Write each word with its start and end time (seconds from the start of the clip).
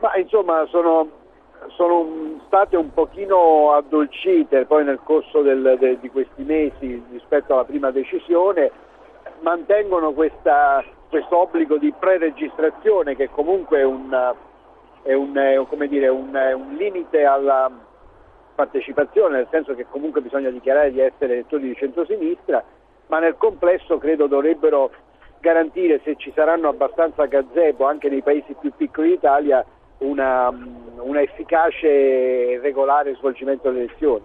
Ma 0.00 0.16
insomma, 0.16 0.64
sono 0.70 1.29
sono 1.80 2.40
state 2.44 2.76
un 2.76 2.92
pochino 2.92 3.72
addolcite 3.72 4.66
poi 4.66 4.84
nel 4.84 5.00
corso 5.02 5.40
del, 5.40 5.78
de, 5.78 5.98
di 5.98 6.10
questi 6.10 6.42
mesi 6.42 7.02
rispetto 7.10 7.54
alla 7.54 7.64
prima 7.64 7.90
decisione, 7.90 8.70
mantengono 9.40 10.12
questo 10.12 10.50
obbligo 11.30 11.78
di 11.78 11.90
preregistrazione 11.98 13.16
che 13.16 13.30
comunque 13.30 13.78
è 13.78 13.84
un, 13.84 14.34
è 15.00 15.14
un, 15.14 15.34
è 15.34 15.88
dire, 15.88 16.08
un, 16.08 16.28
un 16.34 16.74
limite 16.76 17.24
alla 17.24 17.70
partecipazione, 18.54 19.38
nel 19.38 19.48
senso 19.50 19.74
che 19.74 19.86
comunque 19.88 20.20
bisogna 20.20 20.50
dichiarare 20.50 20.92
di 20.92 21.00
essere 21.00 21.32
elettori 21.32 21.68
di 21.68 21.76
centrosinistra, 21.76 22.62
ma 23.06 23.20
nel 23.20 23.36
complesso 23.38 23.96
credo 23.96 24.26
dovrebbero 24.26 24.90
garantire, 25.38 26.02
se 26.04 26.16
ci 26.16 26.30
saranno 26.34 26.68
abbastanza 26.68 27.24
gazebo 27.24 27.86
anche 27.86 28.10
nei 28.10 28.20
paesi 28.20 28.54
più 28.60 28.70
piccoli 28.76 29.12
d'Italia, 29.12 29.64
una, 30.00 30.48
una 30.48 31.22
efficace 31.22 31.86
e 31.86 32.60
regolare 32.60 33.14
svolgimento 33.14 33.70
delle 33.70 33.84
elezioni. 33.84 34.24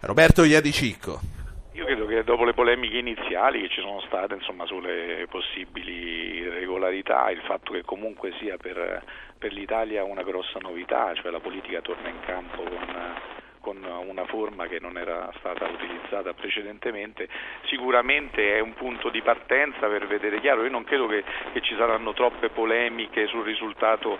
Roberto 0.00 0.44
Iadicicco. 0.44 1.36
Io 1.72 1.84
credo 1.84 2.06
che 2.06 2.24
dopo 2.24 2.44
le 2.44 2.54
polemiche 2.54 2.98
iniziali 2.98 3.60
che 3.60 3.68
ci 3.68 3.80
sono 3.80 4.00
state 4.00 4.34
insomma, 4.34 4.66
sulle 4.66 5.26
possibili 5.30 6.38
irregolarità, 6.38 7.30
il 7.30 7.40
fatto 7.42 7.72
che 7.72 7.82
comunque 7.84 8.32
sia 8.40 8.56
per, 8.56 9.04
per, 9.38 9.52
l'Italia 9.52 10.02
una 10.02 10.24
grossa 10.24 10.58
novità, 10.58 11.14
cioè 11.14 11.30
la 11.30 11.38
politica 11.38 11.80
torna 11.80 12.08
in 12.08 12.18
campo 12.26 12.64
con, 12.64 13.14
con 13.60 14.06
una 14.08 14.24
forma 14.26 14.66
che 14.66 14.80
non 14.80 14.98
era 14.98 15.30
stata 15.38 15.68
utilizzata 15.68 16.32
precedentemente, 16.32 17.28
sicuramente 17.66 18.56
è 18.56 18.58
un 18.58 18.74
punto 18.74 19.08
di 19.08 19.22
partenza 19.22 19.86
per 19.86 20.08
vedere 20.08 20.40
chiaro. 20.40 20.64
Io 20.64 20.70
non 20.70 20.82
credo 20.82 21.06
che, 21.06 21.22
che 21.52 21.60
ci 21.60 21.76
saranno 21.76 22.12
troppe 22.12 22.48
polemiche 22.48 23.28
sul 23.28 23.44
risultato 23.44 24.18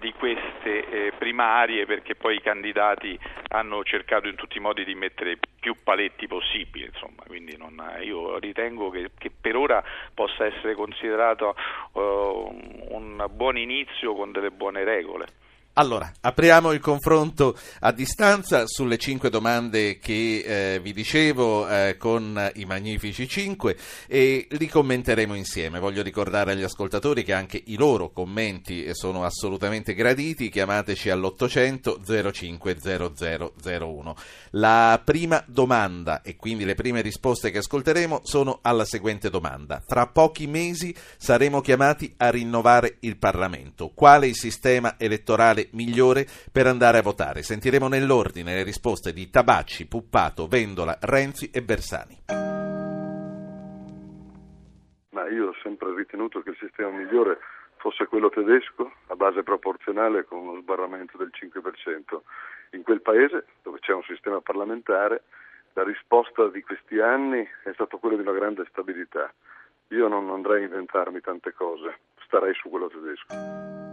di 0.00 0.12
queste 0.12 0.88
eh, 0.88 1.12
primarie 1.16 1.86
perché 1.86 2.14
poi 2.14 2.36
i 2.36 2.40
candidati 2.40 3.18
hanno 3.48 3.82
cercato 3.84 4.28
in 4.28 4.34
tutti 4.34 4.58
i 4.58 4.60
modi 4.60 4.84
di 4.84 4.94
mettere 4.94 5.38
più 5.60 5.76
paletti 5.82 6.26
possibili, 6.26 6.86
insomma, 6.86 7.22
quindi 7.26 7.56
non, 7.56 7.80
io 8.02 8.38
ritengo 8.38 8.90
che, 8.90 9.10
che, 9.18 9.30
per 9.30 9.56
ora 9.56 9.82
possa 10.14 10.46
essere 10.46 10.74
considerato 10.74 11.54
uh, 11.92 12.90
un 12.90 13.24
buon 13.30 13.56
inizio 13.56 14.14
con 14.14 14.32
delle 14.32 14.50
buone 14.50 14.84
regole. 14.84 15.26
Allora, 15.78 16.12
apriamo 16.22 16.72
il 16.72 16.80
confronto 16.80 17.56
a 17.80 17.92
distanza 17.92 18.66
sulle 18.66 18.98
cinque 18.98 19.30
domande 19.30 20.00
che 20.00 20.74
eh, 20.74 20.80
vi 20.80 20.92
dicevo 20.92 21.68
eh, 21.68 21.96
con 21.96 22.50
i 22.56 22.64
magnifici 22.64 23.28
cinque 23.28 23.76
e 24.08 24.48
li 24.50 24.66
commenteremo 24.66 25.36
insieme. 25.36 25.78
Voglio 25.78 26.02
ricordare 26.02 26.50
agli 26.50 26.64
ascoltatori 26.64 27.22
che 27.22 27.32
anche 27.32 27.62
i 27.66 27.76
loro 27.76 28.10
commenti 28.10 28.92
sono 28.92 29.22
assolutamente 29.22 29.94
graditi. 29.94 30.48
Chiamateci 30.50 31.10
all'800 31.10 32.32
050001. 32.32 34.16
La 34.50 35.00
prima 35.04 35.44
domanda 35.46 36.22
e 36.22 36.34
quindi 36.34 36.64
le 36.64 36.74
prime 36.74 37.02
risposte 37.02 37.52
che 37.52 37.58
ascolteremo 37.58 38.22
sono 38.24 38.58
alla 38.62 38.84
seguente 38.84 39.30
domanda. 39.30 39.80
Fra 39.86 40.08
pochi 40.08 40.48
mesi 40.48 40.92
saremo 41.16 41.60
chiamati 41.60 42.12
a 42.16 42.30
rinnovare 42.30 42.96
il 43.02 43.16
Parlamento. 43.16 43.92
Quale 43.94 44.26
il 44.26 44.34
sistema 44.34 44.96
elettorale 44.98 45.66
migliore 45.72 46.26
per 46.52 46.66
andare 46.66 46.98
a 46.98 47.02
votare. 47.02 47.42
Sentiremo 47.42 47.88
nell'ordine 47.88 48.54
le 48.54 48.62
risposte 48.62 49.12
di 49.12 49.30
Tabacci, 49.30 49.86
Puppato, 49.86 50.46
Vendola, 50.46 50.96
Renzi 51.00 51.50
e 51.50 51.62
Bersani. 51.62 52.22
Ma 55.10 55.28
io 55.28 55.48
ho 55.48 55.54
sempre 55.62 55.94
ritenuto 55.94 56.40
che 56.42 56.50
il 56.50 56.56
sistema 56.60 56.90
migliore 56.90 57.38
fosse 57.78 58.06
quello 58.06 58.28
tedesco 58.28 58.92
a 59.06 59.16
base 59.16 59.42
proporzionale 59.42 60.24
con 60.24 60.38
uno 60.38 60.60
sbarramento 60.60 61.16
del 61.16 61.30
5%. 61.32 62.20
In 62.72 62.82
quel 62.82 63.00
paese, 63.00 63.46
dove 63.62 63.78
c'è 63.80 63.92
un 63.92 64.02
sistema 64.02 64.40
parlamentare, 64.40 65.22
la 65.72 65.84
risposta 65.84 66.48
di 66.48 66.60
questi 66.62 66.98
anni 66.98 67.48
è 67.62 67.70
stata 67.72 67.96
quella 67.96 68.16
di 68.16 68.22
una 68.22 68.32
grande 68.32 68.66
stabilità. 68.68 69.32
Io 69.88 70.08
non 70.08 70.28
andrei 70.30 70.62
a 70.62 70.66
inventarmi 70.66 71.20
tante 71.20 71.54
cose, 71.54 71.98
starei 72.24 72.52
su 72.54 72.68
quello 72.68 72.88
tedesco. 72.88 73.87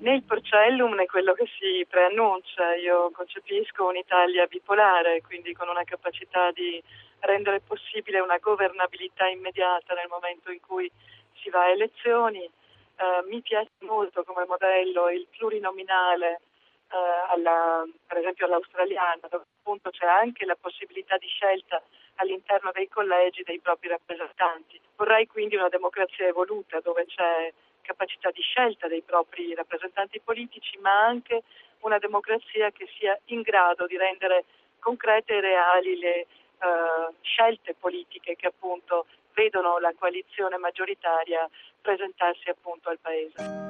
Né 0.00 0.14
il 0.14 0.22
Porcellum 0.22 0.94
né 0.94 1.06
quello 1.06 1.32
che 1.32 1.46
si 1.58 1.84
preannuncia. 1.88 2.76
Io 2.76 3.10
concepisco 3.10 3.86
un'Italia 3.86 4.46
bipolare, 4.46 5.22
quindi 5.22 5.52
con 5.52 5.68
una 5.68 5.82
capacità 5.82 6.52
di 6.52 6.80
rendere 7.20 7.60
possibile 7.60 8.20
una 8.20 8.38
governabilità 8.38 9.26
immediata 9.26 9.94
nel 9.94 10.06
momento 10.08 10.52
in 10.52 10.60
cui 10.60 10.88
si 11.34 11.50
va 11.50 11.62
a 11.62 11.70
elezioni. 11.70 12.44
Eh, 12.44 13.24
mi 13.28 13.40
piace 13.40 13.70
molto 13.80 14.22
come 14.22 14.44
modello 14.46 15.10
il 15.10 15.26
plurinominale 15.36 16.42
eh, 16.90 17.32
alla, 17.32 17.84
per 18.06 18.18
esempio 18.18 18.46
all'australiana, 18.46 19.26
dove 19.28 19.44
appunto 19.58 19.90
c'è 19.90 20.06
anche 20.06 20.44
la 20.44 20.56
possibilità 20.60 21.16
di 21.16 21.26
scelta 21.26 21.82
all'interno 22.16 22.70
dei 22.72 22.88
collegi 22.88 23.42
dei 23.42 23.58
propri 23.58 23.88
rappresentanti. 23.88 24.80
Vorrei 24.94 25.26
quindi 25.26 25.56
una 25.56 25.68
democrazia 25.68 26.26
evoluta 26.26 26.78
dove 26.80 27.04
c'è 27.06 27.52
capacità 27.88 28.30
di 28.30 28.42
scelta 28.42 28.86
dei 28.86 29.00
propri 29.00 29.54
rappresentanti 29.54 30.20
politici, 30.20 30.76
ma 30.78 31.06
anche 31.06 31.42
una 31.80 31.98
democrazia 31.98 32.70
che 32.70 32.86
sia 32.98 33.18
in 33.26 33.40
grado 33.40 33.86
di 33.86 33.96
rendere 33.96 34.44
concrete 34.78 35.36
e 35.36 35.40
reali 35.40 35.98
le 35.98 36.26
uh, 36.60 37.14
scelte 37.22 37.74
politiche 37.74 38.36
che 38.36 38.48
appunto 38.48 39.06
vedono 39.32 39.78
la 39.78 39.94
coalizione 39.98 40.58
maggioritaria 40.58 41.48
presentarsi 41.80 42.50
appunto 42.50 42.90
al 42.90 42.98
Paese. 43.00 43.66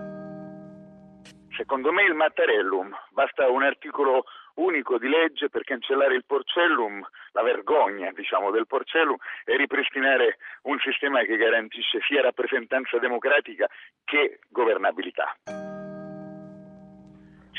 Secondo 1.56 1.92
me 1.92 2.02
il 2.02 2.14
Mattarellum, 2.14 2.96
basta 3.10 3.48
un 3.48 3.62
articolo 3.62 4.24
unico 4.58 4.98
di 4.98 5.08
legge 5.08 5.48
per 5.48 5.64
cancellare 5.64 6.14
il 6.14 6.24
Porcellum, 6.24 7.06
la 7.32 7.42
vergogna 7.42 8.10
diciamo, 8.12 8.50
del 8.50 8.66
Porcellum 8.66 9.16
e 9.44 9.56
ripristinare 9.56 10.38
un 10.62 10.78
sistema 10.80 11.22
che 11.22 11.36
garantisce 11.36 12.00
sia 12.06 12.22
rappresentanza 12.22 12.98
democratica 12.98 13.68
che 14.04 14.40
governabilità. 14.48 15.36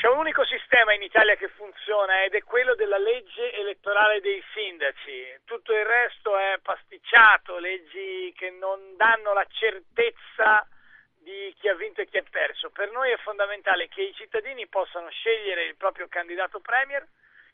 C'è 0.00 0.08
un 0.08 0.16
unico 0.16 0.46
sistema 0.46 0.94
in 0.94 1.02
Italia 1.02 1.34
che 1.34 1.48
funziona 1.48 2.24
ed 2.24 2.32
è 2.32 2.42
quello 2.42 2.74
della 2.74 2.96
legge 2.96 3.52
elettorale 3.52 4.22
dei 4.22 4.42
sindaci. 4.54 5.40
Tutto 5.44 5.74
il 5.74 5.84
resto 5.84 6.38
è 6.38 6.58
pasticciato, 6.62 7.58
leggi 7.58 8.32
che 8.34 8.48
non 8.58 8.96
danno 8.96 9.34
la 9.34 9.44
certezza 9.50 10.66
di 11.20 11.54
chi 11.58 11.68
ha 11.68 11.74
vinto 11.74 12.00
e 12.00 12.06
chi 12.06 12.18
ha 12.18 12.24
perso. 12.28 12.70
Per 12.70 12.90
noi 12.90 13.10
è 13.10 13.16
fondamentale 13.18 13.88
che 13.88 14.02
i 14.02 14.14
cittadini 14.14 14.66
possano 14.66 15.08
scegliere 15.10 15.64
il 15.64 15.76
proprio 15.76 16.08
candidato 16.08 16.60
premier, 16.60 17.06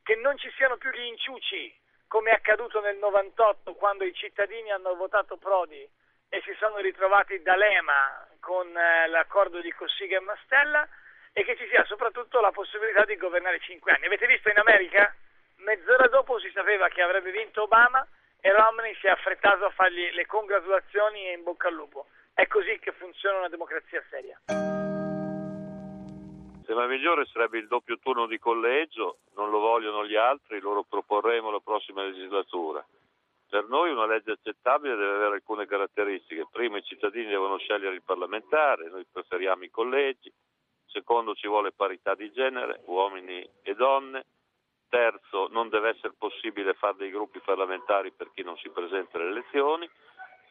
che 0.03 0.15
non 0.17 0.37
ci 0.39 0.51
siano 0.57 0.77
più 0.77 0.91
gli 0.91 1.05
inciuci, 1.05 1.75
come 2.07 2.31
è 2.31 2.35
accaduto 2.35 2.81
nel 2.81 2.97
98 2.97 3.75
quando 3.75 4.05
i 4.05 4.15
cittadini 4.15 4.71
hanno 4.71 4.95
votato 4.95 5.37
Prodi 5.37 5.87
e 6.29 6.41
si 6.43 6.55
sono 6.59 6.79
ritrovati 6.79 7.43
D'Alema 7.43 8.27
con 8.41 8.77
eh, 8.77 9.09
l'accordo 9.09 9.61
di 9.61 9.73
Cossiga 9.73 10.17
e 10.17 10.21
Mastella 10.21 10.89
e 11.33 11.45
che 11.45 11.57
ci 11.57 11.67
sia 11.69 11.85
soprattutto 11.85 12.41
la 12.41 12.53
possibilità 12.53 13.05
di 13.05 13.17
governare 13.17 13.59
cinque 13.61 13.93
anni. 13.93 14.07
Avete 14.07 14.27
visto 14.27 14.49
in 14.49 14.59
America? 14.59 15.15
Mezz'ora 15.57 16.07
dopo 16.09 16.39
si 16.39 16.51
sapeva 16.55 16.89
che 16.89 17.03
avrebbe 17.03 17.31
vinto 17.31 17.63
Obama 17.63 18.07
e 18.41 18.53
Romney 18.53 18.95
si 18.97 19.07
è 19.07 19.11
affrettato 19.11 19.65
a 19.65 19.71
fargli 19.71 20.13
le 20.13 20.27
congratulazioni 20.27 21.29
e 21.29 21.33
in 21.33 21.43
bocca 21.43 21.69
al 21.69 21.75
lupo. 21.75 22.07
È 22.37 22.47
così 22.49 22.79
che 22.81 22.93
funziona 22.93 23.39
una 23.39 23.49
democrazia 23.49 24.05
seria. 24.11 24.39
Il 26.59 26.65
tema 26.67 26.87
migliore 26.87 27.25
sarebbe 27.33 27.57
il 27.57 27.67
doppio 27.67 27.99
turno 27.99 28.27
di 28.27 28.39
collegio, 28.39 29.21
non 29.37 29.49
lo 29.49 29.59
vogliono 29.59 30.07
gli 30.07 30.17
altri, 30.17 30.61
loro 30.61 30.83
proporremo 30.83 31.51
la 31.51 31.61
prossima 31.61 32.03
legislatura. 32.03 32.87
Per 33.49 33.67
noi 33.69 33.91
una 33.91 34.05
legge 34.05 34.33
accettabile 34.33 34.97
deve 34.97 35.15
avere 35.15 35.35
alcune 35.37 35.65
caratteristiche. 35.65 36.47
Primo, 36.53 36.77
i 36.77 36.85
cittadini 36.85 37.29
devono 37.29 37.57
scegliere 37.57 37.95
il 37.95 38.03
parlamentare, 38.03 38.91
noi 38.91 39.07
preferiamo 39.11 39.65
i 39.65 39.71
collegi. 39.71 40.31
Secondo, 40.89 41.35
ci 41.35 41.49
vuole 41.49 41.73
parità 41.73 42.15
di 42.15 42.31
genere, 42.33 42.83
uomini 42.85 43.49
e 43.63 43.75
donne. 43.75 44.27
Terzo, 44.91 45.49
non 45.53 45.71
deve 45.71 45.89
essere 45.89 46.13
possibile 46.19 46.75
fare 46.75 46.97
dei 46.99 47.11
gruppi 47.11 47.41
parlamentari 47.41 48.13
per 48.13 48.31
chi 48.35 48.43
non 48.43 48.59
si 48.59 48.69
presenta 48.69 49.17
alle 49.17 49.31
elezioni 49.31 49.89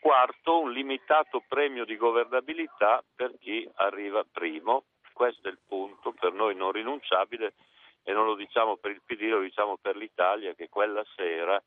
quarto 0.05 0.59
un 0.59 0.71
limitato 0.71 1.43
premio 1.47 1.83
di 1.83 1.97
governabilità 1.97 3.03
per 3.15 3.33
chi 3.39 3.67
arriva 3.77 4.23
primo. 4.31 4.83
Questo 5.11 5.47
è 5.47 5.51
il 5.51 5.57
punto 5.65 6.13
per 6.13 6.31
noi 6.31 6.55
non 6.55 6.71
rinunciabile 6.71 7.55
e 8.03 8.13
non 8.13 8.27
lo 8.27 8.35
diciamo 8.35 8.77
per 8.77 8.91
il 8.91 9.01
PD, 9.03 9.21
lo 9.29 9.39
diciamo 9.39 9.77
per 9.81 9.95
l'Italia 9.95 10.53
che 10.53 10.69
quella 10.69 11.03
sera 11.15 11.59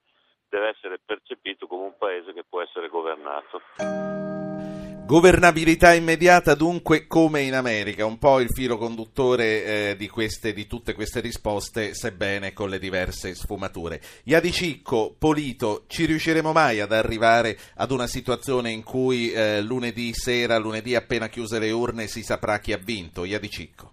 deve 0.49 0.69
essere 0.69 1.00
percepito 1.05 1.67
come 1.67 1.87
un 1.87 1.99
paese 1.99 2.32
che 2.32 2.44
può 2.49 2.62
essere 2.62 2.87
governato. 2.87 4.18
Governabilità 5.08 5.94
immediata 5.94 6.55
dunque 6.55 7.06
come 7.06 7.40
in 7.40 7.55
America, 7.55 8.05
un 8.05 8.19
po' 8.19 8.40
il 8.40 8.50
filo 8.50 8.76
conduttore 8.76 9.64
eh, 9.64 9.96
di, 9.96 10.06
queste, 10.06 10.52
di, 10.52 10.66
tutte 10.66 10.93
queste 10.93 11.20
risposte, 11.20 11.94
sebbene 11.94 12.52
con 12.52 12.69
le 12.69 12.78
diverse 12.78 13.34
sfumature. 13.34 14.02
Iadi 14.25 14.52
Cicco, 14.52 15.14
Polito, 15.19 15.84
ci 15.87 16.05
riusciremo 16.05 16.52
mai 16.52 16.81
ad 16.81 16.93
arrivare 16.93 17.56
ad 17.76 17.90
una 17.90 18.06
situazione 18.06 18.70
in 18.70 18.82
cui 18.82 19.32
eh, 19.32 19.62
lunedì 19.62 20.12
sera, 20.12 20.58
lunedì 20.58 20.94
appena 20.94 21.28
chiuse 21.28 21.58
le 21.58 21.70
urne, 21.70 22.06
si 22.06 22.22
saprà 22.22 22.58
chi 22.58 22.75
ha 22.75 22.78
vinto? 22.78 23.25
Iadi 23.25 23.49
Cicco. 23.49 23.93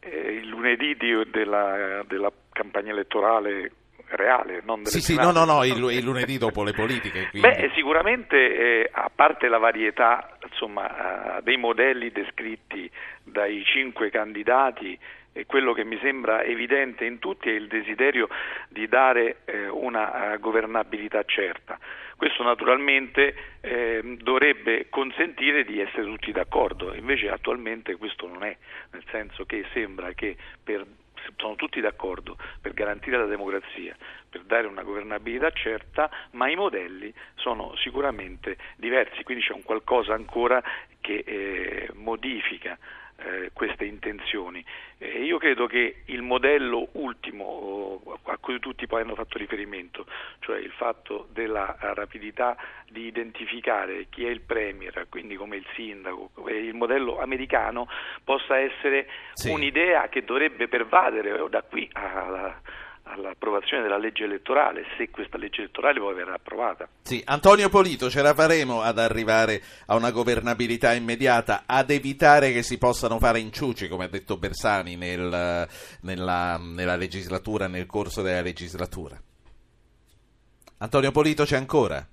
Eh, 0.00 0.08
il 0.10 0.48
lunedì 0.48 0.96
di, 0.96 1.12
della, 1.30 2.02
della 2.08 2.32
campagna 2.50 2.90
elettorale 2.90 3.70
reale, 4.08 4.60
non 4.64 4.82
delle 4.82 4.90
Sì, 4.90 5.00
sì, 5.00 5.16
no, 5.16 5.30
no, 5.30 5.44
no, 5.44 5.64
il, 5.64 5.76
il, 5.90 6.04
lunedì 6.04 6.38
dopo 6.38 6.62
le 6.62 6.72
politiche. 6.72 7.28
Quindi. 7.30 7.48
Beh, 7.48 7.70
sicuramente, 7.74 8.36
eh, 8.36 8.90
a 8.90 9.10
parte 9.14 9.48
la 9.48 9.58
varietà 9.58 10.36
insomma, 10.42 11.38
uh, 11.38 11.42
dei 11.42 11.56
modelli 11.56 12.10
descritti 12.10 12.90
dai 13.22 13.64
cinque 13.64 14.10
candidati, 14.10 14.98
e 15.36 15.46
quello 15.46 15.72
che 15.72 15.84
mi 15.84 15.98
sembra 16.00 16.44
evidente 16.44 17.04
in 17.04 17.18
tutti 17.18 17.48
è 17.48 17.52
il 17.52 17.66
desiderio 17.66 18.28
di 18.68 18.86
dare 18.86 19.38
eh, 19.46 19.66
una 19.68 20.34
uh, 20.34 20.38
governabilità 20.38 21.24
certa. 21.24 21.76
Questo 22.16 22.44
naturalmente 22.44 23.34
eh, 23.60 24.16
dovrebbe 24.22 24.86
consentire 24.88 25.64
di 25.64 25.80
essere 25.80 26.04
tutti 26.04 26.30
d'accordo, 26.30 26.94
invece 26.94 27.28
attualmente 27.28 27.96
questo 27.96 28.28
non 28.28 28.44
è, 28.44 28.56
nel 28.92 29.02
senso 29.10 29.44
che 29.44 29.64
sembra 29.72 30.12
che 30.12 30.36
per 30.62 30.86
sono 31.36 31.54
tutti 31.54 31.80
d'accordo 31.80 32.36
per 32.60 32.72
garantire 32.72 33.18
la 33.18 33.26
democrazia, 33.26 33.96
per 34.28 34.42
dare 34.42 34.66
una 34.66 34.82
governabilità 34.82 35.50
certa, 35.50 36.10
ma 36.32 36.48
i 36.48 36.56
modelli 36.56 37.12
sono 37.34 37.74
sicuramente 37.76 38.56
diversi, 38.76 39.22
quindi 39.22 39.44
c'è 39.44 39.52
un 39.52 39.62
qualcosa 39.62 40.14
ancora 40.14 40.62
che 41.00 41.22
eh, 41.26 41.90
modifica 41.94 42.78
eh, 43.16 43.50
queste 43.52 43.84
intenzioni. 43.84 44.64
Eh, 44.98 45.24
io 45.24 45.38
credo 45.38 45.66
che 45.66 46.02
il 46.06 46.22
modello 46.22 46.88
ultimo 46.92 48.20
a 48.24 48.36
cui 48.38 48.58
tutti 48.58 48.86
poi 48.86 49.02
hanno 49.02 49.14
fatto 49.14 49.38
riferimento, 49.38 50.06
cioè 50.40 50.58
il 50.58 50.72
fatto 50.72 51.28
della 51.32 51.76
rapidità 51.78 52.56
di 52.88 53.06
identificare 53.06 54.06
chi 54.08 54.24
è 54.26 54.30
il 54.30 54.40
premier, 54.40 55.06
quindi 55.08 55.36
come 55.36 55.56
il 55.56 55.66
sindaco, 55.74 56.30
il 56.48 56.74
modello 56.74 57.20
americano, 57.20 57.88
possa 58.22 58.58
essere 58.58 59.08
sì. 59.34 59.50
un'idea 59.50 60.08
che 60.08 60.24
dovrebbe 60.24 60.68
pervadere 60.68 61.48
da 61.48 61.62
qui 61.62 61.88
alla 61.92 62.60
all'approvazione 63.04 63.82
della 63.82 63.98
legge 63.98 64.24
elettorale, 64.24 64.84
se 64.96 65.10
questa 65.10 65.36
legge 65.36 65.62
elettorale 65.62 66.00
poi 66.00 66.14
verrà 66.14 66.34
approvata. 66.34 66.88
Sì, 67.02 67.22
Antonio 67.24 67.68
Polito, 67.68 68.10
ce 68.10 68.22
la 68.22 68.34
faremo 68.34 68.82
ad 68.82 68.98
arrivare 68.98 69.62
a 69.86 69.94
una 69.94 70.10
governabilità 70.10 70.92
immediata, 70.94 71.64
ad 71.66 71.90
evitare 71.90 72.52
che 72.52 72.62
si 72.62 72.78
possano 72.78 73.18
fare 73.18 73.40
inciuci, 73.40 73.88
come 73.88 74.04
ha 74.04 74.08
detto 74.08 74.36
Bersani, 74.36 74.96
nel, 74.96 75.68
nella, 76.00 76.58
nella 76.58 76.96
legislatura, 76.96 77.66
nel 77.66 77.86
corso 77.86 78.22
della 78.22 78.42
legislatura. 78.42 79.20
Antonio 80.78 81.12
Polito 81.12 81.44
c'è 81.44 81.56
ancora? 81.56 82.06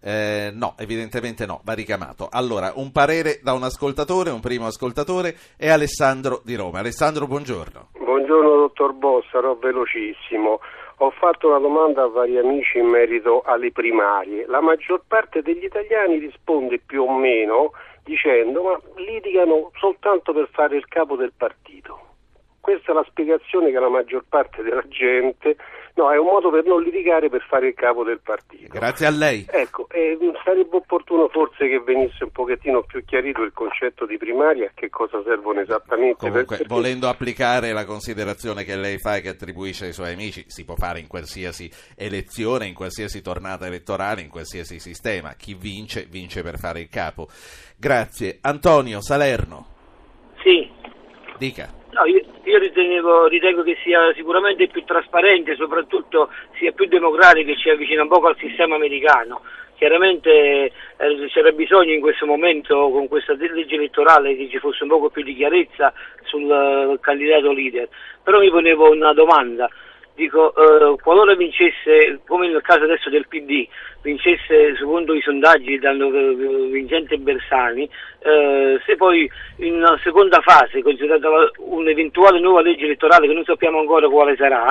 Eh, 0.00 0.50
no, 0.54 0.74
evidentemente 0.78 1.44
no, 1.44 1.60
va 1.64 1.72
ricamato. 1.72 2.28
Allora, 2.30 2.72
un 2.76 2.92
parere 2.92 3.40
da 3.42 3.52
un 3.52 3.64
ascoltatore, 3.64 4.30
un 4.30 4.40
primo 4.40 4.66
ascoltatore, 4.66 5.36
è 5.56 5.68
Alessandro 5.68 6.40
di 6.44 6.54
Roma. 6.54 6.78
Alessandro, 6.78 7.26
buongiorno. 7.26 7.97
Buongiorno 8.28 8.60
dottor 8.60 8.92
Boss, 8.92 9.26
sarò 9.30 9.54
velocissimo. 9.54 10.60
Ho 10.98 11.10
fatto 11.12 11.48
una 11.48 11.60
domanda 11.60 12.02
a 12.02 12.08
vari 12.08 12.36
amici 12.36 12.76
in 12.76 12.84
merito 12.84 13.40
alle 13.40 13.72
primarie. 13.72 14.44
La 14.46 14.60
maggior 14.60 15.00
parte 15.08 15.40
degli 15.40 15.64
italiani 15.64 16.18
risponde 16.18 16.78
più 16.78 17.04
o 17.04 17.18
meno 17.18 17.72
dicendo 18.04 18.64
ma 18.64 18.78
litigano 18.96 19.70
soltanto 19.78 20.34
per 20.34 20.46
fare 20.52 20.76
il 20.76 20.86
capo 20.88 21.16
del 21.16 21.32
partito. 21.34 21.98
Questa 22.60 22.92
è 22.92 22.94
la 22.94 23.06
spiegazione 23.08 23.70
che 23.70 23.78
la 23.78 23.88
maggior 23.88 24.26
parte 24.28 24.62
della 24.62 24.86
gente 24.88 25.56
No, 25.98 26.12
è 26.12 26.16
un 26.16 26.26
modo 26.26 26.48
per 26.48 26.64
non 26.64 26.80
litigare 26.80 27.28
per 27.28 27.44
fare 27.48 27.66
il 27.66 27.74
capo 27.74 28.04
del 28.04 28.20
partito. 28.22 28.68
Grazie 28.70 29.06
a 29.06 29.10
lei. 29.10 29.44
Ecco, 29.50 29.88
eh, 29.90 30.16
sarebbe 30.44 30.76
opportuno 30.76 31.26
forse 31.26 31.66
che 31.66 31.80
venisse 31.80 32.22
un 32.22 32.30
pochettino 32.30 32.84
più 32.84 33.04
chiarito 33.04 33.42
il 33.42 33.52
concetto 33.52 34.06
di 34.06 34.16
primaria, 34.16 34.68
a 34.68 34.70
che 34.72 34.90
cosa 34.90 35.20
servono 35.24 35.58
esattamente. 35.58 36.18
Comunque, 36.18 36.56
perché... 36.58 36.64
volendo 36.68 37.08
applicare 37.08 37.72
la 37.72 37.84
considerazione 37.84 38.62
che 38.62 38.76
lei 38.76 38.98
fa 38.98 39.16
e 39.16 39.22
che 39.22 39.30
attribuisce 39.30 39.86
ai 39.86 39.92
suoi 39.92 40.12
amici, 40.12 40.44
si 40.46 40.64
può 40.64 40.76
fare 40.76 41.00
in 41.00 41.08
qualsiasi 41.08 41.68
elezione, 41.96 42.66
in 42.66 42.74
qualsiasi 42.74 43.20
tornata 43.20 43.66
elettorale, 43.66 44.20
in 44.20 44.28
qualsiasi 44.28 44.78
sistema. 44.78 45.34
Chi 45.34 45.54
vince, 45.54 46.06
vince 46.08 46.42
per 46.42 46.58
fare 46.58 46.78
il 46.78 46.88
capo. 46.88 47.26
Grazie. 47.76 48.38
Antonio 48.42 49.00
Salerno. 49.00 49.66
Sì. 50.44 50.70
Dica. 51.38 51.77
No, 51.90 52.04
io, 52.04 52.20
io 52.44 52.58
ritenevo, 52.58 53.26
ritengo 53.28 53.62
che 53.62 53.76
sia 53.82 54.12
sicuramente 54.14 54.68
più 54.68 54.84
trasparente, 54.84 55.56
soprattutto 55.56 56.30
sia 56.58 56.72
più 56.72 56.86
democratico 56.86 57.50
e 57.50 57.56
ci 57.56 57.70
avvicina 57.70 58.02
un 58.02 58.08
po' 58.08 58.20
al 58.20 58.36
sistema 58.38 58.74
americano. 58.74 59.42
Chiaramente 59.76 60.30
eh, 60.30 60.72
c'era 61.28 61.52
bisogno 61.52 61.92
in 61.92 62.00
questo 62.00 62.26
momento, 62.26 62.90
con 62.90 63.08
questa 63.08 63.34
legge 63.34 63.76
elettorale, 63.76 64.36
che 64.36 64.48
ci 64.50 64.58
fosse 64.58 64.82
un 64.82 64.88
po' 64.90 65.08
più 65.08 65.22
di 65.22 65.34
chiarezza 65.34 65.92
sul 66.24 66.42
uh, 66.42 66.98
candidato 67.00 67.52
leader. 67.52 67.88
Però 68.22 68.40
mi 68.40 68.50
ponevo 68.50 68.90
una 68.90 69.12
domanda. 69.12 69.70
Dico, 70.18 70.52
eh, 70.52 70.96
qualora 71.00 71.36
vincesse, 71.36 72.18
come 72.26 72.48
nel 72.48 72.60
caso 72.60 72.82
adesso 72.82 73.08
del 73.08 73.28
PD, 73.28 73.68
vincesse 74.02 74.74
secondo 74.76 75.14
i 75.14 75.20
sondaggi 75.20 75.78
dando 75.78 76.12
eh, 76.12 76.34
vincente 76.72 77.18
Bersani, 77.18 77.88
eh, 78.18 78.80
se 78.84 78.96
poi 78.96 79.30
in 79.58 79.74
una 79.74 79.96
seconda 80.02 80.40
fase, 80.40 80.82
considerata 80.82 81.28
un'eventuale 81.58 82.40
nuova 82.40 82.62
legge 82.62 82.86
elettorale 82.86 83.28
che 83.28 83.32
non 83.32 83.44
sappiamo 83.44 83.78
ancora 83.78 84.08
quale 84.08 84.34
sarà, 84.34 84.66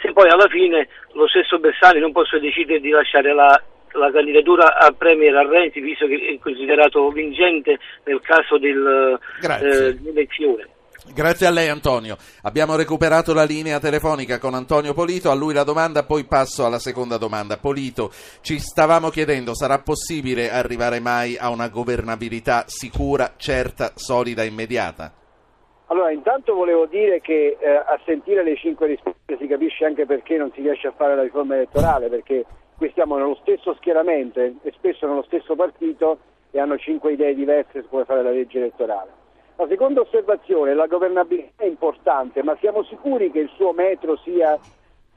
se 0.00 0.12
poi 0.12 0.28
alla 0.28 0.46
fine 0.46 0.86
lo 1.14 1.26
stesso 1.26 1.58
Bersani 1.58 1.98
non 1.98 2.12
possa 2.12 2.38
decidere 2.38 2.78
di 2.78 2.90
lasciare 2.90 3.34
la, 3.34 3.60
la 3.90 4.12
candidatura 4.12 4.76
a 4.78 4.92
Premier 4.92 5.34
a 5.34 5.48
Renzi, 5.48 5.80
visto 5.80 6.06
che 6.06 6.14
è 6.14 6.38
considerato 6.38 7.10
vincente 7.10 7.76
nel 8.04 8.20
caso 8.20 8.56
del, 8.56 9.18
eh, 9.42 9.98
dell'elezione. 10.00 10.68
Grazie 11.12 11.46
a 11.46 11.50
lei 11.50 11.68
Antonio. 11.68 12.16
Abbiamo 12.42 12.76
recuperato 12.76 13.34
la 13.34 13.44
linea 13.44 13.78
telefonica 13.78 14.38
con 14.38 14.54
Antonio 14.54 14.94
Polito, 14.94 15.30
a 15.30 15.34
lui 15.34 15.54
la 15.54 15.62
domanda, 15.62 16.04
poi 16.04 16.24
passo 16.24 16.64
alla 16.64 16.78
seconda 16.78 17.18
domanda. 17.18 17.58
Polito, 17.58 18.10
ci 18.40 18.58
stavamo 18.58 19.10
chiedendo, 19.10 19.54
sarà 19.54 19.78
possibile 19.78 20.50
arrivare 20.50 21.00
mai 21.00 21.36
a 21.36 21.50
una 21.50 21.68
governabilità 21.68 22.64
sicura, 22.66 23.34
certa, 23.36 23.92
solida, 23.94 24.42
immediata? 24.42 25.12
Allora, 25.88 26.10
intanto 26.10 26.54
volevo 26.54 26.86
dire 26.86 27.20
che 27.20 27.56
eh, 27.60 27.68
a 27.68 27.98
sentire 28.04 28.42
le 28.42 28.56
cinque 28.56 28.88
risposte 28.88 29.36
si 29.38 29.46
capisce 29.46 29.84
anche 29.84 30.04
perché 30.04 30.36
non 30.36 30.50
si 30.52 30.60
riesce 30.60 30.88
a 30.88 30.92
fare 30.96 31.14
la 31.14 31.22
riforma 31.22 31.54
elettorale, 31.54 32.08
perché 32.08 32.44
qui 32.76 32.90
stiamo 32.90 33.16
nello 33.16 33.38
stesso 33.40 33.74
schieramento 33.74 34.40
e 34.40 34.54
spesso 34.74 35.06
nello 35.06 35.22
stesso 35.22 35.54
partito 35.54 36.18
e 36.50 36.58
hanno 36.58 36.76
cinque 36.76 37.12
idee 37.12 37.34
diverse 37.34 37.82
su 37.82 37.88
come 37.88 38.04
fare 38.04 38.22
la 38.22 38.30
legge 38.30 38.58
elettorale. 38.58 39.24
La 39.58 39.66
seconda 39.68 40.02
osservazione, 40.02 40.74
la 40.74 40.86
governabilità 40.86 41.62
è 41.62 41.66
importante, 41.66 42.42
ma 42.42 42.56
siamo 42.60 42.84
sicuri 42.84 43.30
che 43.30 43.38
il 43.38 43.50
suo 43.56 43.72
metro 43.72 44.16
sia 44.18 44.58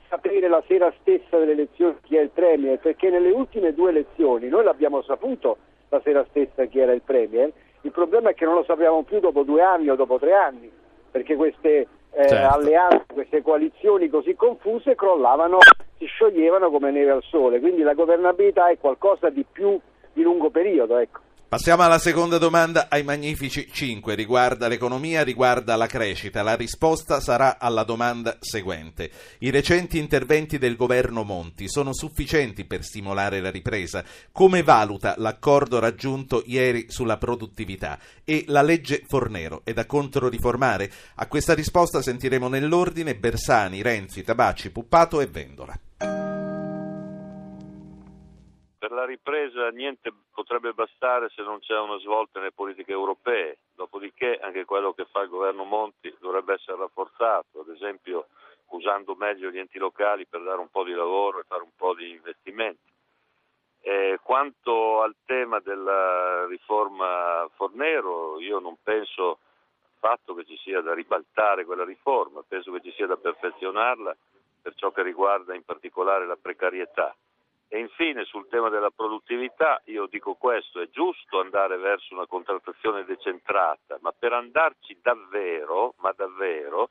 sapere 0.08 0.48
la 0.48 0.64
sera 0.66 0.92
stessa 1.02 1.38
delle 1.38 1.52
elezioni 1.52 1.98
chi 2.04 2.16
è 2.16 2.22
il 2.22 2.30
Premier? 2.30 2.80
Perché 2.80 3.10
nelle 3.10 3.32
ultime 3.32 3.74
due 3.74 3.90
elezioni 3.90 4.48
noi 4.48 4.64
l'abbiamo 4.64 5.02
saputo 5.02 5.58
la 5.90 6.00
sera 6.04 6.26
stessa 6.30 6.66
chi 6.66 6.80
era 6.80 6.94
il 6.94 7.02
Premier, 7.02 7.52
il 7.82 7.92
problema 7.92 8.30
è 8.30 8.34
che 8.34 8.46
non 8.46 8.56
lo 8.56 8.64
sappiamo 8.64 9.04
più 9.04 9.20
dopo 9.20 9.44
due 9.44 9.62
anni 9.62 9.90
o 9.90 9.96
dopo 9.96 10.18
tre 10.18 10.34
anni, 10.34 10.72
perché 11.12 11.36
queste 11.36 11.88
eh, 12.12 12.28
certo. 12.28 12.56
alleanze, 12.56 13.06
queste 13.14 13.42
coalizioni 13.42 14.08
così 14.08 14.36
confuse 14.36 14.96
crollavano, 14.96 15.58
si 15.98 16.06
scioglievano 16.06 16.70
come 16.70 16.92
neve 16.92 17.12
al 17.12 17.24
sole, 17.24 17.60
quindi 17.60 17.82
la 17.82 17.94
governabilità 17.94 18.70
è 18.70 18.78
qualcosa 18.78 19.30
di 19.30 19.46
più 19.50 19.78
di 20.14 20.22
lungo 20.22 20.50
periodo. 20.50 20.98
Ecco. 20.98 21.20
Passiamo 21.50 21.82
alla 21.82 21.98
seconda 21.98 22.38
domanda 22.38 22.90
ai 22.92 23.02
magnifici 23.02 23.68
5, 23.72 24.14
riguarda 24.14 24.68
l'economia, 24.68 25.24
riguarda 25.24 25.76
la 25.76 25.88
crescita. 25.88 26.44
La 26.44 26.56
risposta 26.56 27.20
sarà 27.20 27.58
alla 27.58 27.82
domanda 27.82 28.38
seguente. 28.40 29.10
I 29.40 29.50
recenti 29.50 29.98
interventi 29.98 30.60
del 30.60 30.76
governo 30.76 31.24
Monti 31.24 31.68
sono 31.68 31.92
sufficienti 31.92 32.66
per 32.66 32.84
stimolare 32.84 33.40
la 33.40 33.50
ripresa? 33.50 34.04
Come 34.32 34.62
valuta 34.62 35.16
l'accordo 35.18 35.80
raggiunto 35.80 36.44
ieri 36.46 36.86
sulla 36.88 37.18
produttività? 37.18 37.98
E 38.24 38.44
la 38.46 38.62
legge 38.62 39.02
Fornero 39.08 39.62
è 39.64 39.74
da 39.74 39.88
controriformare? 39.88 40.92
A 41.16 41.26
questa 41.26 41.56
risposta 41.56 42.04
sentiremo 42.04 42.48
nell'ordine 42.48 43.16
Bersani, 43.16 43.82
Renzi, 43.82 44.22
Tabacci, 44.22 44.70
Puppato 44.70 45.20
e 45.20 45.26
Vendola 45.26 45.76
per 48.80 48.92
la 48.92 49.06
ripresa 49.06 49.70
niente 49.70 50.12
potrebbe 50.34 50.72
bastare 50.72 51.30
se 51.36 51.44
non 51.44 51.60
c'è 51.60 51.78
una 51.78 52.00
svolta 52.00 52.40
nelle 52.40 52.54
politiche 52.54 52.94
europee, 52.94 53.58
dopodiché 53.76 54.40
anche 54.42 54.64
quello 54.64 54.94
che 54.94 55.06
fa 55.06 55.22
il 55.22 55.30
governo 55.30 55.66
Monti 55.66 56.16
dovrebbe 56.20 56.54
essere 56.54 56.78
rafforzato, 56.78 57.60
ad 57.60 57.70
esempio 57.70 58.28
usando 58.68 59.16
meglio 59.16 59.50
gli 59.50 59.60
enti 59.60 59.78
locali 59.78 60.26
per 60.26 60.42
dare 60.42 60.60
un 60.60 60.70
po' 60.70 60.84
di 60.84 60.94
lavoro 60.94 61.40
e 61.40 61.46
fare 61.46 61.62
un 61.62 61.76
po' 61.76 61.94
di 61.94 62.10
investimenti. 62.10 62.88
Eh, 63.82 64.20
quanto 64.24 65.02
al 65.02 65.16
tema 65.26 65.60
della 65.60 66.46
riforma 66.48 67.50
Fornero, 67.56 68.40
io 68.40 68.60
non 68.60 68.78
penso 68.82 69.40
affatto 69.96 70.34
che 70.34 70.46
ci 70.46 70.58
sia 70.58 70.80
da 70.80 70.94
ribaltare 70.94 71.66
quella 71.66 71.84
riforma, 71.84 72.44
penso 72.48 72.72
che 72.72 72.82
ci 72.82 72.92
sia 72.94 73.08
da 73.08 73.18
perfezionarla 73.18 74.16
per 74.62 74.74
ciò 74.76 74.92
che 74.92 75.04
riguarda 75.04 75.54
in 75.54 75.64
particolare 75.64 76.26
la 76.26 76.38
precarietà. 76.38 77.14
E 77.72 77.78
infine 77.78 78.26
sul 78.26 78.48
tema 78.50 78.70
della 78.70 78.90
produttività 78.90 79.80
io 79.86 80.08
dico 80.08 80.34
questo, 80.34 80.82
è 80.82 80.90
giusto 80.90 81.40
andare 81.40 81.78
verso 81.78 82.16
una 82.16 82.26
contrattazione 82.26 83.06
decentrata, 83.06 84.00
ma 84.02 84.12
per 84.12 84.34
andarci 84.34 84.98
davvero, 85.00 85.94
ma 86.00 86.12
davvero, 86.12 86.90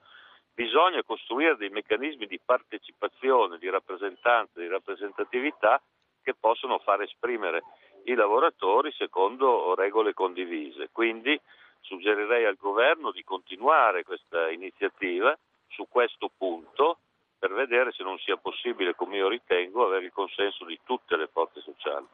bisogna 0.55 1.03
costruire 1.03 1.57
dei 1.57 1.69
meccanismi 1.71 2.27
di 2.27 2.39
partecipazione, 2.39 3.59
di 3.59 3.69
rappresentanza, 3.69 4.61
di 4.61 4.69
rappresentatività 4.69 5.83
che 6.23 6.35
possono 6.39 6.79
far 6.79 7.03
esprimere 7.03 7.65
i 8.05 8.15
lavoratori 8.15 8.93
secondo 8.93 9.75
regole 9.75 10.15
condivise. 10.15 10.91
Quindi 10.93 11.41
suggerirei 11.81 12.45
al 12.45 12.57
governo 12.57 13.11
di 13.11 13.25
continuare 13.25 14.05
questa 14.05 14.49
iniziativa 14.51 15.37
su 15.69 15.89
questo 15.89 16.31
punto 16.37 16.98
per 17.39 17.53
vedere 17.53 17.93
se 17.93 18.03
non 18.03 18.19
sia 18.19 18.37
possibile, 18.37 18.95
come 18.95 19.17
io 19.17 19.29
ritengo, 19.29 19.87
avere 19.87 20.07
il 20.07 20.13
consenso 20.13 20.65
di 20.65 20.79
tutte 20.85 21.17
le 21.17 21.29
forze 21.29 21.61
sociali. 21.61 22.07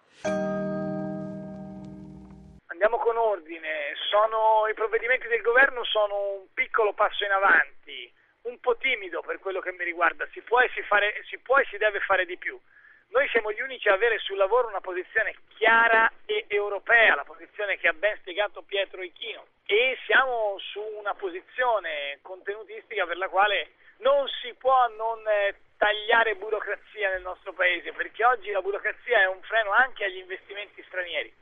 Andiamo 2.66 2.98
con 2.98 3.16
ordine. 3.16 3.94
Sono, 4.10 4.66
I 4.68 4.74
provvedimenti 4.74 5.26
del 5.28 5.40
governo 5.40 5.84
sono 5.84 6.38
un 6.38 6.46
piccolo 6.52 6.92
passo 6.92 7.24
in 7.24 7.30
avanti, 7.30 8.12
un 8.42 8.58
po' 8.60 8.76
timido 8.76 9.22
per 9.22 9.38
quello 9.38 9.60
che 9.60 9.72
mi 9.72 9.84
riguarda. 9.84 10.26
Si 10.32 10.42
può 10.42 10.60
e 10.60 10.68
si, 10.74 10.82
fare, 10.82 11.22
si, 11.26 11.38
può 11.38 11.56
e 11.58 11.64
si 11.70 11.78
deve 11.78 12.00
fare 12.00 12.26
di 12.26 12.36
più. 12.36 12.60
Noi 13.08 13.28
siamo 13.28 13.52
gli 13.52 13.60
unici 13.60 13.88
a 13.88 13.94
avere 13.94 14.18
sul 14.18 14.36
lavoro 14.36 14.68
una 14.68 14.80
posizione 14.80 15.36
chiara 15.56 16.10
e 16.26 16.46
europea, 16.48 17.14
la 17.14 17.24
posizione 17.24 17.78
che 17.78 17.86
ha 17.86 17.92
ben 17.92 18.16
spiegato 18.16 18.62
Pietro 18.62 19.02
Ichino, 19.02 19.46
e 19.66 19.96
siamo 20.04 20.56
su 20.58 20.80
una 20.98 21.14
posizione 21.14 22.18
contenutistica 22.22 23.06
per 23.06 23.16
la 23.16 23.28
quale 23.28 23.70
non 24.04 24.28
si 24.42 24.52
può 24.54 24.86
non 24.96 25.26
eh, 25.26 25.56
tagliare 25.78 26.36
burocrazia 26.36 27.08
nel 27.08 27.22
nostro 27.22 27.54
paese, 27.54 27.92
perché 27.92 28.22
oggi 28.22 28.50
la 28.50 28.60
burocrazia 28.60 29.20
è 29.20 29.26
un 29.26 29.40
freno 29.42 29.70
anche 29.70 30.04
agli 30.04 30.18
investimenti 30.18 30.84
stranieri. 30.86 31.32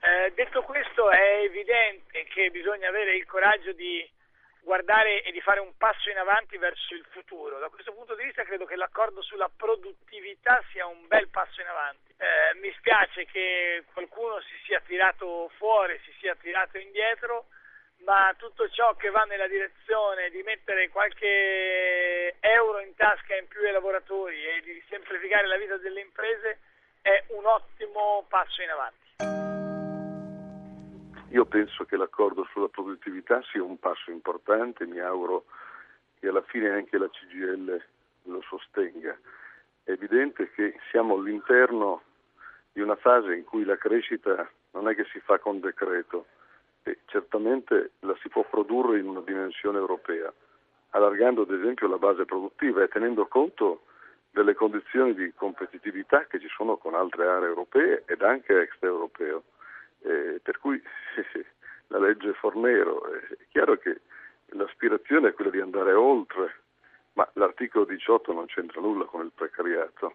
Eh, 0.00 0.32
detto 0.34 0.62
questo 0.62 1.10
è 1.10 1.42
evidente 1.44 2.24
che 2.24 2.50
bisogna 2.50 2.88
avere 2.88 3.14
il 3.16 3.26
coraggio 3.26 3.72
di 3.72 4.08
guardare 4.62 5.22
e 5.22 5.30
di 5.30 5.40
fare 5.42 5.60
un 5.60 5.76
passo 5.76 6.08
in 6.08 6.16
avanti 6.16 6.56
verso 6.56 6.94
il 6.94 7.04
futuro. 7.10 7.58
Da 7.58 7.68
questo 7.68 7.92
punto 7.92 8.14
di 8.14 8.24
vista 8.24 8.44
credo 8.44 8.64
che 8.64 8.76
l'accordo 8.76 9.20
sulla 9.20 9.50
produttività 9.54 10.62
sia 10.72 10.86
un 10.86 11.06
bel 11.06 11.28
passo 11.28 11.60
in 11.60 11.66
avanti. 11.66 12.14
Eh, 12.16 12.58
mi 12.60 12.72
spiace 12.78 13.26
che 13.26 13.84
qualcuno 13.92 14.40
si 14.40 14.56
sia 14.64 14.80
tirato 14.80 15.50
fuori, 15.56 16.00
si 16.04 16.12
sia 16.18 16.34
tirato 16.34 16.78
indietro 16.78 17.46
ma 18.04 18.34
tutto 18.36 18.68
ciò 18.70 18.94
che 18.94 19.10
va 19.10 19.24
nella 19.24 19.48
direzione 19.48 20.30
di 20.30 20.42
mettere 20.42 20.88
qualche 20.88 22.36
euro 22.40 22.80
in 22.80 22.94
tasca 22.94 23.36
in 23.36 23.46
più 23.48 23.60
ai 23.64 23.72
lavoratori 23.72 24.44
e 24.44 24.60
di 24.62 24.82
semplificare 24.88 25.46
la 25.46 25.56
vita 25.56 25.76
delle 25.76 26.00
imprese 26.00 26.58
è 27.02 27.24
un 27.28 27.44
ottimo 27.46 28.24
passo 28.28 28.62
in 28.62 28.70
avanti. 28.70 28.98
Io 31.32 31.44
penso 31.44 31.84
che 31.84 31.96
l'accordo 31.96 32.44
sulla 32.50 32.68
produttività 32.68 33.40
sia 33.52 33.62
un 33.62 33.78
passo 33.78 34.10
importante, 34.10 34.84
mi 34.86 34.98
auguro 34.98 35.44
che 36.18 36.28
alla 36.28 36.42
fine 36.42 36.70
anche 36.70 36.98
la 36.98 37.08
CGL 37.08 37.82
lo 38.24 38.42
sostenga. 38.42 39.16
È 39.84 39.92
evidente 39.92 40.50
che 40.50 40.78
siamo 40.90 41.14
all'interno 41.14 42.02
di 42.72 42.80
una 42.80 42.96
fase 42.96 43.34
in 43.34 43.44
cui 43.44 43.64
la 43.64 43.76
crescita 43.76 44.50
non 44.72 44.88
è 44.88 44.94
che 44.94 45.04
si 45.12 45.20
fa 45.20 45.38
con 45.38 45.60
decreto, 45.60 46.26
e 46.82 47.00
certamente 47.06 47.92
la 48.00 48.16
si 48.20 48.28
può 48.28 48.44
produrre 48.44 48.98
in 48.98 49.08
una 49.08 49.20
dimensione 49.20 49.78
europea, 49.78 50.32
allargando 50.90 51.42
ad 51.42 51.50
esempio 51.50 51.88
la 51.88 51.98
base 51.98 52.24
produttiva 52.24 52.82
e 52.82 52.88
tenendo 52.88 53.26
conto 53.26 53.82
delle 54.30 54.54
condizioni 54.54 55.14
di 55.14 55.32
competitività 55.34 56.26
che 56.26 56.40
ci 56.40 56.48
sono 56.48 56.76
con 56.76 56.94
altre 56.94 57.26
aree 57.26 57.48
europee 57.48 58.04
ed 58.06 58.22
anche 58.22 58.60
extraeuropeo. 58.60 59.42
Eh, 60.02 60.40
per 60.42 60.58
cui 60.58 60.80
la 61.88 61.98
legge 61.98 62.32
Fornero 62.34 63.04
è 63.12 63.36
chiaro 63.50 63.76
che 63.76 64.00
l'aspirazione 64.50 65.28
è 65.28 65.34
quella 65.34 65.50
di 65.50 65.60
andare 65.60 65.92
oltre, 65.92 66.54
ma 67.14 67.28
l'articolo 67.34 67.84
18 67.84 68.32
non 68.32 68.46
c'entra 68.46 68.80
nulla 68.80 69.04
con 69.04 69.24
il 69.24 69.32
precariato 69.34 70.14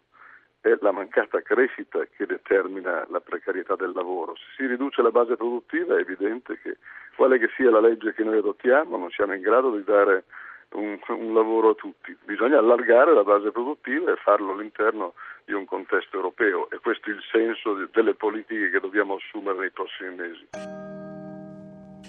è 0.66 0.78
la 0.82 0.92
mancata 0.92 1.42
crescita 1.42 2.04
che 2.16 2.26
determina 2.26 3.06
la 3.10 3.20
precarietà 3.20 3.76
del 3.76 3.92
lavoro. 3.94 4.36
Se 4.36 4.44
si 4.58 4.66
riduce 4.66 5.04
la 5.04 5.12
base 5.12 5.36
produttiva 5.36 5.96
è 5.96 6.00
evidente 6.00 6.60
che 6.60 6.78
quale 7.16 7.38
che 7.38 7.50
sia 7.56 7.70
la 7.70 7.80
legge 7.80 8.14
che 8.14 8.24
noi 8.24 8.40
adottiamo 8.40 8.98
non 8.98 9.12
siamo 9.12 9.34
in 9.34 9.42
grado 9.42 9.76
di 9.76 9.84
dare 9.84 10.24
un, 10.72 10.98
un 11.08 11.34
lavoro 11.36 11.70
a 11.70 11.76
tutti. 11.76 12.18
Bisogna 12.26 12.58
allargare 12.58 13.14
la 13.14 13.24
base 13.24 13.52
produttiva 13.52 14.12
e 14.12 14.16
farlo 14.16 14.54
all'interno 14.54 15.14
di 15.46 15.54
un 15.54 15.66
contesto 15.66 16.16
europeo 16.16 16.68
e 16.72 16.80
questo 16.80 17.12
è 17.12 17.14
il 17.14 17.22
senso 17.32 17.76
di, 17.76 17.88
delle 17.92 18.16
politiche 18.16 18.72
che 18.72 18.80
dobbiamo 18.80 19.16
assumere 19.16 19.60
nei 19.60 19.72
prossimi 19.72 20.16
mesi. 20.16 20.48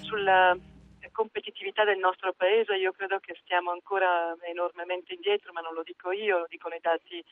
Sulla 0.00 0.56
competitività 1.12 1.84
del 1.84 1.98
nostro 1.98 2.32
paese 2.32 2.76
io 2.76 2.92
credo 2.92 3.18
che 3.20 3.36
stiamo 3.42 3.70
ancora 3.70 4.36
enormemente 4.42 5.14
indietro, 5.14 5.52
ma 5.52 5.60
non 5.60 5.72
lo 5.72 5.82
dico 5.82 6.10
io, 6.10 6.38
lo 6.38 6.46
dicono 6.48 6.75
i 6.75 6.80
dati 6.80 7.25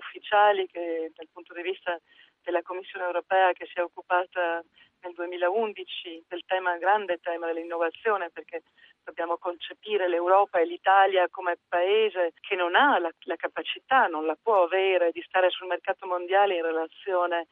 ufficiali 0.00 0.66
che 0.66 1.12
dal 1.14 1.28
punto 1.32 1.54
di 1.54 1.62
vista 1.62 1.98
della 2.42 2.62
Commissione 2.62 3.04
europea 3.04 3.52
che 3.52 3.66
si 3.66 3.78
è 3.78 3.82
occupata 3.82 4.64
nel 5.02 5.12
2011 5.14 6.24
del 6.28 6.42
tema, 6.46 6.76
grande 6.78 7.18
tema 7.20 7.46
dell'innovazione 7.46 8.30
perché 8.30 8.62
dobbiamo 9.04 9.38
concepire 9.38 10.08
l'Europa 10.08 10.58
e 10.58 10.66
l'Italia 10.66 11.28
come 11.30 11.58
paese 11.68 12.32
che 12.40 12.54
non 12.54 12.74
ha 12.74 12.98
la, 12.98 13.10
la 13.24 13.36
capacità, 13.36 14.06
non 14.06 14.26
la 14.26 14.36
può 14.40 14.64
avere 14.64 15.10
di 15.12 15.22
stare 15.22 15.50
sul 15.50 15.68
mercato 15.68 16.06
mondiale 16.06 16.56
in 16.56 16.62
relazione 16.62 17.48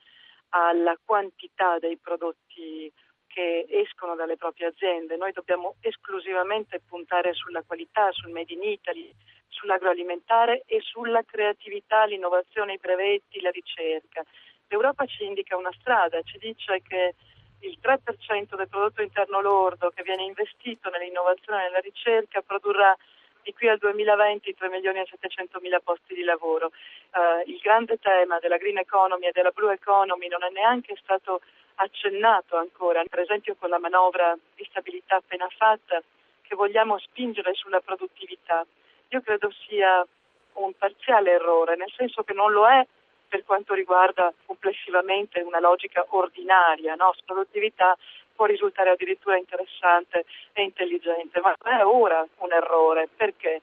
alla 0.51 0.97
quantità 1.05 1.79
dei 1.79 1.97
prodotti 1.99 2.93
che 3.27 3.67
escono 3.69 4.15
dalle 4.15 4.37
proprie 4.37 4.69
aziende. 4.69 5.17
Noi 5.17 5.33
dobbiamo 5.33 5.77
esclusivamente 5.81 6.81
puntare 6.81 7.35
sulla 7.35 7.63
qualità, 7.63 8.11
sul 8.13 8.31
Made 8.31 8.53
in 8.53 8.63
Italy, 8.63 9.15
sull'agroalimentare 9.59 10.63
e 10.67 10.81
sulla 10.81 11.23
creatività, 11.25 12.05
l'innovazione, 12.05 12.75
i 12.75 12.79
brevetti, 12.79 13.41
la 13.41 13.51
ricerca. 13.51 14.25
L'Europa 14.69 15.05
ci 15.07 15.25
indica 15.25 15.57
una 15.57 15.73
strada, 15.81 16.23
ci 16.23 16.39
dice 16.39 16.81
che 16.87 17.15
il 17.61 17.79
3% 17.83 18.55
del 18.55 18.69
prodotto 18.69 19.03
interno 19.03 19.41
lordo 19.41 19.91
che 19.91 20.05
viene 20.05 20.23
investito 20.23 20.91
nell'innovazione 20.91 21.63
e 21.63 21.65
nella 21.65 21.81
ricerca 21.81 22.41
produrrà 22.43 22.97
di 23.43 23.53
qui 23.53 23.69
al 23.69 23.79
2020 23.79 24.55
3 24.55 24.69
milioni 24.69 25.01
e 25.01 25.07
700 25.11 25.59
mila 25.61 25.81
posti 25.81 26.15
di 26.15 26.23
lavoro. 26.23 26.71
Uh, 27.13 27.49
il 27.49 27.59
grande 27.59 27.99
tema 27.99 28.39
della 28.39 28.59
green 28.59 28.79
economy 28.79 29.27
e 29.27 29.33
della 29.33 29.51
blue 29.51 29.73
economy 29.73 30.29
non 30.29 30.45
è 30.45 30.51
neanche 30.51 30.95
stato 31.03 31.41
accennato 31.77 32.57
ancora, 32.57 33.03
per 33.09 33.21
esempio 33.21 33.57
con 33.57 33.71
la 33.71 33.79
manovra 33.79 34.37
di 34.55 34.67
stabilità 34.69 35.17
appena 35.17 35.49
fatta, 35.49 36.03
che 36.43 36.55
vogliamo 36.55 36.99
spingere 36.99 37.55
sulla 37.55 37.81
produttività. 37.81 38.67
Io 39.09 39.21
credo 39.23 39.51
sia 39.67 40.07
un 40.55 40.73
parziale 40.77 41.33
errore, 41.33 41.77
nel 41.77 41.93
senso 41.97 42.23
che 42.23 42.35
non 42.35 42.53
lo 42.53 42.69
è 42.69 42.87
per 43.29 43.45
quanto 43.45 43.75
riguarda 43.75 44.33
complessivamente 44.47 45.41
una 45.41 45.61
logica 45.61 46.05
ordinaria, 46.11 46.95
no? 46.95 47.13
produttività 47.25 47.97
può 48.35 48.47
risultare 48.47 48.91
addirittura 48.91 49.37
interessante 49.37 50.25
e 50.53 50.63
intelligente, 50.63 51.41
ma 51.41 51.55
è 51.63 51.85
ora 51.85 52.27
un 52.39 52.53
errore. 52.53 53.09
Perché? 53.15 53.63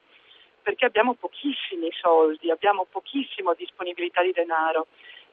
Perché 0.61 0.85
abbiamo 0.85 1.13
pochissimi 1.13 1.89
soldi, 1.91 2.51
abbiamo 2.51 2.85
pochissima 2.89 3.53
disponibilità 3.53 4.21
di 4.21 4.31
denaro 4.31 4.87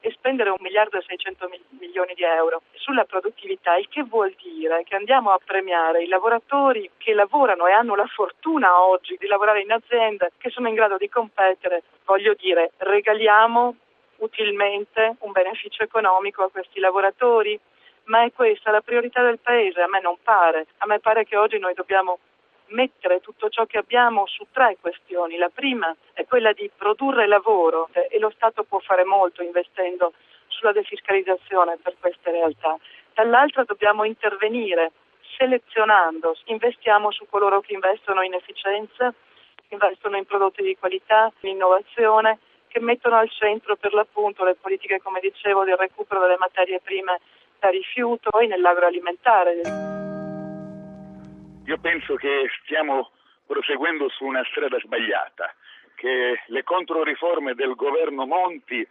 e 0.05 0.11
spendere 0.11 0.49
un 0.49 0.57
miliardo 0.59 0.97
e 0.97 1.03
600 1.07 1.49
milioni 1.79 2.13
di 2.13 2.23
euro 2.23 2.63
sulla 2.73 3.05
produttività, 3.05 3.77
il 3.77 3.87
che 3.87 4.03
vuol 4.03 4.35
dire 4.35 4.83
che 4.83 4.97
andiamo 4.97 5.31
a 5.31 5.39
premiare 5.41 6.03
i 6.03 6.07
lavoratori 6.07 6.91
che 6.97 7.13
lavorano 7.13 7.67
e 7.67 7.71
hanno 7.71 7.95
la 7.95 8.05
fortuna 8.07 8.83
oggi 8.83 9.15
di 9.17 9.27
lavorare 9.27 9.61
in 9.61 9.71
aziende 9.71 10.33
che 10.37 10.49
sono 10.49 10.67
in 10.67 10.75
grado 10.75 10.97
di 10.97 11.07
competere, 11.07 11.83
voglio 12.03 12.33
dire, 12.33 12.73
regaliamo 12.75 13.75
utilmente 14.17 15.15
un 15.19 15.31
beneficio 15.31 15.83
economico 15.83 16.43
a 16.43 16.49
questi 16.49 16.81
lavoratori, 16.81 17.57
ma 18.05 18.25
è 18.25 18.31
questa 18.33 18.71
la 18.71 18.81
priorità 18.81 19.23
del 19.23 19.39
Paese? 19.39 19.79
A 19.79 19.87
me 19.87 20.01
non 20.01 20.17
pare, 20.21 20.65
a 20.79 20.85
me 20.85 20.99
pare 20.99 21.23
che 21.23 21.37
oggi 21.37 21.57
noi 21.59 21.73
dobbiamo 21.73 22.19
mettere 22.73 23.21
tutto 23.21 23.49
ciò 23.49 23.65
che 23.65 23.77
abbiamo 23.77 24.25
su 24.27 24.45
tre 24.51 24.77
questioni. 24.79 25.37
La 25.37 25.49
prima 25.49 25.95
è 26.13 26.25
quella 26.25 26.51
di 26.53 26.69
produrre 26.75 27.27
lavoro 27.27 27.89
e 27.93 28.19
lo 28.19 28.31
Stato 28.35 28.63
può 28.63 28.79
fare 28.79 29.03
molto 29.03 29.41
investendo 29.41 30.13
sulla 30.47 30.71
defiscalizzazione 30.71 31.77
per 31.81 31.95
queste 31.99 32.31
realtà. 32.31 32.77
Dall'altra 33.13 33.63
dobbiamo 33.63 34.03
intervenire 34.03 34.91
selezionando, 35.37 36.35
investiamo 36.45 37.11
su 37.11 37.25
coloro 37.29 37.61
che 37.61 37.73
investono 37.73 38.21
in 38.21 38.33
efficienza, 38.33 39.13
investono 39.69 40.17
in 40.17 40.25
prodotti 40.25 40.61
di 40.61 40.77
qualità, 40.77 41.31
in 41.41 41.51
innovazione, 41.51 42.39
che 42.67 42.79
mettono 42.79 43.17
al 43.17 43.29
centro 43.29 43.75
per 43.75 43.93
l'appunto 43.93 44.43
le 44.43 44.55
politiche, 44.55 44.99
come 45.01 45.19
dicevo, 45.19 45.63
del 45.63 45.77
recupero 45.77 46.21
delle 46.21 46.37
materie 46.37 46.79
prime 46.79 47.19
da 47.59 47.69
rifiuto 47.69 48.31
e 48.39 48.47
nell'agroalimentare. 48.47 50.12
Io 51.65 51.77
penso 51.77 52.15
che 52.15 52.49
stiamo 52.63 53.11
proseguendo 53.47 54.09
su 54.09 54.25
una 54.25 54.43
strada 54.45 54.77
sbagliata, 54.79 55.53
che 55.95 56.41
le 56.47 56.63
controriforme 56.63 57.53
del 57.53 57.75
governo 57.75 58.25
Monti 58.25 58.85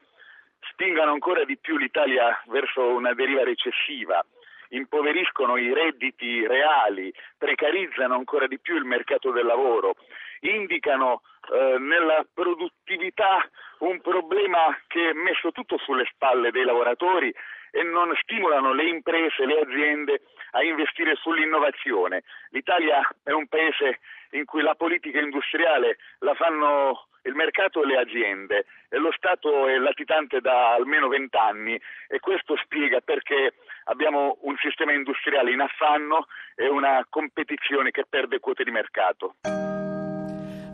spingano 0.71 1.13
ancora 1.13 1.45
di 1.45 1.59
più 1.59 1.77
l'Italia 1.77 2.43
verso 2.47 2.83
una 2.83 3.13
deriva 3.13 3.45
recessiva, 3.45 4.25
impoveriscono 4.69 5.59
i 5.59 5.73
redditi 5.73 6.47
reali, 6.47 7.13
precarizzano 7.37 8.15
ancora 8.15 8.47
di 8.47 8.59
più 8.59 8.77
il 8.77 8.85
mercato 8.85 9.31
del 9.31 9.45
lavoro, 9.45 9.97
indicano 10.41 11.23
eh, 11.53 11.77
nella 11.79 12.25
produttività 12.33 13.47
un 13.81 14.01
problema 14.01 14.79
che 14.87 15.11
è 15.11 15.13
messo 15.13 15.53
tutto 15.53 15.77
sulle 15.79 16.07
spalle 16.11 16.51
dei 16.51 16.65
lavoratori 16.65 17.35
e 17.73 17.83
non 17.83 18.13
stimolano 18.21 18.73
le 18.73 18.85
imprese, 18.85 19.47
le 19.47 19.61
aziende 19.61 20.21
a 20.53 20.63
investire 20.63 21.17
sull'innovazione. 21.17 22.23
L'Italia 22.51 23.01
è 23.25 23.33
un 23.33 23.49
paese 23.49 23.99
in 24.33 24.45
cui 24.45 24.63
la 24.63 24.75
politica 24.75 25.19
industriale 25.19 25.97
la 26.19 26.35
fanno 26.35 27.09
il 27.25 27.35
mercato 27.35 27.83
e 27.83 27.87
le 27.87 27.99
aziende 27.99 28.67
e 28.89 28.99
lo 28.99 29.13
Stato 29.13 29.69
è 29.69 29.79
latitante 29.79 30.41
da 30.41 30.75
almeno 30.75 31.09
vent'anni 31.09 31.81
e 32.09 32.21
questo 32.21 32.57
spiega 32.57 33.01
perché 33.01 33.55
abbiamo 33.85 34.39
un 34.43 34.57
sistema 34.57 34.93
industriale 34.93 35.51
in 35.51 35.61
affanno 35.61 36.27
e 36.55 36.69
una 36.69 37.07
competizione 37.09 37.91
che 37.91 38.05
perde 38.09 38.41
quote 38.41 38.65
di 38.65 38.71
mercato. 38.71 39.37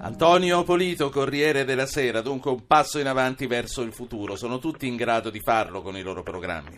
Antonio 0.00 0.62
Polito, 0.62 1.10
Corriere 1.10 1.64
della 1.64 1.86
Sera, 1.86 2.20
dunque 2.20 2.52
un 2.52 2.66
passo 2.66 3.00
in 3.00 3.08
avanti 3.08 3.46
verso 3.46 3.82
il 3.82 3.92
futuro. 3.92 4.36
Sono 4.36 4.58
tutti 4.58 4.86
in 4.86 4.94
grado 4.94 5.28
di 5.28 5.40
farlo 5.40 5.82
con 5.82 5.96
i 5.96 6.02
loro 6.02 6.22
programmi? 6.22 6.76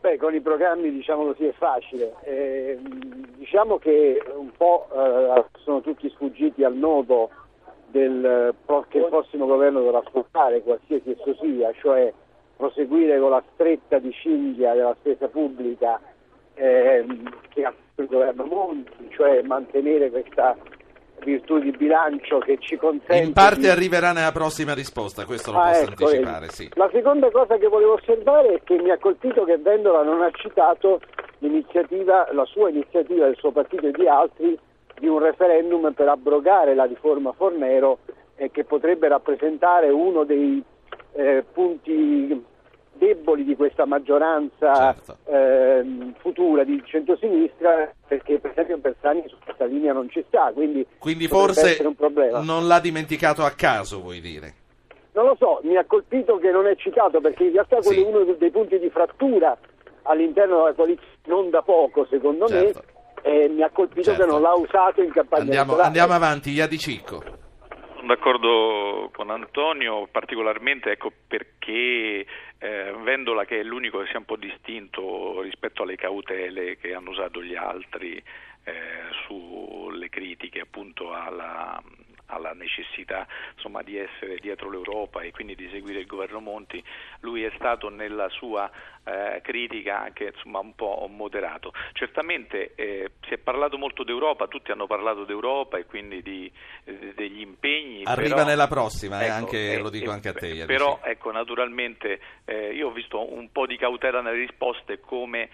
Beh, 0.00 0.16
con 0.16 0.34
i 0.34 0.40
programmi 0.40 0.90
diciamo 0.90 1.26
così 1.26 1.44
è 1.44 1.52
facile. 1.52 2.14
Eh, 2.24 2.78
diciamo 3.36 3.78
che 3.78 4.20
un 4.34 4.50
po' 4.56 4.88
eh, 4.94 5.44
sono 5.58 5.82
tutti 5.82 6.08
sfuggiti 6.10 6.64
al 6.64 6.74
nodo 6.74 7.30
del, 7.88 8.54
che 8.88 8.98
il 8.98 9.06
prossimo 9.08 9.46
governo 9.46 9.80
dovrà 9.80 9.98
affrontare, 9.98 10.62
qualsiasi 10.62 11.10
esso 11.10 11.36
sia, 11.40 11.70
cioè 11.80 12.12
proseguire 12.56 13.20
con 13.20 13.30
la 13.30 13.42
stretta 13.52 13.98
di 13.98 14.10
cinghia 14.12 14.72
della 14.72 14.96
spesa 15.00 15.28
pubblica 15.28 16.00
eh, 16.54 17.04
che 17.50 17.64
ha 17.64 17.74
il 17.96 18.06
governo 18.06 18.44
Monti, 18.44 19.08
cioè 19.10 19.42
mantenere 19.42 20.10
questa 20.10 20.56
virtù 21.24 21.58
di 21.58 21.70
bilancio 21.70 22.38
che 22.38 22.58
ci 22.58 22.76
consente. 22.76 23.16
In 23.16 23.32
parte 23.32 23.60
di... 23.60 23.68
arriverà 23.68 24.12
nella 24.12 24.32
prossima 24.32 24.74
risposta, 24.74 25.24
questo 25.24 25.52
lo 25.52 25.58
ah, 25.58 25.68
posso 25.68 25.82
ecco, 25.82 26.04
anticipare. 26.04 26.48
Sì. 26.48 26.70
La 26.74 26.90
seconda 26.92 27.30
cosa 27.30 27.56
che 27.56 27.68
volevo 27.68 27.94
osservare 27.94 28.54
è 28.54 28.60
che 28.62 28.80
mi 28.80 28.90
ha 28.90 28.98
colpito 28.98 29.44
che 29.44 29.56
Vendola 29.58 30.02
non 30.02 30.22
ha 30.22 30.30
citato 30.32 31.00
l'iniziativa, 31.38 32.28
la 32.32 32.44
sua 32.44 32.70
iniziativa 32.70 33.26
del 33.26 33.36
suo 33.36 33.50
partito 33.50 33.86
e 33.86 33.92
di 33.92 34.06
altri 34.06 34.58
di 34.98 35.08
un 35.08 35.18
referendum 35.18 35.92
per 35.92 36.08
abrogare 36.08 36.74
la 36.74 36.84
riforma 36.84 37.32
Fornero 37.32 37.98
e 38.36 38.50
che 38.50 38.64
potrebbe 38.64 39.08
rappresentare 39.08 39.88
uno 39.90 40.24
dei 40.24 40.62
eh, 41.14 41.44
punti 41.52 42.50
deboli 43.02 43.44
di 43.44 43.56
questa 43.56 43.84
maggioranza 43.84 44.94
certo. 44.94 45.16
eh, 45.24 46.12
futura 46.20 46.62
di 46.62 46.80
centrosinistra 46.86 47.92
perché 48.06 48.38
per 48.38 48.52
esempio 48.52 48.78
Bersani 48.78 49.24
su 49.26 49.36
questa 49.42 49.64
linea 49.64 49.92
non 49.92 50.08
ci 50.08 50.24
sta 50.28 50.52
quindi, 50.54 50.86
quindi 50.98 51.26
forse 51.26 51.82
non 52.42 52.68
l'ha 52.68 52.78
dimenticato 52.78 53.42
a 53.42 53.50
caso 53.50 54.00
vuoi 54.00 54.20
dire 54.20 54.54
non 55.14 55.26
lo 55.26 55.36
so, 55.38 55.60
mi 55.64 55.76
ha 55.76 55.84
colpito 55.84 56.38
che 56.38 56.50
non 56.50 56.66
è 56.66 56.74
citato 56.76 57.20
perché 57.20 57.44
in 57.44 57.52
realtà 57.52 57.76
quello 57.78 58.00
sì. 58.00 58.02
è 58.02 58.06
uno 58.06 58.32
dei 58.32 58.50
punti 58.50 58.78
di 58.78 58.88
frattura 58.88 59.58
all'interno 60.04 60.58
della 60.58 60.72
coalizione 60.72 61.10
non 61.24 61.50
da 61.50 61.62
poco 61.62 62.06
secondo 62.08 62.46
certo. 62.46 62.82
me 62.84 62.90
e 63.24 63.48
mi 63.48 63.62
ha 63.62 63.70
colpito 63.70 64.10
certo. 64.10 64.22
che 64.22 64.30
non 64.30 64.40
l'ha 64.40 64.54
usato 64.54 65.02
in 65.02 65.10
campagna 65.10 65.42
andiamo, 65.42 65.76
andiamo 65.78 66.12
avanti, 66.12 66.50
Iadi 66.50 66.78
Cicco 66.78 67.22
Sono 67.94 68.06
d'accordo 68.06 69.10
con 69.12 69.30
Antonio, 69.30 70.08
particolarmente 70.10 70.90
ecco, 70.90 71.12
perché 71.28 72.26
Vendola, 73.12 73.44
che 73.44 73.60
è 73.60 73.62
l'unico 73.62 73.98
che 73.98 74.06
si 74.06 74.14
è 74.14 74.16
un 74.16 74.24
po' 74.24 74.36
distinto 74.36 75.42
rispetto 75.42 75.82
alle 75.82 75.96
cautele 75.96 76.78
che 76.78 76.94
hanno 76.94 77.10
usato 77.10 77.42
gli 77.42 77.54
altri 77.54 78.16
eh, 78.64 78.72
sulle 79.26 80.08
critiche 80.08 80.60
appunto 80.60 81.12
alla, 81.12 81.78
alla 82.32 82.52
necessità 82.52 83.26
insomma, 83.54 83.82
di 83.82 83.96
essere 83.96 84.36
dietro 84.36 84.70
l'Europa 84.70 85.22
e 85.22 85.30
quindi 85.30 85.54
di 85.54 85.68
seguire 85.70 86.00
il 86.00 86.06
governo 86.06 86.40
Monti, 86.40 86.82
lui 87.20 87.44
è 87.44 87.52
stato 87.56 87.88
nella 87.88 88.28
sua 88.30 88.70
eh, 89.04 89.40
critica 89.42 90.00
anche 90.00 90.32
insomma, 90.34 90.60
un 90.60 90.74
po' 90.74 91.06
moderato. 91.10 91.72
Certamente 91.92 92.72
eh, 92.74 93.12
si 93.26 93.34
è 93.34 93.38
parlato 93.38 93.76
molto 93.78 94.04
d'Europa, 94.04 94.46
tutti 94.46 94.70
hanno 94.70 94.86
parlato 94.86 95.24
d'Europa 95.24 95.78
e 95.78 95.84
quindi 95.84 96.22
di, 96.22 96.50
eh, 96.84 97.12
degli 97.14 97.40
impegni. 97.40 98.04
Arriva 98.04 98.36
però, 98.36 98.48
nella 98.48 98.68
prossima, 98.68 99.20
eh, 99.20 99.24
ecco, 99.26 99.34
anche, 99.34 99.72
eh, 99.72 99.78
lo 99.78 99.90
dico 99.90 100.10
eh, 100.10 100.14
anche 100.14 100.28
a 100.28 100.32
te. 100.32 100.64
Però 100.66 101.00
ecco, 101.02 101.30
naturalmente 101.30 102.20
io 102.72 102.88
ho 102.88 102.92
visto 102.92 103.32
un 103.32 103.50
po' 103.50 103.66
di 103.66 103.76
cautela 103.76 104.20
nelle 104.20 104.36
risposte 104.36 105.00
come 105.00 105.48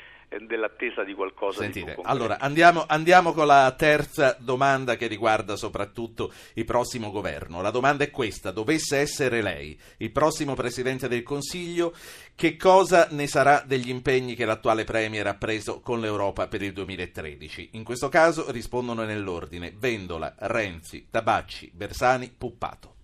dell'attesa 0.47 1.05
di 1.05 1.14
qualcosa 1.14 1.62
Sentite, 1.62 1.95
di 1.95 2.03
allora 2.05 2.38
andiamo, 2.38 2.85
andiamo, 2.87 3.33
con 3.33 3.47
la 3.47 3.73
terza 3.77 4.37
domanda 4.38 4.97
che 4.97 5.07
riguarda 5.07 5.57
soprattutto 5.57 6.33
il 6.55 6.64
prossimo 6.64 7.11
governo. 7.11 7.62
La 7.62 7.71
domanda 7.71 8.05
è 8.05 8.11
questa: 8.11 8.51
dovesse 8.51 8.99
essere 8.99 9.41
lei 9.41 9.79
il 9.99 10.12
prossimo 10.12 10.55
Presidente 10.55 11.09
del 11.09 11.23
Consiglio, 11.23 11.95
che 12.37 12.57
cosa 12.57 13.09
ne 13.11 13.27
sarà 13.27 13.62
degli 13.64 13.88
impegni 13.88 14.35
che 14.35 14.45
l'attuale 14.45 14.85
Premier 14.85 15.27
ha 15.27 15.35
preso 15.35 15.81
con 15.81 16.01
l'Europa 16.01 16.47
per 16.47 16.62
il 16.62 16.73
2013? 16.73 17.71
In 17.73 17.85
questo 17.85 18.09
caso 18.09 18.51
rispondono 18.51 19.05
nell'ordine 19.05 19.73
Vendola, 19.77 20.35
Renzi, 20.38 21.09
Tabacci, 21.11 21.71
Bersani, 21.75 22.31
Puppato. 22.37 22.97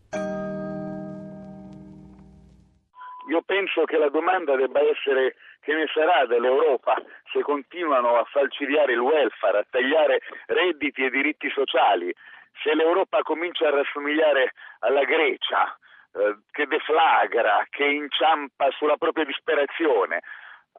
Io 3.31 3.41
penso 3.47 3.85
che 3.85 3.97
la 3.97 4.11
domanda 4.11 4.55
debba 4.55 4.81
essere 4.81 5.35
che 5.65 5.75
ne 5.75 5.87
sarà 5.93 6.27
dell'Europa 6.27 6.95
se 7.33 7.41
continuano 7.41 8.17
a 8.17 8.25
falcidiare 8.25 8.93
il 8.93 8.99
welfare, 9.01 9.59
a 9.59 9.67
tagliare 9.69 10.21
redditi 10.47 11.05
e 11.05 11.11
diritti 11.11 11.51
sociali, 11.51 12.15
se 12.63 12.75
l'Europa 12.75 13.23
comincia 13.23 13.69
a 13.69 13.71
rassomigliare 13.71 14.53
alla 14.81 15.05
Grecia, 15.05 15.77
eh, 16.13 16.37
che 16.53 16.67
deflagra, 16.67 17.67
che 17.71 17.85
inciampa 17.85 18.71
sulla 18.73 18.97
propria 18.97 19.25
disperazione. 19.25 20.23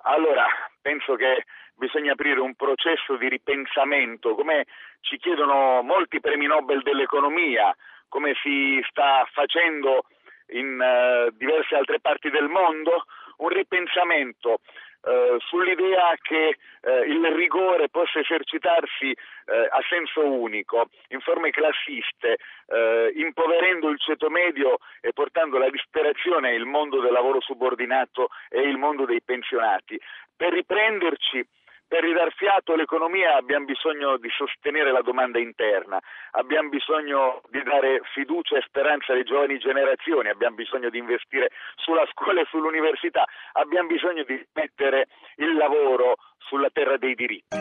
Allora 0.03 0.45
penso 0.81 1.15
che 1.15 1.45
bisogna 1.75 2.13
aprire 2.13 2.39
un 2.39 2.53
processo 2.53 3.17
di 3.17 3.27
ripensamento, 3.27 4.35
come 4.35 4.65
ci 5.01 5.17
chiedono 5.17 5.81
molti 5.81 6.19
premi 6.19 6.45
Nobel 6.45 6.83
dell'economia, 6.83 7.75
come 8.07 8.35
si 8.41 8.79
sta 8.87 9.27
facendo 9.33 10.05
in 10.49 10.79
uh, 10.79 11.35
diverse 11.35 11.75
altre 11.75 11.99
parti 11.99 12.29
del 12.29 12.47
mondo, 12.47 13.05
un 13.37 13.49
ripensamento 13.49 14.59
eh, 15.05 15.37
sull'idea 15.39 16.15
che 16.21 16.57
eh, 16.81 16.99
il 17.07 17.23
rigore 17.33 17.89
possa 17.89 18.19
esercitarsi 18.19 19.11
eh, 19.11 19.67
a 19.69 19.79
senso 19.87 20.25
unico, 20.25 20.89
in 21.09 21.19
forme 21.19 21.51
classiste, 21.51 22.37
eh, 22.67 23.13
impoverendo 23.15 23.89
il 23.89 23.99
ceto 23.99 24.29
medio 24.29 24.79
e 25.01 25.13
portando 25.13 25.57
alla 25.57 25.69
disperazione 25.69 26.55
il 26.55 26.65
mondo 26.65 27.01
del 27.01 27.11
lavoro 27.11 27.39
subordinato 27.41 28.29
e 28.49 28.61
il 28.61 28.77
mondo 28.77 29.05
dei 29.05 29.21
pensionati. 29.21 29.99
Per 30.35 30.51
riprenderci 30.51 31.47
per 31.87 32.03
ridar 32.03 32.33
fiato 32.33 32.73
all'economia 32.73 33.35
abbiamo 33.35 33.65
bisogno 33.65 34.17
di 34.17 34.29
sostenere 34.29 34.91
la 34.91 35.01
domanda 35.01 35.39
interna, 35.39 35.99
abbiamo 36.31 36.69
bisogno 36.69 37.41
di 37.49 37.61
dare 37.63 38.01
fiducia 38.13 38.57
e 38.57 38.63
speranza 38.65 39.13
alle 39.13 39.23
giovani 39.23 39.57
generazioni, 39.59 40.29
abbiamo 40.29 40.55
bisogno 40.55 40.89
di 40.89 40.97
investire 40.97 41.49
sulla 41.75 42.05
scuola 42.11 42.41
e 42.41 42.45
sull'università, 42.49 43.25
abbiamo 43.53 43.87
bisogno 43.87 44.23
di 44.23 44.43
mettere 44.53 45.07
il 45.35 45.55
lavoro 45.55 46.15
sulla 46.37 46.69
terra 46.69 46.97
dei 46.97 47.13
diritti. 47.15 47.57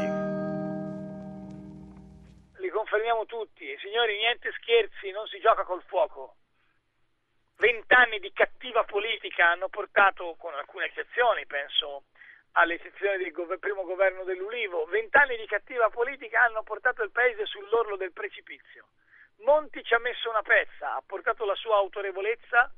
Li 2.58 2.68
confermiamo 2.70 3.26
tutti, 3.26 3.76
signori, 3.78 4.16
niente 4.16 4.50
scherzi, 4.52 5.10
non 5.10 5.26
si 5.26 5.38
gioca 5.38 5.64
col 5.64 5.82
fuoco. 5.82 6.36
Vent'anni 7.56 8.18
di 8.18 8.32
cattiva 8.32 8.84
politica 8.84 9.50
hanno 9.50 9.68
portato, 9.68 10.34
con 10.38 10.54
alcune 10.54 10.86
eccezioni, 10.86 11.46
penso 11.46 12.04
alle 12.56 12.78
elezioni 12.80 13.18
del 13.18 13.32
gov- 13.32 13.58
primo 13.58 13.84
governo 13.84 14.24
dell'Ulivo. 14.24 14.84
Vent'anni 14.86 15.36
di 15.36 15.46
cattiva 15.46 15.88
politica 15.90 16.42
hanno 16.42 16.62
portato 16.62 17.02
il 17.02 17.10
paese 17.10 17.46
sull'orlo 17.46 17.96
del 17.96 18.12
precipizio. 18.12 18.88
Monti 19.38 19.82
ci 19.82 19.94
ha 19.94 19.98
messo 19.98 20.30
una 20.30 20.42
pezza, 20.42 20.94
ha 20.94 21.02
portato 21.04 21.44
la 21.44 21.54
sua 21.54 21.76
autorevolezza 21.76 22.72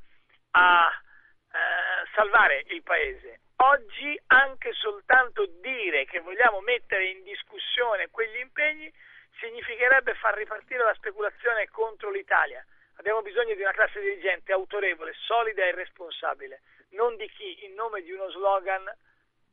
a 0.53 0.91
eh, 0.91 2.09
salvare 2.15 2.65
il 2.69 2.83
paese. 2.83 3.41
Oggi 3.57 4.19
anche 4.29 4.73
soltanto 4.73 5.47
dire 5.47 6.05
che 6.05 6.21
vogliamo 6.21 6.61
mettere 6.61 7.07
in 7.07 7.23
discussione 7.23 8.09
quegli 8.11 8.39
impegni 8.39 8.93
significherebbe 9.39 10.15
far 10.15 10.35
ripartire 10.35 10.83
la 10.85 10.95
speculazione 10.95 11.69
contro 11.69 12.11
l'Italia. 12.11 12.65
Abbiamo 12.97 13.21
bisogno 13.21 13.55
di 13.55 13.61
una 13.61 13.73
classe 13.73 14.01
dirigente 14.01 14.53
autorevole, 14.53 15.13
solida 15.27 15.65
e 15.65 15.73
responsabile, 15.73 16.63
non 16.91 17.17
di 17.17 17.29
chi 17.29 17.65
in 17.67 17.75
nome 17.75 18.03
di 18.03 18.13
uno 18.13 18.31
slogan 18.31 18.91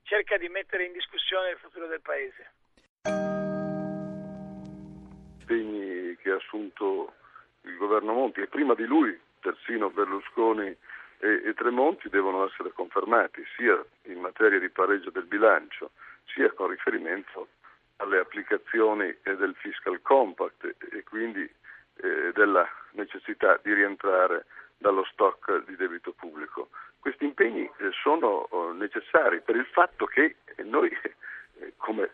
cerca 0.04 0.38
di 0.38 0.50
mettere 0.50 0.86
in 0.86 0.94
discussione 0.94 1.52
il 1.52 1.58
futuro 1.58 1.88
del 1.88 2.02
Paese. 2.02 2.52
Impegni 5.40 6.16
che 6.18 6.32
ha 6.32 6.36
assunto 6.36 7.14
il 7.62 7.76
governo 7.78 8.14
Monti 8.14 8.42
e 8.42 8.48
prima 8.48 8.74
di 8.74 8.86
lui 8.86 9.20
persino 9.40 9.90
Berlusconi 9.90 10.68
e, 10.68 11.42
e 11.46 11.54
Tremonti 11.54 12.10
devono 12.10 12.46
essere 12.48 12.72
confermati 12.72 13.44
sia 13.56 13.84
in 14.04 14.20
materia 14.20 14.60
di 14.60 14.70
pareggio 14.70 15.10
del 15.10 15.26
bilancio 15.26 15.92
sia 16.26 16.52
con 16.52 16.70
riferimento 16.70 17.48
alle 17.98 18.20
applicazioni 18.20 19.16
del 19.24 19.56
fiscal 19.56 20.02
compact 20.02 20.76
e, 20.92 21.04
quindi 21.04 21.42
eh, 21.42 22.32
della 22.34 22.68
necessità 22.92 23.60
di 23.62 23.74
rientrare 23.74 24.46
dallo 24.78 25.06
stock 25.06 25.66
di 25.66 25.76
debito 25.76 26.12
pubblico. 26.12 26.70
Questi 27.04 27.26
impegni 27.26 27.64
eh, 27.64 27.92
sono 28.02 28.48
oh, 28.50 28.72
necessari 28.72 29.42
per 29.42 29.58
il 29.58 29.66
fatto 29.66 30.06
che 30.06 30.38
noi, 30.64 30.90
eh, 31.60 31.74
come, 31.76 32.12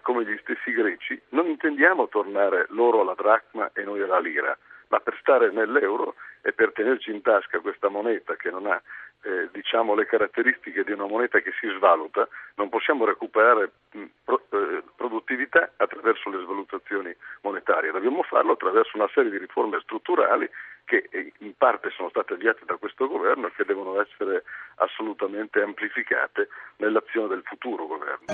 come 0.00 0.24
gli 0.24 0.34
stessi 0.40 0.72
greci, 0.72 1.20
non 1.32 1.46
intendiamo 1.46 2.08
tornare 2.08 2.64
loro 2.70 3.02
alla 3.02 3.12
dracma 3.12 3.70
e 3.74 3.82
noi 3.84 4.00
alla 4.00 4.18
lira, 4.18 4.56
ma 4.88 4.98
per 4.98 5.18
stare 5.20 5.50
nell'euro 5.50 6.14
e 6.40 6.54
per 6.54 6.72
tenerci 6.72 7.10
in 7.10 7.20
tasca 7.20 7.60
questa 7.60 7.90
moneta 7.90 8.34
che 8.36 8.50
non 8.50 8.64
ha 8.64 8.80
eh, 9.24 9.50
diciamo, 9.52 9.94
le 9.94 10.06
caratteristiche 10.06 10.84
di 10.84 10.92
una 10.92 11.04
moneta 11.04 11.40
che 11.40 11.52
si 11.60 11.68
svaluta, 11.76 12.26
non 12.54 12.70
possiamo 12.70 13.04
recuperare 13.04 13.70
mh, 13.90 14.04
pro, 14.24 14.42
eh, 14.52 14.82
produttività 14.96 15.72
attraverso 15.76 16.30
le 16.30 16.42
svalutazioni 16.44 17.14
monetarie, 17.42 17.90
dobbiamo 17.90 18.22
farlo 18.22 18.52
attraverso 18.52 18.96
una 18.96 19.10
serie 19.12 19.30
di 19.30 19.36
riforme 19.36 19.80
strutturali 19.82 20.48
che 20.90 21.08
eh, 21.12 21.32
in 21.38 21.54
parte 21.54 21.90
sono 21.90 22.08
state 22.08 22.32
avviate 22.32 22.64
da 22.64 22.76
questo 22.76 23.06
governo 23.06 23.46
e 23.46 23.52
che 23.52 23.64
devono 23.64 24.00
essere 24.00 24.42
assolutamente 24.76 25.62
amplificate 25.62 26.48
nell'azione 26.78 27.28
del 27.28 27.42
futuro 27.44 27.86
governo. 27.86 28.26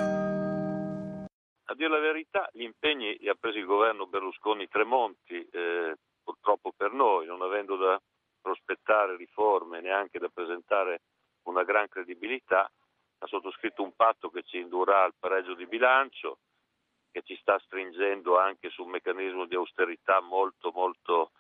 A 1.69 1.75
dire 1.75 1.91
la 1.91 1.99
verità, 1.99 2.49
gli 2.53 2.63
impegni 2.63 3.15
li 3.19 3.29
ha 3.29 3.35
presi 3.39 3.59
il 3.59 3.67
governo 3.67 4.07
Berlusconi-Tremonti, 4.07 5.49
eh, 5.51 5.97
purtroppo 6.25 6.73
per 6.75 6.93
noi, 6.93 7.27
non 7.27 7.43
avendo 7.43 7.77
da 7.77 8.01
prospettare 8.41 9.17
riforme, 9.17 9.83
neanche 9.83 10.19
da 10.19 10.31
presentare 10.33 11.03
una 11.43 11.63
gran 11.63 11.89
credibilità, 11.89 12.71
ha 13.19 13.27
sottoscritto 13.27 13.83
un 13.83 13.93
patto 13.95 14.31
che 14.31 14.45
ci 14.45 14.57
indurrà 14.57 15.03
al 15.03 15.13
pareggio 15.19 15.53
di 15.53 15.67
bilancio, 15.67 16.39
che 17.11 17.21
ci 17.23 17.37
sta 17.37 17.59
stringendo 17.59 18.39
anche 18.39 18.71
su 18.71 18.83
un 18.83 18.91
meccanismo 18.91 19.45
di 19.45 19.57
austerità 19.57 20.21
molto 20.21 20.71
molto 20.73 21.33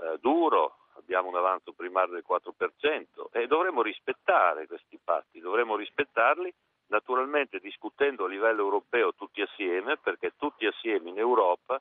eh, 0.00 0.18
duro, 0.20 0.76
abbiamo 0.96 1.28
un 1.28 1.36
avanzo 1.36 1.72
primario 1.72 2.14
del 2.14 2.24
4% 2.28 3.30
e 3.32 3.46
dovremo 3.46 3.82
rispettare 3.82 4.66
questi 4.66 4.98
patti, 5.02 5.40
dovremo 5.40 5.76
rispettarli 5.76 6.52
naturalmente 6.90 7.58
discutendo 7.58 8.24
a 8.24 8.28
livello 8.28 8.62
europeo 8.62 9.14
tutti 9.14 9.40
assieme, 9.40 9.96
perché 9.96 10.32
tutti 10.36 10.66
assieme 10.66 11.10
in 11.10 11.18
Europa 11.18 11.80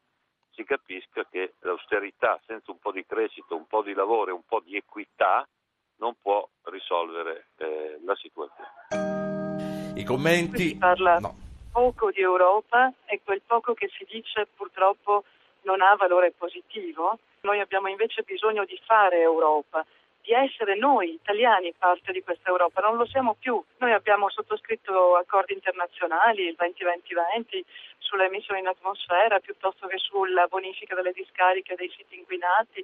si 0.52 0.64
capisca 0.64 1.26
che 1.30 1.56
l'austerità 1.60 2.40
senza 2.46 2.72
un 2.72 2.80
po' 2.80 2.92
di 2.92 3.06
crescita, 3.06 3.56
un 3.56 3.66
po' 3.66 3.82
di 3.82 3.94
lavoro 3.94 4.30
e 4.30 4.34
un 4.34 4.44
po' 4.46 4.62
di 4.64 4.76
equità 4.76 5.48
non 5.98 6.16
può 6.22 6.48
risolvere 6.64 7.48
eh, 7.58 8.00
la 8.06 8.16
situazione. 8.16 9.96
I 9.96 10.04
commenti? 10.04 10.70
Si 10.70 10.78
parla 10.78 11.20
no. 11.20 11.36
poco 11.72 12.12
di 12.12 12.22
Europa 12.22 12.94
e 13.06 13.22
quel 13.24 13.42
poco 13.46 13.74
che 13.74 13.90
si 13.98 14.06
dice 14.10 14.48
purtroppo 14.56 15.24
non 15.70 15.82
ha 15.82 15.96
valore 15.96 16.34
positivo. 16.36 17.20
Noi 17.42 17.60
abbiamo 17.60 17.88
invece 17.88 18.24
bisogno 18.24 18.66
di 18.66 18.80
fare 18.86 19.22
Europa, 19.22 19.86
di 20.22 20.34
essere 20.34 20.76
noi 20.76 21.14
italiani 21.14 21.74
parte 21.78 22.12
di 22.12 22.24
questa 22.24 22.50
Europa, 22.50 22.82
non 22.82 22.98
lo 22.98 23.06
siamo 23.06 23.36
più. 23.40 23.62
Noi 23.78 23.94
abbiamo 23.94 24.30
sottoscritto 24.30 25.16
accordi 25.16 25.54
internazionali, 25.54 26.48
il 26.48 26.58
2020-2020, 26.58 27.62
sulle 28.00 28.26
emissioni 28.26 28.62
in 28.62 28.68
atmosfera 28.68 29.40
piuttosto 29.40 29.86
che 29.88 29.98
sulla 29.98 30.48
bonifica 30.48 30.96
delle 30.96 31.14
discariche 31.14 31.76
dei 31.76 31.92
siti 31.96 32.18
inquinati, 32.18 32.84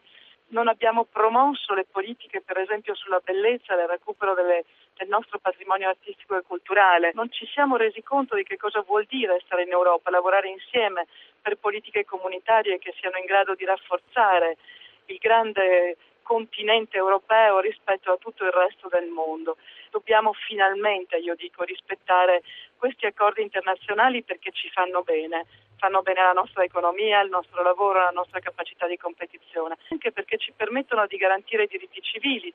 non 0.56 0.70
abbiamo 0.70 1.04
promosso 1.04 1.74
le 1.74 1.86
politiche 1.91 2.41
per 2.41 2.58
esempio 2.58 2.96
sulla 2.96 3.20
bellezza 3.22 3.74
il 3.74 3.89
recupero 3.89 4.34
delle, 4.34 4.63
del 4.96 5.10
nostro 5.10 5.38
patrimonio 5.39 5.89
artistico 5.89 6.38
e 6.38 6.44
culturale. 6.44 7.12
Non 7.13 7.30
ci 7.30 7.46
siamo 7.48 7.76
resi 7.76 8.02
conto 8.02 8.36
di 8.36 8.44
che 8.44 8.56
cosa 8.56 8.80
vuol 8.80 9.06
dire 9.06 9.41
stare 9.44 9.63
in 9.63 9.72
Europa, 9.72 10.10
lavorare 10.10 10.48
insieme 10.48 11.08
per 11.41 11.58
politiche 11.58 12.06
comunitarie 12.06 12.80
che 12.80 12.94
siano 12.98 13.18
in 13.18 13.26
grado 13.26 13.54
di 13.54 13.65
rafforzare 13.65 14.56
il 15.08 15.18
grande 15.18 15.98
continente 16.22 16.96
europeo 16.98 17.60
rispetto 17.60 18.13
a 18.13 18.18
tutto 18.18 18.46
il 18.46 18.52
resto 18.52 18.88
del 18.88 19.10
mondo. 19.10 19.58
Dobbiamo 19.91 20.32
finalmente, 20.32 21.18
io 21.18 21.36
dico, 21.36 21.63
rispettare 21.63 22.41
questi 22.78 23.06
accordi 23.06 23.41
internazionali 23.41 24.24
perché 24.24 24.52
ci 24.52 24.70
fanno 24.70 25.04
bene 25.04 25.46
fanno 25.77 26.01
bene 26.01 26.21
alla 26.21 26.33
nostra 26.33 26.63
economia, 26.63 27.19
al 27.19 27.29
nostro 27.29 27.61
lavoro, 27.63 27.99
alla 27.99 28.11
nostra 28.11 28.39
capacità 28.39 28.88
di 28.88 28.97
competizione, 28.97 29.77
anche 29.89 30.11
perché 30.11 30.38
ci 30.38 30.53
permettono 30.55 31.05
di 31.07 31.17
garantire 31.17 31.63
i 31.63 31.67
diritti 31.67 32.01
civili. 32.01 32.51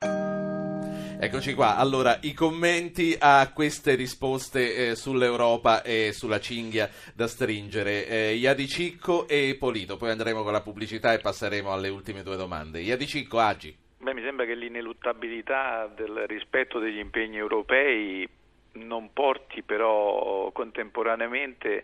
Eccoci 1.23 1.53
qua, 1.53 1.77
allora 1.77 2.17
i 2.23 2.33
commenti 2.33 3.15
a 3.19 3.51
queste 3.53 3.93
risposte 3.93 4.73
eh, 4.73 4.95
sull'Europa 4.95 5.83
e 5.83 6.13
sulla 6.13 6.39
cinghia 6.39 6.89
da 7.13 7.27
stringere, 7.27 8.07
eh, 8.07 8.33
Iadi 8.33 8.67
Cicco 8.67 9.27
e 9.27 9.55
Polito, 9.59 9.97
poi 9.97 10.09
andremo 10.09 10.41
con 10.41 10.51
la 10.51 10.61
pubblicità 10.61 11.13
e 11.13 11.19
passeremo 11.19 11.71
alle 11.71 11.89
ultime 11.89 12.23
due 12.23 12.37
domande. 12.37 12.79
Iadi 12.79 13.05
Cicco, 13.05 13.37
Agi. 13.37 13.77
Beh, 13.99 14.15
mi 14.15 14.23
sembra 14.23 14.45
che 14.45 14.55
l'ineluttabilità 14.55 15.85
del 15.93 16.25
rispetto 16.25 16.79
degli 16.79 16.97
impegni 16.97 17.37
europei 17.37 18.27
non 18.73 19.13
porti 19.13 19.61
però 19.61 20.49
contemporaneamente 20.51 21.83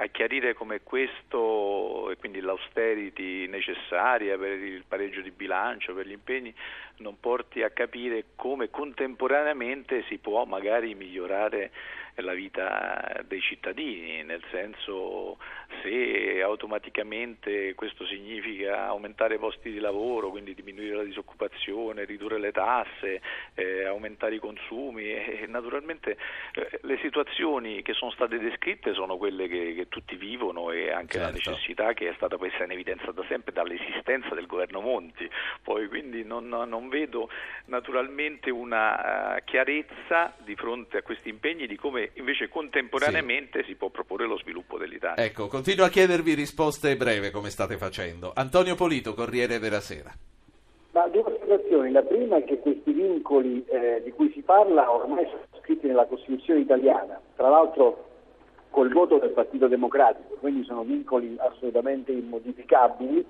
a 0.00 0.06
chiarire 0.06 0.54
come 0.54 0.80
questo 0.82 2.10
e 2.10 2.16
quindi 2.16 2.40
l'austerity 2.40 3.48
necessaria 3.48 4.38
per 4.38 4.52
il 4.52 4.84
pareggio 4.86 5.20
di 5.20 5.32
bilancio, 5.32 5.92
per 5.92 6.06
gli 6.06 6.12
impegni, 6.12 6.54
non 6.98 7.18
porti 7.18 7.62
a 7.62 7.70
capire 7.70 8.26
come 8.36 8.70
contemporaneamente 8.70 10.04
si 10.08 10.18
può 10.18 10.44
magari 10.44 10.94
migliorare 10.94 11.72
la 12.22 12.32
vita 12.32 13.22
dei 13.26 13.40
cittadini, 13.40 14.22
nel 14.22 14.42
senso 14.50 15.38
se 15.82 16.42
automaticamente 16.42 17.74
questo 17.74 18.06
significa 18.06 18.86
aumentare 18.86 19.38
posti 19.38 19.70
di 19.70 19.78
lavoro, 19.78 20.30
quindi 20.30 20.54
diminuire 20.54 20.96
la 20.96 21.02
disoccupazione, 21.02 22.04
ridurre 22.04 22.38
le 22.38 22.52
tasse, 22.52 23.20
eh, 23.54 23.84
aumentare 23.84 24.36
i 24.36 24.38
consumi 24.38 25.04
e, 25.12 25.46
naturalmente 25.46 26.16
eh, 26.54 26.80
le 26.82 26.98
situazioni 26.98 27.82
che 27.82 27.92
sono 27.92 28.10
state 28.10 28.38
descritte 28.38 28.94
sono 28.94 29.16
quelle 29.16 29.48
che, 29.48 29.74
che 29.74 29.88
tutti 29.88 30.16
vivono 30.16 30.70
e 30.70 30.90
anche 30.90 31.18
certo. 31.18 31.26
la 31.26 31.32
necessità 31.32 31.92
che 31.92 32.08
è 32.08 32.14
stata 32.14 32.36
messa 32.38 32.64
in 32.64 32.70
evidenza 32.70 33.12
da 33.12 33.24
sempre 33.28 33.52
dall'esistenza 33.52 34.34
del 34.34 34.46
governo 34.46 34.80
Monti, 34.80 35.28
poi 35.62 35.88
quindi 35.88 36.24
non, 36.24 36.48
non 36.48 36.88
vedo 36.88 37.28
naturalmente 37.66 38.50
una 38.50 39.36
uh, 39.36 39.44
chiarezza 39.44 40.34
di 40.38 40.54
fronte 40.56 40.98
a 40.98 41.02
questi 41.02 41.28
impegni 41.28 41.66
di 41.66 41.76
come 41.76 42.07
invece 42.14 42.48
contemporaneamente 42.48 43.60
sì. 43.60 43.68
si 43.68 43.74
può 43.74 43.88
proporre 43.88 44.26
lo 44.26 44.38
sviluppo 44.38 44.78
dell'Italia. 44.78 45.24
Ecco, 45.24 45.46
continuo 45.46 45.84
a 45.84 45.88
chiedervi 45.88 46.34
risposte 46.34 46.96
breve 46.96 47.30
come 47.30 47.50
state 47.50 47.76
facendo. 47.76 48.32
Antonio 48.34 48.74
Polito, 48.74 49.14
Corriere 49.14 49.58
della 49.58 49.80
Sera. 49.80 50.12
Ma 50.92 51.06
due 51.08 51.22
osservazioni. 51.22 51.90
La 51.92 52.02
prima 52.02 52.36
è 52.36 52.44
che 52.44 52.58
questi 52.58 52.92
vincoli 52.92 53.64
eh, 53.66 54.00
di 54.04 54.10
cui 54.10 54.30
si 54.32 54.40
parla 54.40 54.90
ormai 54.90 55.26
sono 55.26 55.42
scritti 55.60 55.86
nella 55.86 56.06
Costituzione 56.06 56.60
italiana, 56.60 57.20
tra 57.36 57.48
l'altro 57.48 58.06
col 58.70 58.92
voto 58.92 59.18
del 59.18 59.30
Partito 59.30 59.66
Democratico, 59.66 60.36
quindi 60.40 60.64
sono 60.64 60.82
vincoli 60.82 61.36
assolutamente 61.38 62.12
immodificabili 62.12 63.24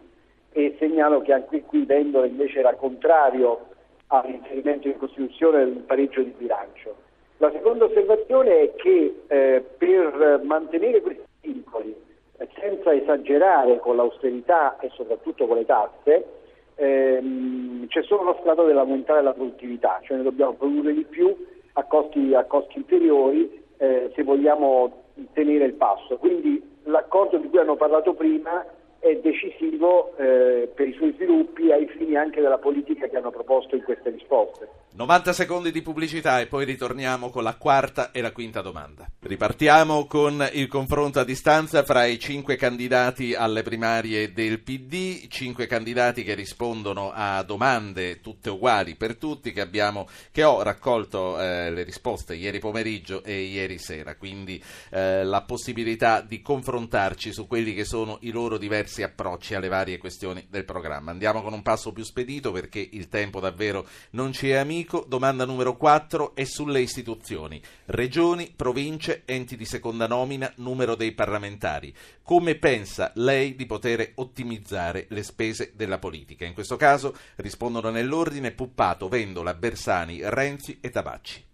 e 0.51 0.77
segnalo 0.79 1.23
che 1.23 1.33
anche 1.33 1.63
qui 1.63 1.85
Vendola 1.85 2.27
invece 2.27 2.59
era 2.59 2.75
contrario 2.75 3.67
all'inserimento 4.09 4.89
in 4.89 4.97
Costituzione 4.97 5.65
del 5.65 5.85
pareggio 5.87 6.23
di 6.23 6.35
bilancio. 6.37 7.07
La 7.39 7.53
seconda 7.53 7.85
osservazione 7.85 8.61
è 8.63 8.75
che 8.75 9.23
eh, 9.29 9.65
per 9.79 10.41
mantenere 10.43 11.01
questi 11.01 11.23
vincoli, 11.41 11.95
eh, 12.37 12.49
senza 12.59 12.93
esagerare 12.93 13.79
con 13.79 13.95
l'austerità 13.95 14.77
e 14.81 14.91
soprattutto 14.95 15.47
con 15.47 15.57
le 15.57 15.65
tasse, 15.65 16.25
ehm, 16.75 17.87
c'è 17.87 18.03
solo 18.03 18.25
lo 18.25 18.37
strato 18.41 18.65
dell'aumentare 18.65 19.23
la 19.23 19.33
produttività, 19.33 20.01
cioè 20.03 20.17
noi 20.17 20.27
dobbiamo 20.27 20.55
produrre 20.55 20.93
di 20.93 21.05
più 21.05 21.35
a 21.75 21.85
costi, 21.85 22.35
a 22.35 22.45
costi 22.45 22.79
inferiori 22.79 23.65
eh, 23.77 24.11
se 24.17 24.23
vogliamo 24.25 25.05
tenere 25.33 25.65
il 25.65 25.75
passo. 25.75 26.17
Quindi 26.17 26.61
l'accordo 26.85 27.37
di 27.39 27.49
cui 27.49 27.59
hanno 27.59 27.77
parlato 27.77 28.15
prima 28.15 28.65
è 29.01 29.15
decisivo 29.23 30.17
eh, 30.17 30.71
per 30.75 30.89
i 30.89 30.93
suoi 30.95 31.13
sviluppi 31.15 31.71
ai 31.71 31.87
fini 31.87 32.17
anche 32.17 32.41
della 32.41 32.59
politica 32.59 33.07
che 33.09 33.17
hanno 33.17 33.31
proposto 33.31 33.77
in 33.77 33.83
queste 33.83 34.11
risposte. 34.11 34.69
90 34.99 35.33
secondi 35.33 35.71
di 35.71 35.83
pubblicità 35.83 36.41
e 36.41 36.47
poi 36.47 36.65
ritorniamo 36.65 37.31
con 37.31 37.45
la 37.45 37.55
quarta 37.55 38.11
e 38.11 38.21
la 38.21 38.33
quinta 38.33 38.61
domanda. 38.61 39.07
Ripartiamo 39.21 40.07
con 40.07 40.45
il 40.53 40.67
confronto 40.67 41.21
a 41.21 41.25
distanza 41.25 41.85
fra 41.85 42.05
i 42.07 42.19
cinque 42.19 42.57
candidati 42.57 43.35
alle 43.35 43.63
primarie 43.63 44.33
del 44.33 44.61
PD, 44.61 45.29
cinque 45.29 45.67
candidati 45.67 46.25
che 46.25 46.35
rispondono 46.35 47.13
a 47.15 47.41
domande 47.45 48.21
tutte 48.21 48.51
uguali 48.51 48.97
per 48.97 49.17
tutti 49.17 49.53
che, 49.53 49.61
abbiamo, 49.61 50.09
che 50.33 50.43
ho 50.43 50.63
raccolto 50.63 51.41
eh, 51.41 51.71
le 51.71 51.85
risposte 51.85 52.35
ieri 52.35 52.59
pomeriggio 52.59 53.23
e 53.23 53.43
ieri 53.43 53.79
sera, 53.79 54.17
quindi 54.17 54.61
eh, 54.91 55.23
la 55.23 55.43
possibilità 55.43 56.21
di 56.21 56.43
confrontarci 56.43 57.33
su 57.33 57.47
quelli 57.47 57.75
che 57.75 57.85
sono 57.85 58.19
i 58.23 58.33
loro 58.33 58.59
diversi 58.59 58.88
approcci 59.03 59.55
alle 59.55 59.69
varie 59.69 59.99
questioni 59.99 60.47
del 60.49 60.65
programma. 60.65 61.11
Andiamo 61.11 61.43
con 61.43 61.53
un 61.53 61.63
passo 61.63 61.93
più 61.93 62.03
spedito 62.03 62.51
perché 62.53 62.87
il 62.93 63.09
tempo 63.09 63.41
davvero 63.41 63.87
non 64.11 64.33
ci 64.33 64.51
è 64.51 64.57
Amico, 64.57 65.05
domanda 65.07 65.45
numero 65.45 65.77
4 65.77 66.35
è 66.35 66.45
sulle 66.45 66.81
istituzioni. 66.81 67.63
Regioni, 67.87 68.53
province, 68.55 69.23
enti 69.25 69.57
di 69.57 69.65
seconda 69.65 70.07
nomina, 70.07 70.51
numero 70.57 70.95
dei 70.95 71.13
parlamentari. 71.13 71.95
Come 72.23 72.57
pensa 72.57 73.13
lei 73.15 73.55
di 73.55 73.67
poter 73.67 74.13
ottimizzare 74.17 75.07
le 75.11 75.23
spese 75.23 75.73
della 75.75 75.99
politica? 75.99 76.45
In 76.45 76.55
questo 76.55 76.77
caso 76.77 77.17
rispondono 77.37 77.91
nell'ordine 77.91 78.53
Puppato, 78.53 79.09
Vendola, 79.09 79.55
Bersani, 79.55 80.21
Renzi 80.23 80.79
e 80.81 80.91
Tabacci. 80.91 81.47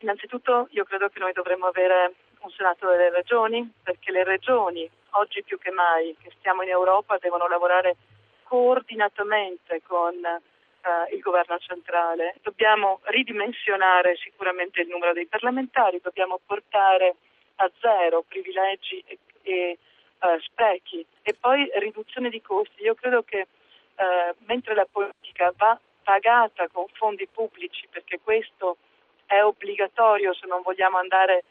Innanzitutto 0.00 0.68
io 0.70 0.84
credo 0.84 1.08
che 1.08 1.18
noi 1.18 1.32
dovremmo 1.32 1.66
avere 1.66 2.14
un 2.40 2.50
Senato 2.50 2.88
delle 2.88 3.10
regioni 3.10 3.70
perché 3.82 4.10
le 4.12 4.24
regioni, 4.24 4.88
oggi 5.10 5.42
più 5.42 5.58
che 5.58 5.70
mai 5.70 6.16
che 6.22 6.32
stiamo 6.38 6.62
in 6.62 6.70
Europa, 6.70 7.18
devono 7.18 7.48
lavorare 7.48 7.96
coordinatamente 8.44 9.82
con 9.86 10.14
eh, 10.24 11.14
il 11.14 11.20
governo 11.20 11.58
centrale. 11.58 12.34
Dobbiamo 12.42 13.00
ridimensionare 13.04 14.16
sicuramente 14.16 14.80
il 14.80 14.88
numero 14.88 15.12
dei 15.12 15.26
parlamentari, 15.26 16.00
dobbiamo 16.02 16.40
portare 16.44 17.16
a 17.56 17.70
zero 17.80 18.24
privilegi 18.26 19.02
e, 19.06 19.18
e 19.42 19.78
eh, 20.20 20.40
sprechi 20.40 21.04
e 21.22 21.34
poi 21.34 21.70
riduzione 21.74 22.30
di 22.30 22.40
costi. 22.40 22.82
Io 22.82 22.94
credo 22.94 23.22
che 23.22 23.46
eh, 23.96 24.34
mentre 24.46 24.74
la 24.74 24.86
politica 24.90 25.52
va 25.56 25.78
pagata 26.02 26.68
con 26.68 26.86
fondi 26.92 27.26
pubblici, 27.26 27.86
perché 27.90 28.18
questo 28.22 28.78
è 29.26 29.42
obbligatorio 29.42 30.32
se 30.32 30.46
non 30.46 30.62
vogliamo 30.62 30.96
andare 30.96 31.44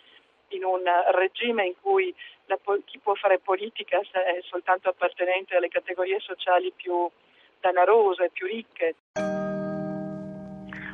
in 0.50 0.64
un 0.64 0.82
regime 1.14 1.66
in 1.66 1.74
cui 1.82 2.14
la, 2.46 2.58
chi 2.86 3.00
può 3.00 3.14
fare 3.16 3.40
politica 3.40 4.00
è 4.00 4.40
soltanto 4.44 4.90
appartenente 4.90 5.56
alle 5.56 5.68
categorie 5.68 6.20
sociali 6.20 6.72
più 6.76 7.10
danarose, 7.60 8.30
più 8.32 8.48
ricche. 8.48 8.96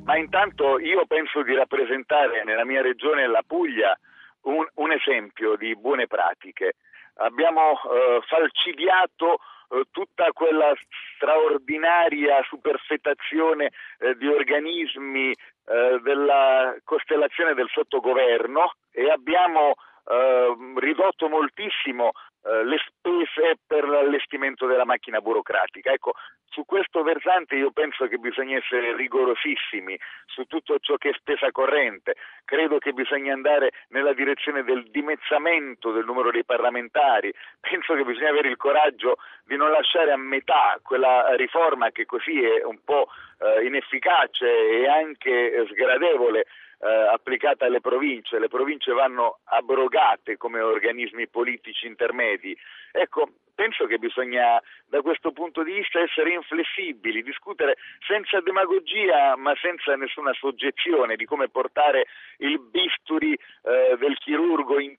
Ma 0.03 0.17
intanto 0.17 0.79
io 0.79 1.05
penso 1.05 1.43
di 1.43 1.53
rappresentare 1.55 2.43
nella 2.43 2.65
mia 2.65 2.81
regione, 2.81 3.27
la 3.27 3.43
Puglia, 3.45 3.97
un, 4.43 4.65
un 4.75 4.91
esempio 4.91 5.55
di 5.55 5.75
buone 5.77 6.07
pratiche. 6.07 6.73
Abbiamo 7.15 7.71
eh, 7.71 8.19
falcidiato 8.27 9.39
eh, 9.69 9.83
tutta 9.91 10.31
quella 10.33 10.73
straordinaria 11.15 12.43
superfetazione 12.43 13.71
eh, 13.99 14.15
di 14.15 14.27
organismi 14.27 15.33
eh, 15.65 15.99
della 16.03 16.75
costellazione 16.83 17.53
del 17.53 17.69
sottogoverno 17.69 18.73
e 18.91 19.09
abbiamo 19.09 19.75
eh, 20.05 20.55
ridotto 20.77 21.29
moltissimo 21.29 22.11
eh, 22.45 22.65
le 22.65 22.77
spese 22.85 23.57
per 23.65 23.87
l'allestimento 23.87 24.65
della 24.65 24.85
macchina 24.85 25.21
burocratica. 25.21 25.91
Ecco, 25.91 26.13
su 26.53 26.65
questo 26.65 27.01
versante 27.01 27.55
io 27.55 27.71
penso 27.71 28.07
che 28.07 28.17
bisogna 28.17 28.57
essere 28.57 28.95
rigorosissimi 28.95 29.97
su 30.25 30.43
tutto 30.43 30.77
ciò 30.79 30.97
che 30.97 31.09
è 31.09 31.13
spesa 31.13 31.51
corrente. 31.51 32.15
Credo 32.45 32.77
che 32.77 32.93
bisogna 32.93 33.33
andare 33.33 33.71
nella 33.89 34.13
direzione 34.13 34.63
del 34.63 34.83
dimezzamento 34.91 35.91
del 35.91 36.05
numero 36.05 36.31
dei 36.31 36.43
parlamentari. 36.45 37.33
Penso 37.59 37.95
che 37.95 38.03
bisogna 38.03 38.29
avere 38.29 38.49
il 38.49 38.57
coraggio 38.57 39.17
di 39.45 39.55
non 39.55 39.71
lasciare 39.71 40.11
a 40.11 40.17
metà 40.17 40.77
quella 40.83 41.35
riforma 41.35 41.91
che 41.91 42.05
così 42.05 42.43
è 42.43 42.63
un 42.63 42.83
po' 42.83 43.07
eh, 43.39 43.65
inefficace 43.65 44.45
e 44.45 44.87
anche 44.87 45.65
sgradevole 45.69 46.45
applicata 46.83 47.65
alle 47.65 47.81
province, 47.81 48.39
le 48.39 48.47
province 48.47 48.91
vanno 48.91 49.39
abrogate 49.45 50.37
come 50.37 50.59
organismi 50.59 51.27
politici 51.27 51.87
intermedi. 51.87 52.57
Ecco, 52.91 53.29
penso 53.55 53.85
che 53.85 53.97
bisogna 53.97 54.61
da 54.87 55.01
questo 55.01 55.31
punto 55.31 55.63
di 55.63 55.73
vista 55.73 55.99
essere 55.99 56.33
inflessibili, 56.33 57.23
discutere 57.23 57.75
senza 58.05 58.41
demagogia 58.41 59.35
ma 59.37 59.53
senza 59.61 59.95
nessuna 59.95 60.33
soggezione 60.33 61.15
di 61.15 61.25
come 61.25 61.49
portare 61.49 62.07
il 62.37 62.59
bisturi 62.59 63.33
eh, 63.33 63.95
del 63.97 64.17
chirurgo 64.17 64.79
in 64.79 64.95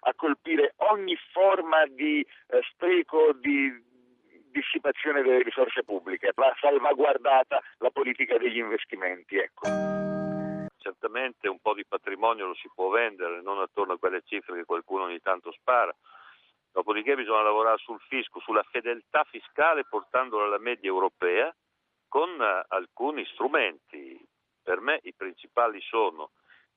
a 0.00 0.14
colpire 0.16 0.74
ogni 0.78 1.16
forma 1.30 1.86
di 1.86 2.20
eh, 2.20 2.60
spreco, 2.72 3.32
di 3.34 3.72
dissipazione 4.50 5.22
delle 5.22 5.44
risorse 5.44 5.84
pubbliche, 5.84 6.32
va 6.34 6.52
salvaguardata 6.58 7.62
la 7.78 7.90
politica 7.90 8.36
degli 8.36 8.58
investimenti. 8.58 9.36
Ecco 9.36 10.06
certamente 10.88 11.48
un 11.48 11.58
po' 11.60 11.74
di 11.74 11.84
patrimonio 11.84 12.46
lo 12.46 12.54
si 12.54 12.70
può 12.74 12.88
vendere, 12.88 13.42
non 13.42 13.60
attorno 13.60 13.94
a 13.94 13.98
quelle 13.98 14.22
cifre 14.24 14.56
che 14.56 14.64
qualcuno 14.64 15.04
ogni 15.04 15.20
tanto 15.20 15.52
spara. 15.52 15.94
Dopodiché 16.72 17.14
bisogna 17.14 17.42
lavorare 17.42 17.78
sul 17.78 18.00
fisco, 18.08 18.40
sulla 18.40 18.62
fedeltà 18.62 19.24
fiscale 19.24 19.84
portandola 19.84 20.44
alla 20.44 20.58
media 20.58 20.88
europea 20.88 21.54
con 22.08 22.40
eh, 22.40 22.64
alcuni 22.68 23.24
strumenti. 23.26 24.26
Per 24.62 24.80
me 24.80 25.00
i 25.02 25.14
principali 25.14 25.80
sono 25.80 26.30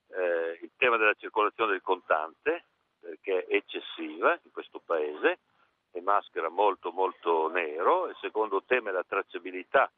eh, 0.09 0.59
il 0.61 0.71
tema 0.77 0.97
della 0.97 1.13
circolazione 1.13 1.71
del 1.71 1.81
contante, 1.81 2.65
che 3.21 3.45
è 3.45 3.55
eccessiva 3.55 4.37
in 4.43 4.51
questo 4.51 4.79
paese 4.85 5.39
e 5.91 6.01
maschera 6.01 6.49
molto 6.49 6.91
molto 6.91 7.49
nero, 7.49 8.07
il 8.07 8.15
secondo 8.21 8.63
tema 8.63 8.89
è 8.89 8.93
la 8.93 9.03
tracciabilità 9.03 9.91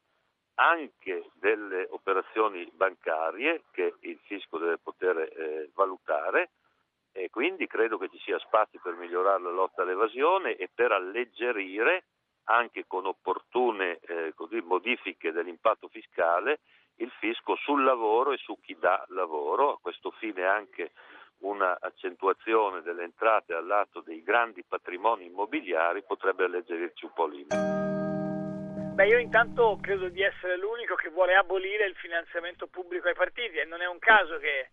anche 0.55 1.31
delle 1.35 1.87
operazioni 1.89 2.69
bancarie 2.73 3.63
che 3.71 3.95
il 4.01 4.19
fisco 4.25 4.57
deve 4.57 4.77
poter 4.77 5.17
eh, 5.17 5.69
valutare 5.73 6.51
e 7.11 7.29
quindi 7.29 7.67
credo 7.67 7.97
che 7.97 8.09
ci 8.09 8.19
sia 8.19 8.39
spazio 8.39 8.79
per 8.81 8.95
migliorare 8.95 9.41
la 9.41 9.51
lotta 9.51 9.83
all'evasione 9.83 10.55
e 10.55 10.69
per 10.73 10.91
alleggerire 10.91 12.05
anche 12.45 12.85
con 12.87 13.05
opportune 13.05 13.99
eh, 13.99 14.33
così, 14.35 14.59
modifiche 14.61 15.31
dell'impatto 15.31 15.87
fiscale 15.87 16.59
il 16.97 17.11
fisco 17.19 17.55
sul 17.55 17.83
lavoro 17.83 18.31
e 18.33 18.37
su 18.37 18.59
chi 18.59 18.75
dà 18.77 19.03
lavoro. 19.09 19.73
A 19.73 19.79
questo 19.79 20.11
fine 20.11 20.43
anche 20.43 20.91
una 21.39 21.77
accentuazione 21.79 22.81
delle 22.81 23.03
entrate 23.03 23.53
al 23.53 23.65
lato 23.65 24.01
dei 24.01 24.23
grandi 24.23 24.63
patrimoni 24.63 25.25
immobiliari 25.25 26.03
potrebbe 26.03 26.45
alleggerirci 26.45 27.05
un 27.05 27.13
po' 27.13 27.27
l'IMU. 27.27 27.82
Beh, 28.93 29.07
io 29.07 29.17
intanto 29.17 29.79
credo 29.81 30.07
di 30.09 30.21
essere 30.21 30.55
l'unico 30.55 30.93
che 30.93 31.09
vuole 31.09 31.33
abolire 31.33 31.87
il 31.87 31.95
finanziamento 31.95 32.67
pubblico 32.67 33.07
ai 33.07 33.15
partiti 33.15 33.57
e 33.57 33.65
non 33.65 33.81
è 33.81 33.87
un 33.87 33.97
caso 33.97 34.37
che 34.37 34.69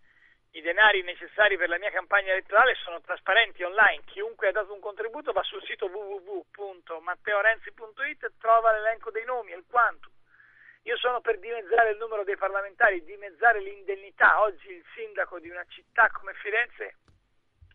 i 0.51 0.61
denari 0.61 1.01
necessari 1.01 1.57
per 1.57 1.69
la 1.69 1.79
mia 1.79 1.89
campagna 1.89 2.31
elettorale 2.31 2.75
sono 2.75 3.01
trasparenti 3.01 3.63
online. 3.63 4.03
Chiunque 4.05 4.49
ha 4.49 4.51
dato 4.51 4.73
un 4.73 4.79
contributo 4.79 5.31
va 5.31 5.41
sul 5.41 5.63
sito 5.63 5.87
www.matteorenzi.it 5.87 8.23
e 8.23 8.33
trova 8.37 8.73
l'elenco 8.73 9.09
dei 9.09 9.25
nomi 9.25 9.53
e 9.53 9.57
il 9.57 9.65
quantum. 9.67 10.13
Io 10.83 10.97
sono 10.97 11.19
per 11.21 11.39
dimezzare 11.39 11.89
il 11.89 11.97
numero 11.97 12.23
dei 12.23 12.37
parlamentari, 12.37 13.03
dimezzare 13.03 13.59
l'indennità. 13.59 14.43
Oggi 14.43 14.69
il 14.69 14.85
sindaco 14.93 15.39
di 15.39 15.49
una 15.49 15.65
città 15.67 16.11
come 16.11 16.35
Firenze 16.35 16.97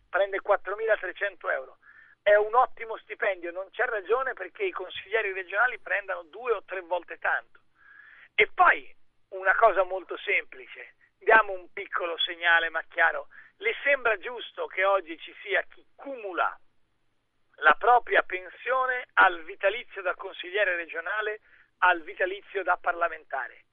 prende 0.09 0.39
4.300 0.39 1.51
euro 1.51 1.79
è 2.27 2.35
un 2.35 2.53
ottimo 2.55 2.97
stipendio, 2.97 3.51
non 3.51 3.69
c'è 3.69 3.85
ragione 3.85 4.33
perché 4.33 4.65
i 4.65 4.71
consiglieri 4.71 5.31
regionali 5.31 5.79
prendano 5.79 6.23
due 6.23 6.51
o 6.51 6.63
tre 6.65 6.81
volte 6.81 7.17
tanto. 7.19 7.61
E 8.35 8.51
poi 8.53 8.93
una 9.29 9.55
cosa 9.55 9.83
molto 9.83 10.17
semplice, 10.17 10.95
diamo 11.19 11.53
un 11.53 11.71
piccolo 11.71 12.17
segnale 12.17 12.67
ma 12.67 12.83
chiaro, 12.89 13.29
le 13.59 13.73
sembra 13.81 14.17
giusto 14.17 14.67
che 14.67 14.83
oggi 14.83 15.17
ci 15.19 15.33
sia 15.41 15.61
chi 15.69 15.85
cumula 15.95 16.53
la 17.59 17.75
propria 17.75 18.21
pensione 18.23 19.05
al 19.13 19.41
vitalizio 19.43 20.01
da 20.01 20.13
consigliere 20.13 20.75
regionale 20.75 21.39
al 21.77 22.01
vitalizio 22.01 22.61
da 22.61 22.75
parlamentare. 22.75 23.63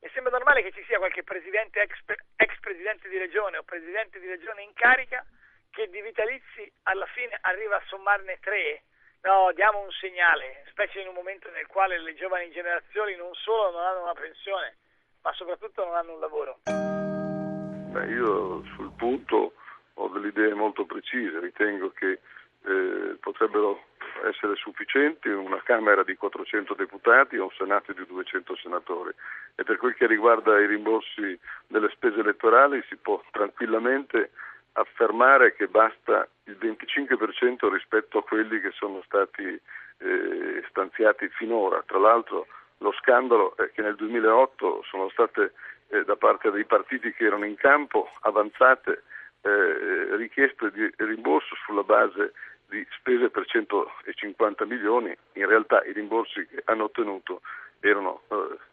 Le 0.00 0.10
sembra 0.12 0.32
normale 0.32 0.62
che 0.62 0.72
ci 0.72 0.84
sia 0.84 0.98
qualche 0.98 1.22
presidente 1.22 1.80
ex, 1.80 1.96
ex 2.36 2.60
presidente 2.60 3.08
di 3.08 3.16
regione 3.16 3.56
o 3.56 3.62
presidente 3.62 4.20
di 4.20 4.28
regione 4.28 4.64
in 4.64 4.74
carica 4.74 5.24
che 5.72 5.88
di 5.88 6.02
vitalizi 6.02 6.70
alla 6.84 7.06
fine 7.06 7.36
arriva 7.40 7.76
a 7.76 7.82
sommarne 7.86 8.38
tre, 8.40 8.84
no, 9.22 9.50
diamo 9.54 9.80
un 9.80 9.90
segnale, 9.90 10.64
specie 10.68 11.00
in 11.00 11.08
un 11.08 11.14
momento 11.14 11.50
nel 11.50 11.66
quale 11.66 11.98
le 11.98 12.14
giovani 12.14 12.50
generazioni 12.50 13.16
non 13.16 13.32
solo 13.32 13.72
non 13.72 13.80
hanno 13.80 14.02
una 14.02 14.14
pensione, 14.14 14.76
ma 15.22 15.32
soprattutto 15.32 15.84
non 15.84 15.96
hanno 15.96 16.12
un 16.12 16.20
lavoro. 16.20 16.58
Beh, 16.66 18.06
io 18.06 18.62
sul 18.76 18.92
punto 18.96 19.54
ho 19.94 20.08
delle 20.08 20.28
idee 20.28 20.54
molto 20.54 20.84
precise, 20.84 21.40
ritengo 21.40 21.90
che 21.90 22.20
eh, 22.64 23.16
potrebbero 23.18 23.84
essere 24.28 24.54
sufficienti 24.56 25.28
una 25.28 25.60
Camera 25.62 26.04
di 26.04 26.14
400 26.14 26.74
deputati 26.74 27.36
o 27.36 27.44
un 27.44 27.50
Senato 27.56 27.92
di 27.92 28.04
200 28.06 28.56
senatori 28.56 29.12
e 29.54 29.64
per 29.64 29.78
quel 29.78 29.94
che 29.94 30.06
riguarda 30.06 30.60
i 30.60 30.66
rimborsi 30.66 31.38
delle 31.66 31.88
spese 31.90 32.20
elettorali 32.20 32.84
si 32.88 32.96
può 32.96 33.22
tranquillamente 33.30 34.30
affermare 34.72 35.54
che 35.54 35.68
basta 35.68 36.26
il 36.44 36.56
25% 36.60 37.70
rispetto 37.70 38.18
a 38.18 38.24
quelli 38.24 38.60
che 38.60 38.70
sono 38.72 39.02
stati 39.04 39.44
eh, 39.44 40.64
stanziati 40.68 41.28
finora. 41.28 41.82
Tra 41.86 41.98
l'altro 41.98 42.46
lo 42.78 42.92
scandalo 42.92 43.56
è 43.56 43.70
che 43.72 43.82
nel 43.82 43.96
2008 43.96 44.82
sono 44.88 45.08
state 45.10 45.52
eh, 45.88 46.04
da 46.04 46.16
parte 46.16 46.50
dei 46.50 46.64
partiti 46.64 47.12
che 47.12 47.24
erano 47.24 47.44
in 47.44 47.56
campo 47.56 48.10
avanzate 48.20 49.02
eh, 49.42 50.16
richieste 50.16 50.70
di 50.70 50.90
rimborso 50.96 51.54
sulla 51.64 51.82
base 51.82 52.32
di 52.68 52.86
spese 52.96 53.28
per 53.28 53.44
150 53.46 54.64
milioni, 54.64 55.14
in 55.34 55.46
realtà 55.46 55.84
i 55.84 55.92
rimborsi 55.92 56.46
che 56.46 56.62
hanno 56.64 56.84
ottenuto 56.84 57.42
erano 57.80 58.22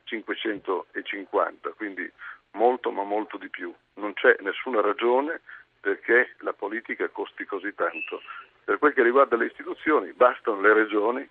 550, 0.03 1.69
eh, 1.69 1.73
quindi 1.73 2.09
molto 2.51 2.91
ma 2.91 3.03
molto 3.03 3.37
di 3.37 3.49
più. 3.49 3.73
Non 3.95 4.13
c'è 4.13 4.37
nessuna 4.39 4.81
ragione 4.81 5.41
perché 5.79 6.35
la 6.39 6.53
politica 6.53 7.07
costi 7.09 7.45
così 7.45 7.73
tanto. 7.73 8.21
Per 8.63 8.77
quel 8.77 8.93
che 8.93 9.03
riguarda 9.03 9.35
le 9.35 9.45
istituzioni, 9.45 10.13
bastano 10.13 10.61
le 10.61 10.73
regioni 10.73 11.27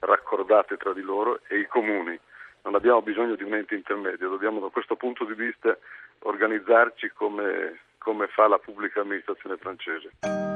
raccordate 0.00 0.76
tra 0.76 0.92
di 0.92 1.02
loro 1.02 1.40
e 1.48 1.58
i 1.58 1.66
comuni. 1.66 2.18
Non 2.62 2.74
abbiamo 2.74 3.02
bisogno 3.02 3.34
di 3.34 3.42
un 3.42 3.54
ente 3.54 3.74
intermedio, 3.74 4.28
dobbiamo 4.28 4.60
da 4.60 4.68
questo 4.68 4.96
punto 4.96 5.24
di 5.24 5.34
vista 5.34 5.76
organizzarci 6.20 7.10
come, 7.14 7.80
come 7.98 8.26
fa 8.28 8.48
la 8.48 8.58
pubblica 8.58 9.00
amministrazione 9.00 9.56
francese. 9.56 10.47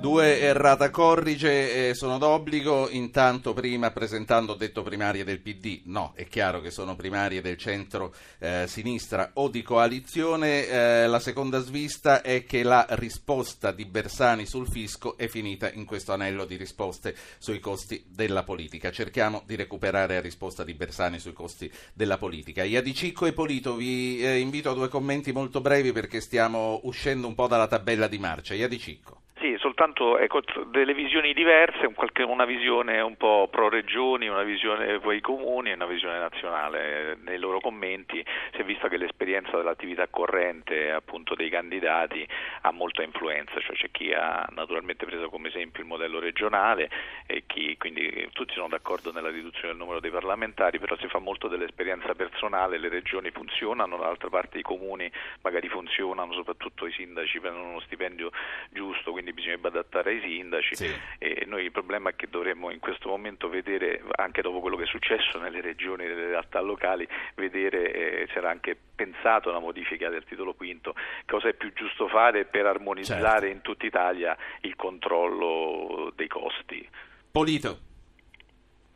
Due 0.00 0.38
errata 0.38 0.90
corrige 0.90 1.88
eh, 1.88 1.94
sono 1.94 2.18
d'obbligo, 2.18 2.88
intanto 2.88 3.52
prima 3.52 3.90
presentando 3.90 4.54
detto 4.54 4.84
primarie 4.84 5.24
del 5.24 5.40
PD, 5.40 5.80
no, 5.86 6.12
è 6.14 6.28
chiaro 6.28 6.60
che 6.60 6.70
sono 6.70 6.94
primarie 6.94 7.40
del 7.40 7.56
centro-sinistra 7.56 9.26
eh, 9.26 9.30
o 9.34 9.48
di 9.48 9.60
coalizione, 9.62 10.68
eh, 10.68 11.08
la 11.08 11.18
seconda 11.18 11.58
svista 11.58 12.22
è 12.22 12.44
che 12.44 12.62
la 12.62 12.86
risposta 12.90 13.72
di 13.72 13.86
Bersani 13.86 14.46
sul 14.46 14.68
fisco 14.68 15.16
è 15.16 15.26
finita 15.26 15.68
in 15.72 15.84
questo 15.84 16.12
anello 16.12 16.44
di 16.44 16.54
risposte 16.54 17.16
sui 17.38 17.58
costi 17.58 18.04
della 18.06 18.44
politica. 18.44 18.92
Cerchiamo 18.92 19.42
di 19.46 19.56
recuperare 19.56 20.14
la 20.14 20.20
risposta 20.20 20.62
di 20.62 20.74
Bersani 20.74 21.18
sui 21.18 21.32
costi 21.32 21.68
della 21.92 22.18
politica. 22.18 22.62
Iadicicco 22.62 23.26
e 23.26 23.32
Polito 23.32 23.74
vi 23.74 24.24
eh, 24.24 24.38
invito 24.38 24.70
a 24.70 24.74
due 24.74 24.88
commenti 24.88 25.32
molto 25.32 25.60
brevi 25.60 25.90
perché 25.90 26.20
stiamo 26.20 26.78
uscendo 26.84 27.26
un 27.26 27.34
po' 27.34 27.48
dalla 27.48 27.66
tabella 27.66 28.06
di 28.06 28.18
marcia. 28.18 28.54
Iadicicco 28.54 29.22
soltanto 29.58 30.18
ecco, 30.18 30.40
delle 30.66 30.94
visioni 30.94 31.32
diverse, 31.32 31.88
una 32.24 32.44
visione 32.44 33.00
un 33.00 33.16
po' 33.16 33.48
pro 33.50 33.68
regioni, 33.68 34.28
una 34.28 34.42
visione 34.42 34.98
poi 34.98 35.20
comuni 35.20 35.70
e 35.70 35.74
una 35.74 35.86
visione 35.86 36.18
nazionale. 36.18 37.16
Nei 37.24 37.38
loro 37.38 37.60
commenti 37.60 38.24
si 38.52 38.60
è 38.60 38.64
vista 38.64 38.88
che 38.88 38.96
l'esperienza 38.96 39.56
dell'attività 39.56 40.06
corrente 40.08 40.90
appunto 40.90 41.34
dei 41.34 41.48
candidati 41.48 42.26
ha 42.62 42.70
molta 42.72 43.02
influenza, 43.02 43.60
cioè 43.60 43.76
c'è 43.76 43.90
chi 43.90 44.12
ha 44.12 44.46
naturalmente 44.50 45.06
preso 45.06 45.28
come 45.28 45.48
esempio 45.48 45.82
il 45.82 45.88
modello 45.88 46.18
regionale 46.18 46.90
e 47.26 47.44
chi 47.46 47.76
quindi 47.76 48.28
tutti 48.32 48.54
sono 48.54 48.68
d'accordo 48.68 49.12
nella 49.12 49.30
riduzione 49.30 49.68
del 49.68 49.76
numero 49.76 50.00
dei 50.00 50.10
parlamentari, 50.10 50.78
però 50.78 50.96
si 50.96 51.06
fa 51.08 51.18
molto 51.18 51.48
dell'esperienza 51.48 52.14
personale, 52.14 52.78
le 52.78 52.88
regioni 52.88 53.30
funzionano, 53.30 53.96
dall'altra 53.96 54.28
parte 54.28 54.58
i 54.58 54.62
comuni 54.62 55.10
magari 55.42 55.68
funzionano, 55.68 56.32
soprattutto 56.32 56.86
i 56.86 56.92
sindaci 56.92 57.40
prendono 57.40 57.68
uno 57.68 57.80
stipendio 57.80 58.30
giusto, 58.70 59.12
quindi 59.28 59.32
bisogna 59.32 59.58
adattare 59.62 60.10
ai 60.10 60.20
sindaci 60.20 60.74
sì. 60.74 60.94
e 61.18 61.44
noi 61.46 61.64
il 61.64 61.72
problema 61.72 62.10
è 62.10 62.16
che 62.16 62.28
dovremmo 62.28 62.70
in 62.70 62.80
questo 62.80 63.08
momento 63.08 63.48
vedere, 63.48 64.02
anche 64.16 64.42
dopo 64.42 64.60
quello 64.60 64.76
che 64.76 64.84
è 64.84 64.86
successo 64.86 65.38
nelle 65.38 65.60
regioni 65.60 66.04
e 66.04 66.08
nelle 66.08 66.28
realtà 66.28 66.60
locali, 66.60 67.06
vedere 67.34 68.22
eh, 68.22 68.26
c'era 68.26 68.50
anche 68.50 68.76
pensato 68.94 69.50
una 69.50 69.58
modifica 69.58 70.08
del 70.08 70.24
titolo 70.24 70.54
quinto, 70.54 70.94
cosa 71.26 71.48
è 71.48 71.54
più 71.54 71.72
giusto 71.72 72.08
fare 72.08 72.44
per 72.44 72.66
armonizzare 72.66 73.22
certo. 73.22 73.46
in 73.46 73.60
tutta 73.60 73.86
Italia 73.86 74.36
il 74.62 74.76
controllo 74.76 76.12
dei 76.14 76.28
costi. 76.28 76.88
Polito. 77.30 77.86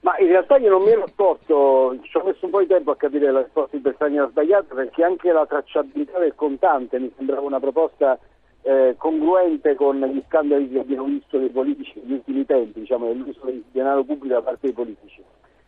Ma 0.00 0.18
in 0.18 0.26
realtà 0.26 0.56
io 0.56 0.70
non 0.70 0.82
mi 0.82 0.90
ero 0.90 1.04
accorto, 1.04 1.96
ci 2.02 2.16
ho 2.16 2.24
messo 2.24 2.44
un 2.46 2.50
po' 2.50 2.58
di 2.58 2.66
tempo 2.66 2.90
a 2.90 2.96
capire 2.96 3.30
la 3.30 3.42
risposta 3.42 3.76
di 3.76 3.82
Bersani 3.82 4.16
era 4.16 4.28
sbagliata 4.28 4.74
perché 4.74 5.04
anche 5.04 5.30
la 5.30 5.46
tracciabilità 5.46 6.18
del 6.18 6.34
contante 6.34 6.98
mi 6.98 7.12
sembrava 7.16 7.42
una 7.42 7.60
proposta 7.60 8.18
eh, 8.62 8.94
congruente 8.96 9.74
con 9.74 10.00
gli 10.00 10.22
scandali 10.28 10.68
che 10.68 10.78
abbiamo 10.78 11.04
visto 11.04 11.38
dei 11.38 11.50
politici 11.50 11.92
negli 12.00 12.12
ultimi 12.12 12.46
tempi, 12.46 12.80
diciamo, 12.80 13.08
dell'uso 13.08 13.40
del 13.44 13.62
denaro 13.70 14.04
pubblico 14.04 14.34
da 14.34 14.42
parte 14.42 14.66
dei 14.66 14.72
politici. 14.72 15.22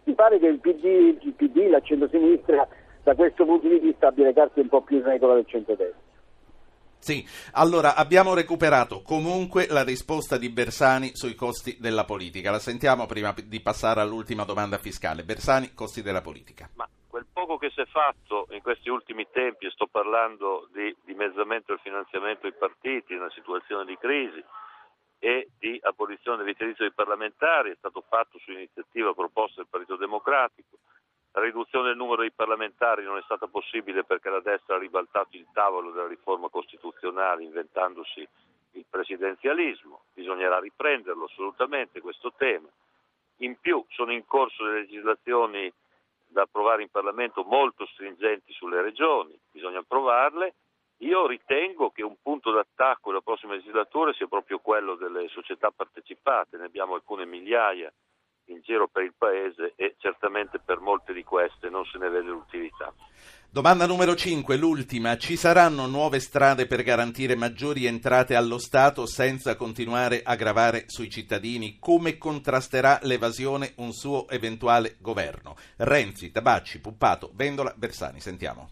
Mi 0.05 0.14
pare 0.14 0.38
che 0.38 0.47
il 0.47 0.59
PD, 0.61 0.84
il 1.20 1.32
PD 1.34 1.68
la 1.68 1.80
centrosinistra, 1.80 2.66
da 3.03 3.14
questo 3.14 3.45
punto 3.45 3.68
di 3.68 3.78
vista 3.78 4.09
abbia 4.09 4.24
le 4.24 4.32
carte 4.32 4.61
un 4.61 4.68
po' 4.68 4.82
più 4.82 4.99
in 4.99 5.05
regola 5.05 5.34
del 5.34 5.47
centrodestra. 5.47 6.03
Sì, 6.99 7.22
allora 7.53 7.97
abbiamo 7.97 8.32
recuperato 8.32 9.03
comunque 9.03 9.66
la 9.68 9.84
risposta 9.84 10.38
di 10.38 10.49
Bersani 10.49 11.11
sui 11.14 11.34
costi 11.34 11.76
della 11.78 12.05
politica. 12.05 12.51
La 12.51 12.59
sentiamo 12.59 13.05
prima 13.05 13.34
di 13.45 13.61
passare 13.61 14.01
all'ultima 14.01 14.45
domanda 14.45 14.78
fiscale. 14.78 15.22
Bersani, 15.22 15.74
costi 15.74 16.01
della 16.01 16.22
politica. 16.22 16.70
Ma 16.76 16.88
quel 17.14 17.26
poco 17.32 17.58
che 17.58 17.70
si 17.70 17.80
è 17.80 17.86
fatto 17.86 18.48
in 18.50 18.60
questi 18.60 18.88
ultimi 18.88 19.24
tempi, 19.30 19.70
sto 19.70 19.86
parlando 19.86 20.68
di 20.72 20.92
dimezzamento 21.04 21.70
del 21.70 21.80
finanziamento 21.80 22.46
ai 22.46 22.54
partiti 22.54 23.12
in 23.12 23.20
una 23.20 23.30
situazione 23.30 23.84
di 23.84 23.96
crisi 23.96 24.42
e 25.20 25.48
di 25.56 25.78
abolizione 25.84 26.38
del 26.38 26.46
vitalizio 26.46 26.84
dei 26.84 26.92
parlamentari, 26.92 27.70
è 27.70 27.76
stato 27.76 28.02
fatto 28.08 28.36
su 28.40 28.50
iniziativa 28.50 29.14
proposta 29.14 29.60
del 29.60 29.70
Partito 29.70 29.94
Democratico 29.94 30.78
la 31.30 31.40
riduzione 31.40 31.86
del 31.86 31.96
numero 31.96 32.22
dei 32.22 32.32
parlamentari 32.32 33.04
non 33.04 33.16
è 33.16 33.22
stata 33.22 33.46
possibile 33.46 34.02
perché 34.02 34.28
la 34.28 34.40
destra 34.40 34.74
ha 34.74 34.78
ribaltato 34.80 35.36
il 35.36 35.46
tavolo 35.52 35.92
della 35.92 36.08
riforma 36.08 36.48
costituzionale 36.48 37.44
inventandosi 37.44 38.26
il 38.72 38.84
presidenzialismo, 38.90 40.02
bisognerà 40.14 40.58
riprenderlo 40.58 41.26
assolutamente 41.26 42.00
questo 42.00 42.32
tema. 42.36 42.68
In 43.38 43.56
più 43.60 43.84
sono 43.90 44.12
in 44.12 44.26
corso 44.26 44.64
le 44.64 44.80
legislazioni 44.80 45.72
da 46.35 46.43
approvare 46.43 46.82
in 46.82 46.91
Parlamento 46.91 47.45
molto 47.45 47.87
stringenti 47.87 48.53
sulle 48.53 48.82
regioni, 48.82 49.39
bisogna 49.53 49.78
approvarle. 49.78 50.57
Io 50.99 51.26
ritengo 51.26 51.91
che 51.91 52.03
un 52.03 52.16
punto 52.20 52.51
d'attacco 52.51 53.11
della 53.11 53.22
prossima 53.22 53.55
legislatura 53.55 54.12
sia 54.12 54.26
proprio 54.26 54.59
quello 54.59 54.97
delle 54.97 55.28
società 55.28 55.70
partecipate, 55.70 56.57
ne 56.57 56.64
abbiamo 56.64 56.95
alcune 56.95 57.24
migliaia 57.24 57.93
in 58.47 58.61
giro 58.62 58.89
per 58.89 59.05
il 59.05 59.14
paese 59.16 59.74
e 59.76 59.95
certamente 59.99 60.59
per 60.59 60.80
molte 60.80 61.12
di 61.12 61.22
queste 61.22 61.70
non 61.70 61.85
se 61.85 61.99
ne 61.99 62.09
vede 62.09 62.28
l'utilità. 62.28 62.93
Domanda 63.55 63.86
numero 63.86 64.16
5, 64.16 64.57
l'ultima. 64.57 65.16
Ci 65.16 65.36
saranno 65.36 65.86
nuove 65.86 66.18
strade 66.18 66.66
per 66.66 66.82
garantire 66.82 67.36
maggiori 67.36 67.86
entrate 67.86 68.34
allo 68.34 68.59
Stato 68.59 69.07
senza 69.07 69.55
continuare 69.55 70.22
a 70.24 70.34
gravare 70.34 70.86
sui 70.88 71.09
cittadini? 71.09 71.78
Come 71.78 72.18
contrasterà 72.18 72.98
l'evasione 73.02 73.74
un 73.76 73.92
suo 73.92 74.28
eventuale 74.28 74.96
governo? 74.98 75.55
Renzi, 75.76 76.32
Tabacci, 76.32 76.80
Puppato, 76.80 77.30
Vendola, 77.32 77.72
Bersani. 77.76 78.18
Sentiamo. 78.18 78.70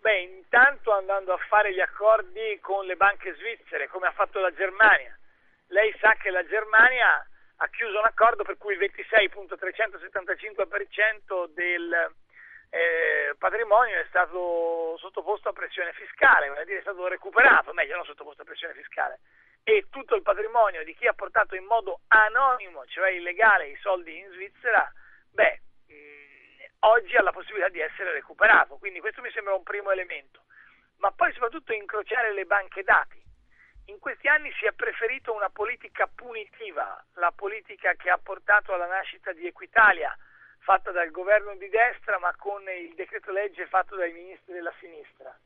Beh, 0.00 0.20
intanto 0.40 0.92
andando 0.92 1.34
a 1.34 1.38
fare 1.50 1.74
gli 1.74 1.80
accordi 1.80 2.58
con 2.62 2.86
le 2.86 2.96
banche 2.96 3.36
svizzere, 3.36 3.88
come 3.88 4.06
ha 4.06 4.12
fatto 4.12 4.40
la 4.40 4.50
Germania 4.54 5.14
lei 5.72 5.92
sa 6.00 6.12
che 6.20 6.30
la 6.30 6.44
Germania 6.46 7.26
ha 7.62 7.68
chiuso 7.68 7.98
un 7.98 8.04
accordo 8.04 8.42
per 8.42 8.58
cui 8.58 8.74
il 8.74 8.80
26.375% 8.80 11.46
del 11.54 12.12
eh, 12.70 13.36
patrimonio 13.38 14.00
è 14.00 14.04
stato 14.08 14.96
sottoposto 14.98 15.48
a 15.48 15.52
pressione 15.52 15.92
fiscale, 15.92 16.48
vale 16.48 16.62
a 16.62 16.64
dire 16.64 16.78
è 16.78 16.82
stato 16.82 17.06
recuperato, 17.06 17.72
meglio 17.72 17.94
non 17.94 18.04
sottoposto 18.04 18.42
a 18.42 18.44
pressione 18.44 18.74
fiscale, 18.74 19.20
e 19.62 19.86
tutto 19.90 20.16
il 20.16 20.22
patrimonio 20.22 20.82
di 20.82 20.92
chi 20.96 21.06
ha 21.06 21.12
portato 21.12 21.54
in 21.54 21.62
modo 21.64 22.00
anonimo, 22.08 22.84
cioè 22.86 23.10
illegale, 23.10 23.68
i 23.68 23.76
soldi 23.76 24.18
in 24.18 24.28
Svizzera, 24.32 24.92
beh, 25.30 25.60
mh, 25.86 25.94
mm, 25.94 26.58
oggi 26.80 27.14
ha 27.14 27.22
la 27.22 27.30
possibilità 27.30 27.68
di 27.68 27.78
essere 27.78 28.10
recuperato, 28.10 28.76
quindi 28.78 28.98
questo 28.98 29.20
mi 29.20 29.30
sembra 29.30 29.54
un 29.54 29.62
primo 29.62 29.92
elemento, 29.92 30.46
ma 30.96 31.12
poi 31.12 31.32
soprattutto 31.32 31.72
incrociare 31.72 32.32
le 32.32 32.44
banche 32.44 32.82
dati 32.82 33.21
in 33.86 33.98
questi 33.98 34.28
anni 34.28 34.52
si 34.58 34.66
è 34.66 34.72
preferito 34.72 35.34
una 35.34 35.50
politica 35.50 36.06
punitiva, 36.06 37.02
la 37.14 37.32
politica 37.34 37.94
che 37.94 38.10
ha 38.10 38.18
portato 38.18 38.72
alla 38.72 38.86
nascita 38.86 39.32
di 39.32 39.46
Equitalia, 39.46 40.16
fatta 40.58 40.92
dal 40.92 41.10
governo 41.10 41.54
di 41.56 41.68
destra 41.68 42.18
ma 42.18 42.32
con 42.36 42.62
il 42.68 42.94
decreto 42.94 43.32
legge 43.32 43.66
fatto 43.66 43.96
dai 43.96 44.12
ministri 44.12 44.52
della 44.52 44.72
sinistra. 44.78 45.36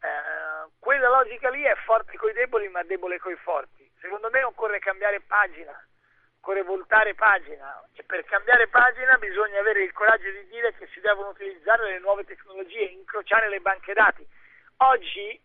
Eh, 0.00 0.70
quella 0.78 1.08
logica 1.08 1.48
lì 1.50 1.62
è 1.62 1.74
forte 1.84 2.16
coi 2.16 2.32
deboli 2.32 2.68
ma 2.68 2.82
debole 2.84 3.18
coi 3.18 3.36
forti. 3.36 3.90
Secondo 4.00 4.30
me 4.30 4.42
occorre 4.44 4.78
cambiare 4.78 5.20
pagina, 5.20 5.72
occorre 6.38 6.62
voltare 6.62 7.14
pagina 7.14 7.82
e 7.94 8.02
per 8.04 8.24
cambiare 8.24 8.68
pagina 8.68 9.16
bisogna 9.18 9.58
avere 9.58 9.82
il 9.82 9.92
coraggio 9.92 10.30
di 10.30 10.46
dire 10.46 10.74
che 10.74 10.86
si 10.88 11.00
devono 11.00 11.30
utilizzare 11.30 11.90
le 11.90 11.98
nuove 11.98 12.24
tecnologie, 12.24 12.84
incrociare 12.84 13.48
le 13.48 13.60
banche 13.60 13.92
dati. 13.92 14.26
Oggi 14.78 15.40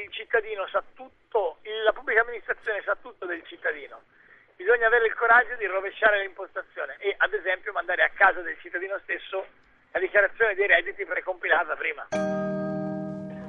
il 0.00 0.10
cittadino 0.10 0.66
sa 0.68 0.82
tutto, 0.94 1.58
la 1.84 1.92
pubblica 1.92 2.22
amministrazione 2.22 2.80
sa 2.82 2.96
tutto 2.96 3.26
del 3.26 3.42
cittadino. 3.44 4.00
Bisogna 4.56 4.86
avere 4.86 5.06
il 5.06 5.14
coraggio 5.14 5.54
di 5.56 5.66
rovesciare 5.66 6.20
l'impostazione 6.22 6.96
e 6.98 7.14
ad 7.18 7.32
esempio 7.34 7.72
mandare 7.72 8.02
a 8.02 8.10
casa 8.14 8.40
del 8.40 8.56
cittadino 8.60 8.98
stesso 9.02 9.44
la 9.92 9.98
dichiarazione 9.98 10.54
dei 10.54 10.66
redditi 10.66 11.04
precompilata 11.04 11.76
prima. 11.76 12.06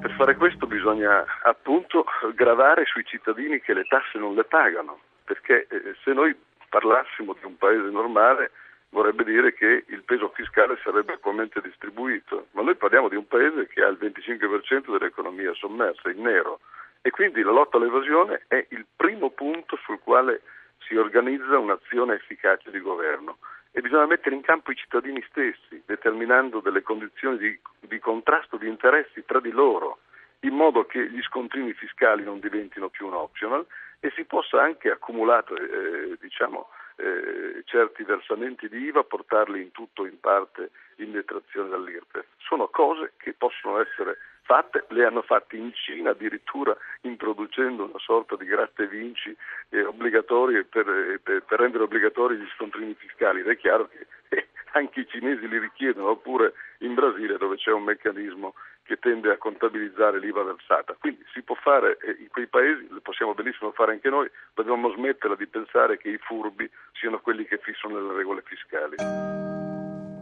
Per 0.00 0.14
fare 0.18 0.34
questo 0.34 0.66
bisogna 0.66 1.24
appunto 1.42 2.04
gravare 2.34 2.84
sui 2.84 3.04
cittadini 3.04 3.60
che 3.60 3.72
le 3.72 3.84
tasse 3.84 4.18
non 4.18 4.34
le 4.34 4.44
pagano, 4.44 5.00
perché 5.24 5.66
eh, 5.70 5.96
se 6.04 6.12
noi 6.12 6.36
parlassimo 6.68 7.32
di 7.32 7.44
un 7.44 7.56
paese 7.56 7.88
normale 7.88 8.50
vorrebbe 8.94 9.24
dire 9.24 9.52
che 9.52 9.84
il 9.88 10.04
peso 10.04 10.28
fiscale 10.28 10.78
sarebbe 10.84 11.14
equamente 11.14 11.60
distribuito, 11.60 12.46
ma 12.52 12.62
noi 12.62 12.76
parliamo 12.76 13.08
di 13.08 13.16
un 13.16 13.26
paese 13.26 13.66
che 13.66 13.82
ha 13.82 13.88
il 13.88 13.98
25% 14.00 14.96
dell'economia 14.96 15.52
sommersa, 15.54 16.10
in 16.10 16.22
nero, 16.22 16.60
e 17.02 17.10
quindi 17.10 17.42
la 17.42 17.50
lotta 17.50 17.76
all'evasione 17.76 18.44
è 18.46 18.64
il 18.70 18.86
primo 18.94 19.30
punto 19.30 19.76
sul 19.84 19.98
quale 19.98 20.42
si 20.86 20.94
organizza 20.94 21.58
un'azione 21.58 22.14
efficace 22.14 22.70
di 22.70 22.78
governo. 22.78 23.38
E 23.72 23.80
bisogna 23.80 24.06
mettere 24.06 24.36
in 24.36 24.42
campo 24.42 24.70
i 24.70 24.76
cittadini 24.76 25.22
stessi, 25.28 25.82
determinando 25.84 26.60
delle 26.60 26.82
condizioni 26.82 27.36
di, 27.36 27.60
di 27.80 27.98
contrasto 27.98 28.56
di 28.56 28.68
interessi 28.68 29.24
tra 29.24 29.40
di 29.40 29.50
loro, 29.50 29.98
in 30.40 30.54
modo 30.54 30.86
che 30.86 31.10
gli 31.10 31.20
scontrini 31.22 31.72
fiscali 31.72 32.22
non 32.22 32.38
diventino 32.38 32.88
più 32.90 33.08
un 33.08 33.14
optional 33.14 33.66
e 33.98 34.12
si 34.14 34.24
possa 34.24 34.62
anche 34.62 34.90
accumulare 34.90 35.54
eh, 35.56 36.16
diciamo, 36.20 36.68
eh, 36.96 37.62
certi 37.64 38.02
versamenti 38.04 38.68
di 38.68 38.78
IVA, 38.78 39.04
portarli 39.04 39.60
in 39.60 39.72
tutto 39.72 40.02
o 40.02 40.06
in 40.06 40.18
parte 40.20 40.70
in 40.96 41.12
detrazione 41.12 41.68
dall'IRPEF. 41.70 42.24
Sono 42.38 42.68
cose 42.68 43.12
che 43.16 43.32
possono 43.32 43.80
essere 43.80 44.18
fatte, 44.42 44.84
le 44.88 45.04
hanno 45.04 45.22
fatte 45.22 45.56
in 45.56 45.72
Cina 45.72 46.10
addirittura 46.10 46.76
introducendo 47.02 47.84
una 47.84 47.98
sorta 47.98 48.36
di 48.36 48.44
gratte 48.44 48.86
vinci 48.86 49.34
eh, 49.70 49.84
obbligatorie 49.84 50.64
per, 50.64 50.88
eh, 50.88 51.18
per, 51.18 51.42
per, 51.42 51.58
rendere 51.58 51.84
obbligatori 51.84 52.36
gli 52.36 52.48
scontrini 52.54 52.94
fiscali 52.94 53.40
ed 53.40 53.48
è 53.48 53.56
chiaro 53.56 53.88
che 53.88 54.06
eh, 54.28 54.48
anche 54.72 55.00
i 55.00 55.08
cinesi 55.08 55.48
li 55.48 55.58
richiedono, 55.58 56.10
oppure 56.10 56.52
in 56.78 56.94
Brasile 56.94 57.38
dove 57.38 57.56
c'è 57.56 57.72
un 57.72 57.84
meccanismo 57.84 58.54
che 58.84 58.98
tende 58.98 59.30
a 59.30 59.38
contabilizzare 59.38 60.18
l'IVA 60.18 60.42
versata. 60.42 60.94
Quindi 60.98 61.24
si 61.32 61.42
può 61.42 61.54
fare 61.56 61.96
in 62.18 62.28
quei 62.28 62.46
paesi, 62.46 62.86
lo 62.88 63.00
possiamo 63.00 63.34
benissimo 63.34 63.72
fare 63.72 63.92
anche 63.92 64.10
noi, 64.10 64.30
dobbiamo 64.54 64.90
smettere 64.92 65.36
di 65.36 65.46
pensare 65.46 65.96
che 65.96 66.10
i 66.10 66.18
furbi 66.18 66.70
siano 66.92 67.18
quelli 67.20 67.46
che 67.46 67.58
fissano 67.58 67.98
le 67.98 68.14
regole 68.14 68.42
fiscali. 68.42 68.96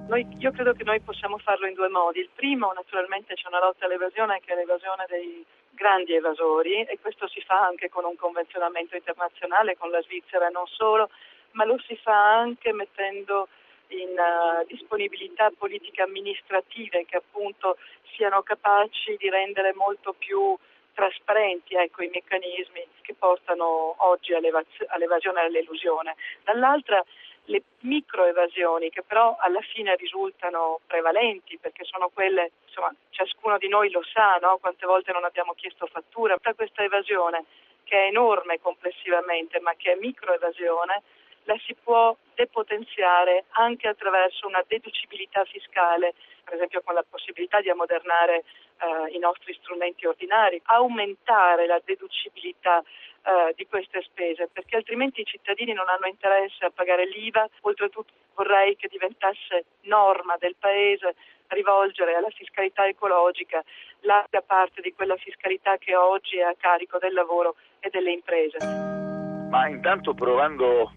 Noi, 0.09 0.27
io 0.39 0.53
credo 0.53 0.73
che 0.75 0.85
noi 0.85 1.01
possiamo 1.01 1.39
farlo 1.39 1.67
in 1.67 1.75
due 1.75 1.89
modi. 1.89 2.21
Il 2.21 2.31
primo, 2.35 2.73
naturalmente, 2.73 3.35
c'è 3.35 3.49
una 3.49 3.61
lotta 3.61 3.87
all'evasione 3.87 4.41
che 4.41 4.53
è 4.53 4.57
l'evasione 4.57 5.07
dei 5.09 5.45
grandi 5.71 6.15
evasori 6.15 6.85
e 6.85 6.99
questo 7.01 7.27
si 7.29 7.41
fa 7.41 7.67
anche 7.67 7.89
con 7.89 8.05
un 8.05 8.15
convenzionamento 8.17 8.95
internazionale 8.95 9.77
con 9.77 9.91
la 9.91 10.03
Svizzera 10.03 10.49
e 10.49 10.51
non 10.51 10.67
solo, 10.67 11.11
ma 11.53 11.65
lo 11.65 11.79
si 11.87 11.97
fa 11.97 12.39
anche 12.39 12.73
mettendo 12.73 13.49
in 13.93 14.11
uh, 14.11 14.64
disponibilità 14.66 15.51
politiche 15.57 16.03
amministrative 16.03 17.05
che 17.05 17.16
appunto 17.16 17.76
siano 18.14 18.43
capaci 18.43 19.16
di 19.18 19.28
rendere 19.28 19.72
molto 19.74 20.12
più 20.12 20.57
trasparenti 20.95 21.74
ecco, 21.74 22.03
i 22.03 22.11
meccanismi 22.12 22.86
che 23.01 23.14
portano 23.14 23.95
oggi 23.99 24.34
all'evasione 24.34 25.40
e 25.40 25.45
all'elusione. 25.45 26.16
Dall'altra 26.45 27.03
le 27.47 27.62
microevasioni 27.80 28.90
che 28.90 29.03
però 29.03 29.36
alla 29.40 29.61
fine 29.61 29.97
risultano 29.97 30.80
prevalenti 30.86 31.59
perché 31.59 31.84
sono 31.84 32.09
quelle, 32.12 32.53
insomma, 32.66 32.95
ciascuno 33.11 33.59
di 33.59 33.68
noi 33.68 33.90
lo 33.90 34.03
sa, 34.05 34.36
no? 34.40 34.59
quante 34.59 34.86
volte 34.86 35.12
non 35.12 35.24
abbiamo 35.24 35.55
chiesto 35.55 35.86
fattura. 35.86 36.34
Tutta 36.34 36.55
questa 36.55 36.82
evasione 36.82 37.45
che 37.84 38.05
è 38.05 38.07
enorme 38.07 38.61
complessivamente 38.61 39.59
ma 39.61 39.74
che 39.74 39.93
è 39.93 39.97
microevasione 39.97 41.03
la 41.45 41.57
si 41.64 41.74
può 41.74 42.16
depotenziare 42.34 43.45
anche 43.51 43.88
attraverso 43.88 44.47
una 44.47 44.62
deducibilità 44.66 45.45
fiscale, 45.45 46.14
per 46.45 46.55
esempio 46.55 46.82
con 46.82 46.95
la 46.95 47.05
possibilità 47.09 47.61
di 47.61 47.70
ammodernare 47.70 48.45
eh, 48.78 49.14
i 49.14 49.18
nostri 49.18 49.55
strumenti 49.55 50.07
ordinari, 50.07 50.61
aumentare 50.64 51.66
la 51.66 51.80
deducibilità 51.84 52.80
eh, 52.80 53.53
di 53.55 53.66
queste 53.66 54.03
spese, 54.03 54.49
perché 54.53 54.76
altrimenti 54.76 55.20
i 55.20 55.24
cittadini 55.24 55.72
non 55.72 55.88
hanno 55.88 56.07
interesse 56.07 56.64
a 56.64 56.70
pagare 56.70 57.07
l'IVA, 57.07 57.49
oltretutto 57.62 58.12
vorrei 58.34 58.76
che 58.76 58.88
diventasse 58.88 59.64
norma 59.82 60.36
del 60.38 60.57
Paese 60.59 61.14
rivolgere 61.49 62.14
alla 62.14 62.30
fiscalità 62.30 62.86
ecologica 62.86 63.62
larga 64.01 64.40
parte 64.40 64.80
di 64.80 64.93
quella 64.95 65.16
fiscalità 65.16 65.76
che 65.76 65.95
oggi 65.95 66.38
è 66.38 66.43
a 66.43 66.55
carico 66.59 66.99
del 66.99 67.12
lavoro 67.12 67.57
e 67.78 67.90
delle 67.90 68.11
imprese. 68.11 68.57
Ma 69.51 69.68
intanto 69.68 70.14
provando 70.14 70.90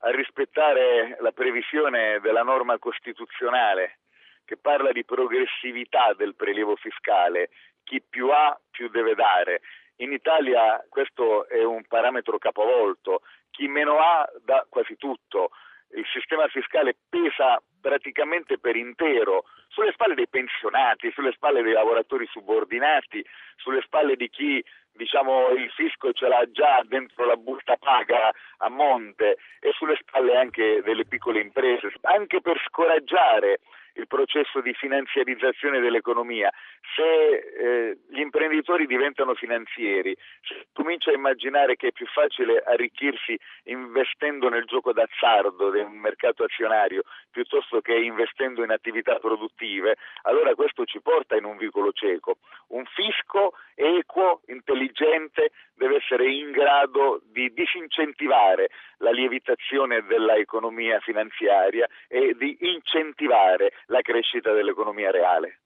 a 0.00 0.10
rispettare 0.10 1.16
la 1.20 1.32
previsione 1.32 2.20
della 2.20 2.42
norma 2.42 2.78
costituzionale 2.78 3.98
che 4.44 4.56
parla 4.56 4.92
di 4.92 5.04
progressività 5.04 6.14
del 6.14 6.36
prelievo 6.36 6.76
fiscale, 6.76 7.50
chi 7.82 8.00
più 8.00 8.30
ha 8.30 8.58
più 8.70 8.88
deve 8.88 9.14
dare. 9.14 9.60
In 9.96 10.12
Italia 10.12 10.84
questo 10.88 11.48
è 11.48 11.64
un 11.64 11.84
parametro 11.86 12.38
capovolto, 12.38 13.22
chi 13.50 13.66
meno 13.66 13.98
ha 13.98 14.28
dà 14.44 14.64
quasi 14.68 14.96
tutto, 14.96 15.50
il 15.94 16.04
sistema 16.12 16.46
fiscale 16.48 16.96
pesa 17.08 17.60
praticamente 17.86 18.58
per 18.58 18.74
intero 18.74 19.44
sulle 19.68 19.92
spalle 19.92 20.16
dei 20.16 20.26
pensionati, 20.26 21.12
sulle 21.12 21.30
spalle 21.30 21.62
dei 21.62 21.72
lavoratori 21.72 22.26
subordinati, 22.26 23.24
sulle 23.54 23.80
spalle 23.82 24.16
di 24.16 24.28
chi 24.28 24.64
diciamo 24.90 25.50
il 25.50 25.70
fisco 25.70 26.12
ce 26.12 26.26
l'ha 26.26 26.50
già 26.50 26.82
dentro 26.84 27.24
la 27.26 27.36
busta 27.36 27.76
paga 27.76 28.32
a 28.58 28.68
monte 28.68 29.36
e 29.60 29.70
sulle 29.72 29.96
spalle 30.00 30.36
anche 30.36 30.82
delle 30.82 31.04
piccole 31.06 31.40
imprese, 31.40 31.92
anche 32.02 32.40
per 32.40 32.60
scoraggiare 32.66 33.60
il 33.96 34.06
processo 34.06 34.60
di 34.60 34.72
finanziarizzazione 34.74 35.80
dell'economia. 35.80 36.50
Se 36.94 37.02
eh, 37.02 37.98
gli 38.08 38.20
imprenditori 38.20 38.86
diventano 38.86 39.34
finanzieri, 39.34 40.16
si 40.42 40.54
comincia 40.72 41.10
a 41.10 41.14
immaginare 41.14 41.76
che 41.76 41.88
è 41.88 41.92
più 41.92 42.06
facile 42.06 42.62
arricchirsi 42.64 43.38
investendo 43.64 44.48
nel 44.48 44.64
gioco 44.64 44.92
d'azzardo 44.92 45.70
del 45.70 45.88
mercato 45.88 46.44
azionario 46.44 47.02
piuttosto 47.36 47.82
che 47.82 47.92
investendo 47.92 48.64
in 48.64 48.70
attività 48.70 49.18
produttive, 49.18 49.96
allora 50.22 50.54
questo 50.54 50.86
ci 50.86 51.02
porta 51.02 51.36
in 51.36 51.44
un 51.44 51.58
vicolo 51.58 51.92
cieco. 51.92 52.38
Un 52.68 52.84
fisco 52.86 53.52
equo, 53.74 54.40
intelligente, 54.46 55.50
deve 55.74 55.96
essere 55.96 56.32
in 56.32 56.50
grado 56.50 57.20
di 57.26 57.52
disincentivare 57.52 58.70
la 58.98 59.10
lievitazione 59.10 60.02
dell'economia 60.06 60.98
finanziaria 61.00 61.86
e 62.08 62.34
di 62.38 62.56
incentivare 62.60 63.72
la 63.88 64.00
crescita 64.00 64.52
dell'economia 64.52 65.10
reale. 65.10 65.58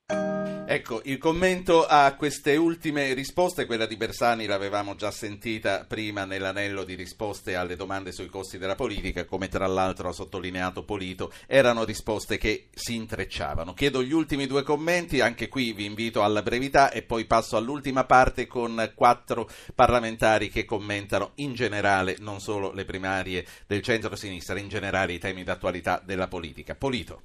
Ecco, 0.72 1.00
il 1.06 1.18
commento 1.18 1.84
a 1.84 2.14
queste 2.14 2.54
ultime 2.54 3.12
risposte, 3.12 3.66
quella 3.66 3.86
di 3.86 3.96
Bersani 3.96 4.46
l'avevamo 4.46 4.94
già 4.94 5.10
sentita 5.10 5.84
prima 5.84 6.24
nell'anello 6.24 6.84
di 6.84 6.94
risposte 6.94 7.56
alle 7.56 7.74
domande 7.74 8.12
sui 8.12 8.28
costi 8.28 8.56
della 8.56 8.76
politica, 8.76 9.24
come 9.24 9.48
tra 9.48 9.66
l'altro 9.66 10.08
ha 10.08 10.12
sottolineato 10.12 10.84
Polito, 10.84 11.32
erano 11.48 11.82
risposte 11.82 12.38
che 12.38 12.68
si 12.72 12.94
intrecciavano. 12.94 13.74
Chiedo 13.74 14.00
gli 14.00 14.12
ultimi 14.12 14.46
due 14.46 14.62
commenti, 14.62 15.18
anche 15.18 15.48
qui 15.48 15.72
vi 15.72 15.86
invito 15.86 16.22
alla 16.22 16.40
brevità 16.40 16.92
e 16.92 17.02
poi 17.02 17.24
passo 17.24 17.56
all'ultima 17.56 18.04
parte 18.04 18.46
con 18.46 18.92
quattro 18.94 19.50
parlamentari 19.74 20.50
che 20.50 20.64
commentano 20.64 21.32
in 21.38 21.52
generale 21.52 22.14
non 22.20 22.38
solo 22.38 22.70
le 22.72 22.84
primarie 22.84 23.44
del 23.66 23.82
centro-sinistra, 23.82 24.56
in 24.56 24.68
generale 24.68 25.14
i 25.14 25.18
temi 25.18 25.42
d'attualità 25.42 26.00
della 26.04 26.28
politica. 26.28 26.76
Polito. 26.76 27.22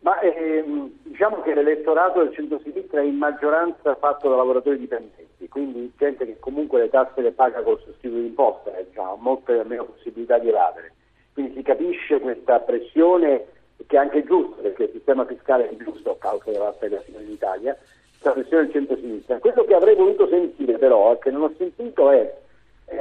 Ma 0.00 0.18
ehm, 0.20 0.90
diciamo 1.02 1.42
che 1.42 1.54
l'elettorato 1.54 2.22
del 2.22 2.32
centro-sinistra 2.32 3.00
è 3.00 3.04
in 3.04 3.16
maggioranza 3.16 3.94
fatto 3.96 4.30
da 4.30 4.36
lavoratori 4.36 4.78
dipendenti, 4.78 5.46
quindi 5.48 5.92
gente 5.98 6.24
che 6.24 6.38
comunque 6.38 6.80
le 6.80 6.88
tasse 6.88 7.20
le 7.20 7.32
paga 7.32 7.60
col 7.62 7.80
sostituto 7.84 8.20
di 8.20 8.28
imposta, 8.28 8.74
eh, 8.76 8.86
diciamo, 8.86 9.12
ha 9.12 9.16
molte 9.18 9.62
meno 9.64 9.84
possibilità 9.84 10.38
di 10.38 10.48
evadere. 10.48 10.94
Quindi 11.34 11.54
si 11.54 11.62
capisce 11.62 12.18
questa 12.18 12.60
pressione 12.60 13.44
che 13.86 13.96
è 13.96 13.98
anche 13.98 14.24
giusta, 14.24 14.62
perché 14.62 14.84
il 14.84 14.90
sistema 14.92 15.24
fiscale 15.26 15.68
è 15.68 15.76
giusto 15.76 16.12
a 16.12 16.16
causa 16.18 16.50
della 16.50 16.72
federazione 16.72 17.24
in 17.24 17.32
Italia, 17.32 17.76
questa 18.10 18.32
pressione 18.32 18.62
del 18.64 18.72
centro-sinistra. 18.72 19.38
Quello 19.38 19.64
che 19.64 19.74
avrei 19.74 19.96
voluto 19.96 20.28
sentire 20.28 20.78
però, 20.78 21.18
che 21.18 21.30
non 21.30 21.42
ho 21.42 21.52
sentito, 21.56 22.10
è 22.10 22.20
eh, 22.20 22.34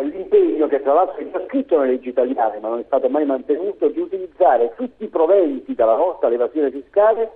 l'impegno 0.01 0.67
che 0.67 0.81
tra 0.81 0.93
l'altro 0.93 1.17
è 1.17 1.29
già 1.31 1.43
scritto 1.45 1.79
nelle 1.79 1.93
leggi 1.93 2.09
italiane 2.09 2.59
ma 2.59 2.69
non 2.69 2.79
è 2.79 2.83
stato 2.85 3.09
mai 3.09 3.25
mantenuto 3.25 3.87
di 3.89 3.99
utilizzare 3.99 4.73
tutti 4.75 5.03
i 5.03 5.07
proventi 5.07 5.73
dalla 5.73 5.95
lotta 5.95 6.27
all'evasione 6.27 6.71
fiscale 6.71 7.31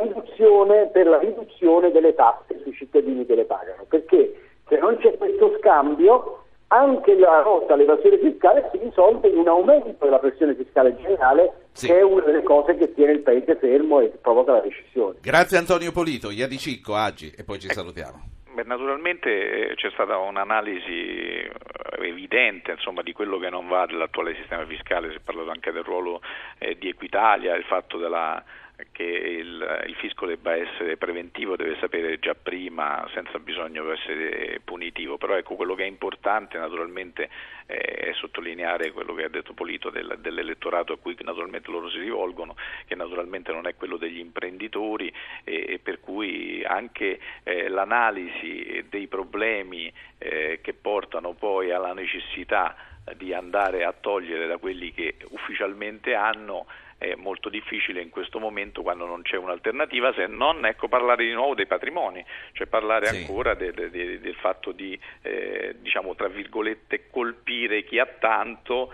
riduzione, 0.00 0.88
per 0.88 1.06
la 1.06 1.18
riduzione 1.18 1.90
delle 1.90 2.14
tasse 2.14 2.60
sui 2.62 2.72
cittadini 2.72 3.24
che 3.26 3.34
le 3.34 3.44
pagano 3.44 3.84
perché 3.88 4.34
se 4.68 4.78
non 4.78 4.96
c'è 4.96 5.16
questo 5.16 5.56
scambio 5.58 6.38
anche 6.68 7.14
la 7.18 7.42
lotta 7.42 7.74
all'evasione 7.74 8.18
fiscale 8.18 8.70
si 8.72 8.78
risolve 8.78 9.28
in 9.28 9.36
un 9.36 9.48
aumento 9.48 10.04
della 10.04 10.18
pressione 10.18 10.54
fiscale 10.54 10.96
generale 10.96 11.66
sì. 11.72 11.86
che 11.86 11.98
è 11.98 12.02
una 12.02 12.24
delle 12.24 12.42
cose 12.42 12.76
che 12.76 12.94
tiene 12.94 13.12
il 13.12 13.20
paese 13.20 13.56
fermo 13.56 14.00
e 14.00 14.08
provoca 14.20 14.52
la 14.52 14.60
recessione. 14.60 15.18
Grazie 15.20 15.58
Antonio 15.58 15.92
Polito, 15.92 16.30
Iadi 16.30 16.58
Cicco, 16.58 16.94
Aggi 16.94 17.30
e 17.36 17.44
poi 17.44 17.58
ci 17.58 17.68
salutiamo. 17.68 18.40
Beh, 18.62 18.68
naturalmente 18.68 19.70
eh, 19.70 19.74
c'è 19.74 19.90
stata 19.90 20.18
un'analisi 20.18 20.90
eh, 20.90 21.50
evidente 21.98 22.72
insomma, 22.72 23.02
di 23.02 23.12
quello 23.12 23.38
che 23.38 23.50
non 23.50 23.66
va 23.66 23.86
dell'attuale 23.86 24.36
sistema 24.36 24.64
fiscale, 24.66 25.10
si 25.10 25.16
è 25.16 25.20
parlato 25.20 25.50
anche 25.50 25.72
del 25.72 25.82
ruolo 25.82 26.20
eh, 26.58 26.76
di 26.78 26.88
Equitalia, 26.88 27.56
il 27.56 27.64
fatto 27.64 27.98
della 27.98 28.42
che 28.90 29.02
il, 29.02 29.84
il, 29.86 29.94
fisco 29.96 30.26
debba 30.26 30.54
essere 30.54 30.96
preventivo, 30.96 31.56
deve 31.56 31.76
sapere 31.78 32.18
già 32.18 32.34
prima 32.34 33.08
senza 33.14 33.38
bisogno 33.38 33.84
di 33.84 33.90
essere 33.90 34.60
punitivo, 34.64 35.18
però 35.18 35.36
ecco 35.36 35.54
quello 35.54 35.74
che 35.74 35.84
è 35.84 35.86
importante 35.86 36.58
naturalmente 36.58 37.28
è 37.66 38.12
sottolineare 38.14 38.92
quello 38.92 39.14
che 39.14 39.24
ha 39.24 39.28
detto 39.28 39.54
Polito 39.54 39.90
del, 39.90 40.18
dell'elettorato 40.20 40.92
a 40.92 40.98
cui 40.98 41.16
naturalmente 41.20 41.70
loro 41.70 41.88
si 41.90 41.98
rivolgono, 41.98 42.56
che 42.86 42.94
naturalmente 42.94 43.52
non 43.52 43.66
è 43.66 43.74
quello 43.74 43.96
degli 43.96 44.18
imprenditori 44.18 45.12
e, 45.44 45.66
e 45.68 45.78
per 45.78 46.00
cui 46.00 46.62
anche 46.64 47.18
eh, 47.44 47.68
l'analisi 47.68 48.84
dei 48.88 49.06
problemi 49.06 49.92
eh, 50.18 50.60
che 50.62 50.72
portano 50.74 51.32
poi 51.32 51.70
alla 51.70 51.92
necessità 51.92 52.76
di 53.16 53.34
andare 53.34 53.84
a 53.84 53.92
togliere 53.92 54.46
da 54.46 54.58
quelli 54.58 54.92
che 54.92 55.16
ufficialmente 55.30 56.14
hanno 56.14 56.66
è 57.02 57.14
molto 57.16 57.48
difficile 57.48 58.00
in 58.00 58.10
questo 58.10 58.38
momento 58.38 58.82
quando 58.82 59.06
non 59.06 59.22
c'è 59.22 59.36
un'alternativa 59.36 60.12
se 60.12 60.26
non 60.26 60.64
ecco, 60.64 60.88
parlare 60.88 61.24
di 61.24 61.32
nuovo 61.32 61.54
dei 61.54 61.66
patrimoni, 61.66 62.24
cioè 62.52 62.66
parlare 62.66 63.06
sì. 63.06 63.16
ancora 63.16 63.54
de, 63.54 63.72
de, 63.72 63.90
de, 63.90 64.20
del 64.20 64.34
fatto 64.36 64.70
di 64.70 64.98
eh, 65.22 65.74
diciamo 65.80 66.14
tra 66.14 66.28
virgolette 66.28 67.08
colpire 67.10 67.84
chi 67.84 67.98
ha 67.98 68.06
tanto 68.06 68.92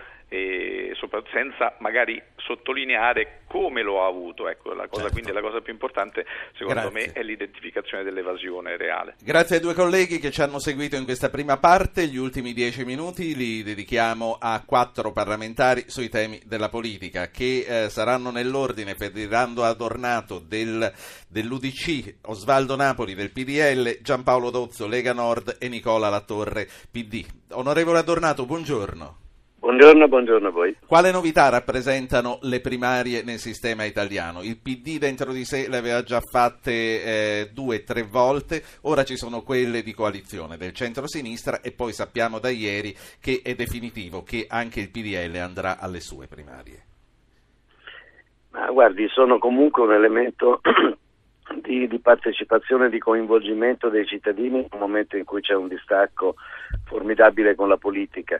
senza 1.31 1.75
magari 1.79 2.21
sottolineare 2.37 3.41
come 3.47 3.81
lo 3.81 4.03
ha 4.03 4.07
avuto. 4.07 4.47
Ecco, 4.47 4.73
la 4.73 4.87
cosa, 4.87 5.01
certo. 5.01 5.13
Quindi 5.13 5.31
la 5.31 5.41
cosa 5.41 5.61
più 5.61 5.73
importante 5.73 6.25
secondo 6.53 6.89
Grazie. 6.89 7.07
me 7.07 7.13
è 7.13 7.23
l'identificazione 7.23 8.03
dell'evasione 8.03 8.77
reale. 8.77 9.15
Grazie 9.21 9.57
ai 9.57 9.61
due 9.61 9.73
colleghi 9.73 10.19
che 10.19 10.31
ci 10.31 10.41
hanno 10.41 10.59
seguito 10.59 10.95
in 10.95 11.05
questa 11.05 11.29
prima 11.29 11.57
parte, 11.57 12.07
gli 12.07 12.17
ultimi 12.17 12.53
dieci 12.53 12.83
minuti 12.85 13.35
li 13.35 13.63
dedichiamo 13.63 14.37
a 14.39 14.61
quattro 14.65 15.11
parlamentari 15.11 15.85
sui 15.87 16.09
temi 16.09 16.41
della 16.45 16.69
politica 16.69 17.29
che 17.29 17.65
eh, 17.67 17.89
saranno 17.89 18.31
nell'ordine 18.31 18.95
Ferdinando 18.95 19.63
Adornato 19.63 20.39
del, 20.39 20.91
dell'UDC, 21.27 22.15
Osvaldo 22.25 22.75
Napoli 22.75 23.15
del 23.15 23.31
PDL, 23.31 23.99
Giampaolo 24.01 24.49
Dozzo 24.49 24.87
Lega 24.87 25.13
Nord 25.13 25.57
e 25.59 25.67
Nicola 25.69 26.09
Latorre 26.09 26.67
PD. 26.91 27.25
Onorevole 27.51 27.99
Adornato, 27.99 28.45
buongiorno. 28.45 29.28
Buongiorno, 29.69 30.07
buongiorno 30.07 30.47
a 30.47 30.51
voi. 30.51 30.75
Quale 30.87 31.11
novità 31.11 31.47
rappresentano 31.49 32.39
le 32.41 32.59
primarie 32.59 33.21
nel 33.21 33.37
sistema 33.37 33.83
italiano? 33.83 34.41
Il 34.41 34.57
PD 34.57 34.97
dentro 34.97 35.31
di 35.31 35.45
sé 35.45 35.67
le 35.69 35.77
aveva 35.77 36.01
già 36.01 36.19
fatte 36.21 36.71
eh, 36.71 37.49
due 37.53 37.75
o 37.75 37.83
tre 37.85 38.01
volte, 38.01 38.63
ora 38.81 39.03
ci 39.03 39.15
sono 39.15 39.43
quelle 39.43 39.83
di 39.83 39.93
coalizione 39.93 40.57
del 40.57 40.73
centro-sinistra 40.73 41.61
e 41.61 41.71
poi 41.71 41.93
sappiamo 41.93 42.39
da 42.39 42.49
ieri 42.49 42.95
che 43.21 43.41
è 43.43 43.53
definitivo 43.53 44.23
che 44.23 44.47
anche 44.49 44.79
il 44.79 44.89
PDL 44.89 45.37
andrà 45.37 45.77
alle 45.77 45.99
sue 45.99 46.25
primarie. 46.25 46.83
Ma 48.49 48.71
guardi, 48.71 49.07
sono 49.09 49.37
comunque 49.37 49.83
un 49.83 49.93
elemento 49.93 50.61
di, 51.61 51.87
di 51.87 51.99
partecipazione 51.99 52.89
di 52.89 52.97
coinvolgimento 52.97 53.89
dei 53.89 54.07
cittadini 54.07 54.61
in 54.61 54.67
un 54.71 54.79
momento 54.79 55.15
in 55.15 55.25
cui 55.25 55.41
c'è 55.41 55.53
un 55.53 55.67
distacco 55.67 56.33
formidabile 56.85 57.53
con 57.53 57.67
la 57.67 57.77
politica 57.77 58.39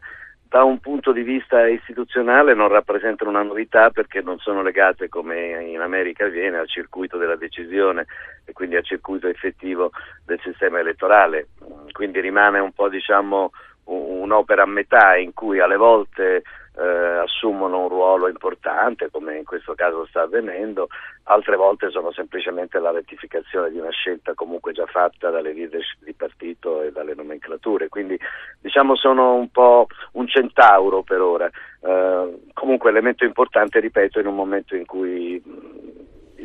da 0.50 0.64
un 0.64 0.80
punto 0.80 1.12
di 1.12 1.22
vista 1.22 1.68
istituzionale 1.68 2.56
non 2.56 2.70
rappresentano 2.70 3.30
una 3.30 3.43
novità 3.43 3.91
perché 3.91 4.22
non 4.22 4.39
sono 4.39 4.64
legate 4.64 5.08
come 5.08 5.64
in 5.64 5.80
America 5.80 6.26
avviene 6.26 6.58
al 6.58 6.68
circuito 6.68 7.18
della 7.18 7.36
decisione 7.36 8.08
e 8.45 8.52
quindi 8.52 8.76
al 8.76 8.84
circuito 8.84 9.28
effettivo 9.28 9.91
del 10.26 10.39
sistema 10.41 10.80
elettorale. 10.80 11.50
Quindi 11.91 12.20
rimane 12.20 12.58
un 12.58 12.72
po' 12.72 12.89
diciamo 12.89 13.52
un'opera 13.84 14.64
a 14.64 14.68
metà 14.68 15.16
in 15.18 15.34
cui 15.34 15.60
alle 15.60 15.78
volte 15.78 16.41
eh, 16.80 17.17
assumono 17.23 17.82
un 17.82 17.89
ruolo 17.89 18.30
importante, 18.30 19.09
come 19.11 19.38
in 19.38 19.43
questo 19.43 19.73
caso 19.75 20.05
sta 20.05 20.21
avvenendo, 20.21 20.88
altre 21.23 21.57
volte 21.57 21.89
sono 21.89 22.11
semplicemente 22.11 22.80
la 22.80 22.91
rettificazione 22.91 23.69
di 23.69 23.77
una 23.77 23.89
scelta 23.89 24.34
comunque 24.34 24.71
già 24.71 24.86
fatta 24.86 25.30
dalle 25.30 25.53
leadership 25.53 26.03
di 26.03 26.13
partito 26.13 26.82
e 26.82 26.91
dalle 26.91 27.13
nomenclature, 27.15 27.89
quindi 27.89 28.17
diciamo 28.61 28.95
sono 28.95 29.36
un 29.36 29.49
po' 29.49 29.88
un 30.13 30.27
centauro 30.27 31.03
per 31.03 31.21
ora, 31.21 31.49
eh, 31.82 32.39
comunque 32.53 32.89
elemento 32.89 33.25
importante, 33.25 33.80
ripeto, 33.80 34.19
in 34.19 34.27
un 34.27 34.36
momento 34.36 34.75
in 34.75 34.86
cui 34.86 35.41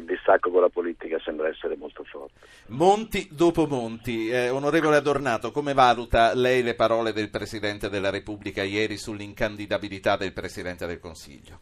il 0.05 0.17
distacco 0.17 0.51
con 0.51 0.61
la 0.61 0.69
politica 0.69 1.19
sembra 1.19 1.49
essere 1.49 1.77
molto 1.77 2.05
forte. 2.05 2.47
Monti 2.69 3.29
dopo 3.33 3.67
Monti, 3.67 4.29
eh, 4.29 4.51
onorevole 4.51 4.97
Adornato, 4.97 5.51
come 5.51 5.73
valuta 5.73 6.33
lei 6.35 6.63
le 6.63 6.75
parole 6.75 7.13
del 7.13 7.31
Presidente 7.31 7.89
della 7.89 8.11
Repubblica 8.11 8.63
ieri 8.63 8.97
sull'incandidabilità 8.97 10.17
del 10.17 10.33
Presidente 10.33 10.87
del 10.87 11.01
Consiglio? 11.01 11.59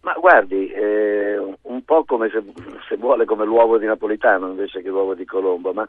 Ma 0.00 0.12
guardi, 0.14 0.70
eh, 0.70 1.36
un 1.62 1.84
po' 1.84 2.04
come 2.04 2.28
se, 2.30 2.42
se, 2.88 2.96
vuole 2.96 3.24
come 3.24 3.44
l'uovo 3.44 3.78
di 3.78 3.86
Napolitano 3.86 4.48
invece 4.48 4.82
che 4.82 4.88
l'uovo 4.88 5.14
di 5.14 5.24
Colombo, 5.24 5.72
ma 5.72 5.86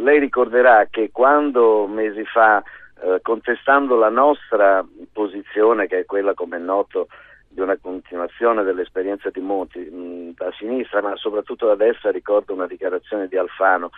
lei 0.00 0.18
ricorderà 0.18 0.86
che 0.90 1.10
quando 1.12 1.86
mesi 1.86 2.24
fa, 2.24 2.62
eh, 3.02 3.20
contestando 3.20 3.96
la 3.96 4.08
nostra 4.08 4.84
posizione, 5.12 5.86
che 5.86 6.00
è 6.00 6.04
quella 6.06 6.32
come 6.32 6.56
è 6.56 6.60
noto 6.60 7.08
di 7.52 7.60
una 7.60 7.76
continuazione 7.76 8.62
dell'esperienza 8.62 9.30
di 9.30 9.40
Monti 9.40 9.78
mh, 9.78 10.34
a 10.38 10.52
sinistra, 10.58 11.02
ma 11.02 11.16
soprattutto 11.16 11.66
da 11.66 11.74
destra 11.74 12.10
ricordo 12.10 12.52
una 12.54 12.66
dichiarazione 12.66 13.28
di 13.28 13.36
Alfano. 13.36 13.90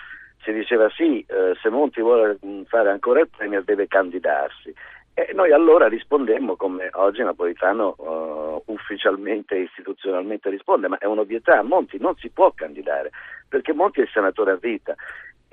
Si 0.43 0.53
diceva 0.53 0.91
sì, 0.91 1.25
eh, 1.27 1.57
se 1.61 1.71
Monti 1.71 2.01
vuole 2.01 2.39
fare 2.67 2.91
ancora 2.91 3.21
il 3.21 3.29
Premier 3.35 3.63
deve 3.65 3.87
candidarsi. 3.87 4.75
E 5.15 5.31
noi 5.33 5.53
allora 5.53 5.87
rispondemmo 5.87 6.57
come 6.57 6.91
oggi 6.95 7.23
Napolitano 7.23 7.95
uh, 7.97 8.73
ufficialmente 8.73 9.55
e 9.55 9.61
istituzionalmente 9.61 10.51
risponde, 10.51 10.89
ma 10.89 10.99
è 10.99 11.07
un'ovvietà, 11.07 11.63
Monti 11.63 11.99
non 12.01 12.17
si 12.17 12.31
può 12.31 12.51
candidare 12.53 13.11
perché 13.49 13.73
Monti 13.73 14.01
è 14.01 14.09
senatore 14.13 14.51
a 14.51 14.57
vita 14.57 14.97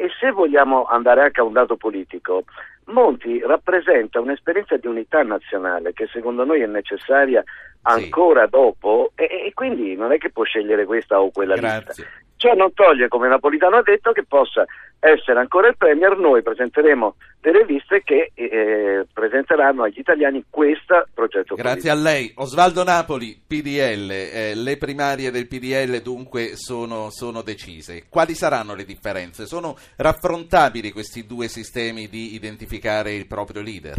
e 0.01 0.09
se 0.19 0.31
vogliamo 0.31 0.85
andare 0.85 1.21
anche 1.21 1.41
a 1.41 1.43
un 1.43 1.53
dato 1.53 1.75
politico, 1.77 2.45
Monti 2.85 3.39
rappresenta 3.45 4.19
un'esperienza 4.19 4.75
di 4.75 4.87
unità 4.87 5.21
nazionale 5.21 5.93
che 5.93 6.07
secondo 6.11 6.43
noi 6.43 6.61
è 6.61 6.65
necessaria 6.65 7.43
ancora 7.83 8.45
sì. 8.45 8.49
dopo 8.49 9.11
e, 9.13 9.25
e, 9.45 9.51
quindi 9.53 9.95
non 9.95 10.11
è 10.11 10.17
che 10.17 10.31
può 10.31 10.43
scegliere 10.43 10.85
questa 10.85 11.21
o 11.21 11.29
quella 11.29 11.55
Grazie. 11.55 12.03
lista. 12.03 12.03
Ciò 12.41 12.55
non 12.55 12.73
toglie, 12.73 13.07
come 13.07 13.27
Napolitano 13.27 13.75
ha 13.75 13.83
detto, 13.83 14.13
che 14.13 14.23
possa 14.27 14.65
essere 14.99 15.39
ancora 15.39 15.67
il 15.67 15.77
Premier. 15.77 16.17
Noi 16.17 16.41
presenteremo 16.41 17.13
delle 17.39 17.63
liste 17.65 18.01
che 18.03 18.31
eh, 18.33 19.05
presenteranno 19.13 19.83
agli 19.83 19.99
italiani 19.99 20.43
questo 20.49 21.05
progetto 21.13 21.53
Grazie 21.53 21.91
politico. 21.91 21.93
a 21.93 22.11
lei. 22.11 22.33
Osvaldo 22.37 22.83
Napoli, 22.83 23.39
PDL. 23.47 24.09
Eh, 24.09 24.55
le 24.55 24.77
primarie 24.77 25.29
del 25.29 25.47
PDL 25.47 26.01
dunque 26.01 26.55
sono, 26.55 27.11
sono 27.11 27.43
decise. 27.43 28.07
Quali 28.09 28.33
saranno 28.33 28.73
le 28.73 28.85
differenze? 28.85 29.45
Sono 29.45 29.75
raffrontabili 29.97 30.91
questi 30.91 31.27
due 31.27 31.47
sistemi 31.47 32.07
di 32.07 32.33
identificare 32.33 33.13
il 33.13 33.27
proprio 33.27 33.61
leader? 33.61 33.97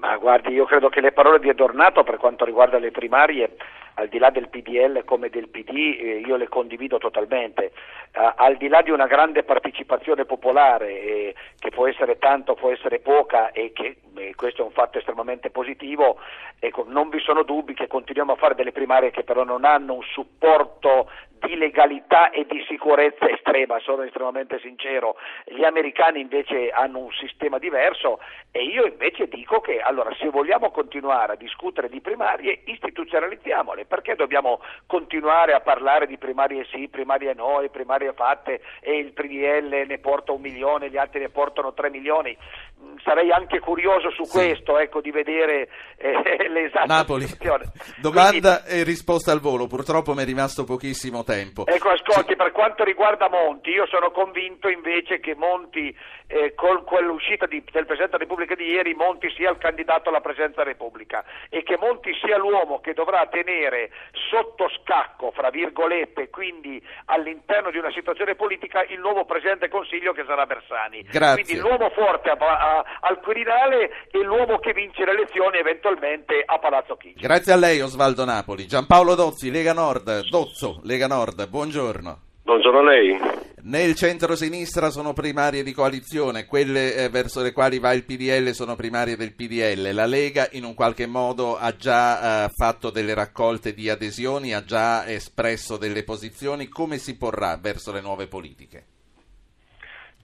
Ma 0.00 0.16
guardi, 0.16 0.52
io 0.52 0.64
credo 0.64 0.88
che 0.88 1.00
le 1.00 1.12
parole 1.12 1.38
di 1.38 1.50
Adornato 1.50 2.02
per 2.02 2.16
quanto 2.16 2.44
riguarda 2.44 2.80
le 2.80 2.90
primarie, 2.90 3.54
al 4.00 4.08
di 4.08 4.18
là 4.18 4.30
del 4.30 4.48
PDL 4.48 5.04
come 5.04 5.28
del 5.28 5.48
PD, 5.48 5.98
eh, 6.00 6.22
io 6.24 6.36
le 6.36 6.48
condivido 6.48 6.98
totalmente. 6.98 7.72
Uh, 8.14 8.32
al 8.34 8.56
di 8.56 8.66
là 8.68 8.82
di 8.82 8.90
una 8.90 9.06
grande 9.06 9.44
partecipazione 9.44 10.24
popolare, 10.24 11.00
eh, 11.00 11.34
che 11.58 11.70
può 11.70 11.86
essere 11.86 12.18
tanto, 12.18 12.54
può 12.54 12.70
essere 12.70 12.98
poca, 12.98 13.52
e 13.52 13.72
che 13.72 13.98
eh, 14.16 14.34
questo 14.34 14.62
è 14.62 14.64
un 14.64 14.72
fatto 14.72 14.98
estremamente 14.98 15.50
positivo, 15.50 16.18
ecco, 16.58 16.84
non 16.88 17.08
vi 17.08 17.20
sono 17.20 17.42
dubbi 17.42 17.74
che 17.74 17.86
continuiamo 17.86 18.32
a 18.32 18.36
fare 18.36 18.54
delle 18.54 18.72
primarie 18.72 19.10
che 19.10 19.22
però 19.22 19.44
non 19.44 19.64
hanno 19.64 19.94
un 19.94 20.02
supporto 20.02 21.08
di 21.40 21.56
legalità 21.56 22.30
e 22.30 22.46
di 22.46 22.62
sicurezza 22.68 23.28
estrema, 23.28 23.78
sono 23.80 24.02
estremamente 24.02 24.58
sincero. 24.60 25.16
Gli 25.46 25.64
americani 25.64 26.20
invece 26.20 26.70
hanno 26.70 26.98
un 26.98 27.12
sistema 27.12 27.58
diverso 27.58 28.20
e 28.50 28.64
io 28.64 28.84
invece 28.84 29.26
dico 29.26 29.60
che 29.60 29.80
allora 29.80 30.14
se 30.18 30.28
vogliamo 30.28 30.70
continuare 30.70 31.32
a 31.32 31.36
discutere 31.36 31.88
di 31.88 32.00
primarie 32.00 32.60
istituzionalizziamole, 32.66 33.86
perché 33.90 34.14
dobbiamo 34.14 34.60
continuare 34.86 35.52
a 35.52 35.58
parlare 35.58 36.06
di 36.06 36.16
primarie 36.16 36.64
sì, 36.70 36.86
primarie 36.86 37.34
no, 37.34 37.60
e 37.60 37.70
primarie 37.70 38.12
fatte 38.12 38.60
e 38.78 38.96
il 38.98 39.12
PDL 39.12 39.84
ne 39.84 39.98
porta 39.98 40.30
un 40.30 40.40
milione, 40.40 40.88
gli 40.88 40.96
altri 40.96 41.18
ne 41.18 41.28
portano 41.28 41.74
tre 41.74 41.90
milioni. 41.90 42.36
Mm, 42.80 42.98
sarei 43.02 43.32
anche 43.32 43.58
curioso 43.58 44.10
su 44.12 44.22
sì. 44.22 44.30
questo, 44.30 44.78
ecco, 44.78 45.00
di 45.00 45.10
vedere 45.10 45.68
eh, 45.96 46.12
l'esatta 46.48 46.84
Napoli. 46.86 47.26
situazione. 47.26 47.72
Domanda 48.00 48.60
Quindi, 48.60 48.80
e 48.80 48.84
risposta 48.84 49.32
al 49.32 49.40
volo, 49.40 49.66
purtroppo 49.66 50.14
mi 50.14 50.22
è 50.22 50.24
rimasto 50.24 50.62
pochissimo 50.62 51.24
tempo. 51.24 51.66
Ecco, 51.66 51.88
ascolti, 51.88 52.36
per 52.36 52.52
quanto 52.52 52.84
riguarda 52.84 53.28
Monti, 53.28 53.70
io 53.70 53.86
sono 53.86 54.12
convinto 54.12 54.68
invece 54.68 55.18
che 55.18 55.34
Monti, 55.34 55.94
eh, 56.30 56.54
con 56.54 56.84
quell'uscita 56.84 57.46
di, 57.46 57.62
del 57.72 57.86
Presidente 57.86 58.16
della 58.16 58.30
Repubblica 58.30 58.54
di 58.54 58.70
ieri, 58.70 58.94
Monti 58.94 59.28
sia 59.34 59.50
il 59.50 59.58
candidato 59.58 60.08
alla 60.08 60.20
Presidenza 60.20 60.62
della 60.62 60.70
Repubblica 60.70 61.24
e 61.48 61.64
che 61.64 61.76
Monti 61.78 62.12
sia 62.22 62.38
l'uomo 62.38 62.80
che 62.80 62.94
dovrà 62.94 63.26
tenere 63.26 63.90
sotto 64.30 64.70
scacco, 64.80 65.32
fra 65.32 65.50
virgolette, 65.50 66.30
quindi 66.30 66.80
all'interno 67.06 67.70
di 67.70 67.78
una 67.78 67.90
situazione 67.90 68.36
politica, 68.36 68.84
il 68.84 69.00
nuovo 69.00 69.24
Presidente 69.24 69.66
del 69.66 69.70
Consiglio 69.70 70.12
che 70.12 70.24
sarà 70.24 70.46
Bersani. 70.46 71.02
Grazie. 71.02 71.42
Quindi 71.42 71.60
l'uomo 71.60 71.90
forte 71.90 72.30
a, 72.30 72.36
a, 72.38 72.84
al 73.00 73.20
Quirinale 73.20 74.06
e 74.10 74.22
l'uomo 74.22 74.58
che 74.58 74.72
vince 74.72 75.04
le 75.04 75.12
elezioni 75.12 75.58
eventualmente 75.58 76.42
a 76.44 76.58
Palazzo 76.58 76.96
Chigi. 76.96 77.20
Grazie 77.20 77.52
a 77.52 77.56
lei 77.56 77.80
Osvaldo 77.80 78.24
Napoli. 78.24 78.66
Giampaolo 78.66 79.16
Dozzi, 79.16 79.50
Lega 79.50 79.72
Nord, 79.72 80.28
Dozzo, 80.28 80.80
Lega 80.84 81.08
Nord, 81.08 81.48
buongiorno. 81.48 82.18
Buongiorno 82.44 82.78
a 82.78 82.82
lei. 82.82 83.49
Nel 83.62 83.94
centro-sinistra 83.94 84.88
sono 84.88 85.12
primarie 85.12 85.62
di 85.62 85.72
coalizione, 85.72 86.46
quelle 86.46 86.94
eh, 86.94 87.08
verso 87.10 87.42
le 87.42 87.52
quali 87.52 87.78
va 87.78 87.92
il 87.92 88.04
PDL 88.04 88.52
sono 88.52 88.74
primarie 88.74 89.16
del 89.16 89.34
PDL. 89.34 89.92
La 89.92 90.06
Lega 90.06 90.48
in 90.52 90.64
un 90.64 90.72
qualche 90.72 91.06
modo 91.06 91.58
ha 91.58 91.76
già 91.76 92.46
eh, 92.46 92.48
fatto 92.56 92.88
delle 92.88 93.12
raccolte 93.12 93.74
di 93.74 93.90
adesioni, 93.90 94.54
ha 94.54 94.64
già 94.64 95.06
espresso 95.06 95.76
delle 95.76 96.04
posizioni. 96.04 96.68
Come 96.68 96.96
si 96.96 97.18
porrà 97.18 97.58
verso 97.60 97.92
le 97.92 98.00
nuove 98.00 98.28
politiche? 98.28 98.84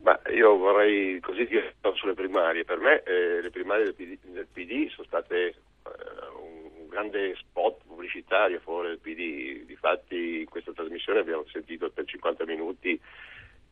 Ma 0.00 0.18
io 0.32 0.56
vorrei 0.56 1.20
così 1.20 1.44
dire 1.46 1.74
sulle 1.94 2.14
primarie. 2.14 2.64
Per 2.64 2.78
me 2.78 3.02
eh, 3.02 3.42
le 3.42 3.50
primarie 3.50 3.84
del 3.84 3.94
PD, 3.94 4.16
del 4.32 4.46
PD 4.50 4.88
sono 4.88 5.06
state 5.06 5.36
eh, 5.36 5.54
un 6.40 6.55
grande 6.96 7.34
spot 7.36 7.82
pubblicitario 7.86 8.56
a 8.56 8.60
favore 8.60 8.88
del 8.88 8.98
PD. 8.98 9.66
Difatti 9.66 10.40
in 10.40 10.46
questa 10.46 10.72
trasmissione 10.72 11.20
abbiamo 11.20 11.44
sentito 11.52 11.90
per 11.90 12.06
50 12.06 12.46
minuti 12.46 12.98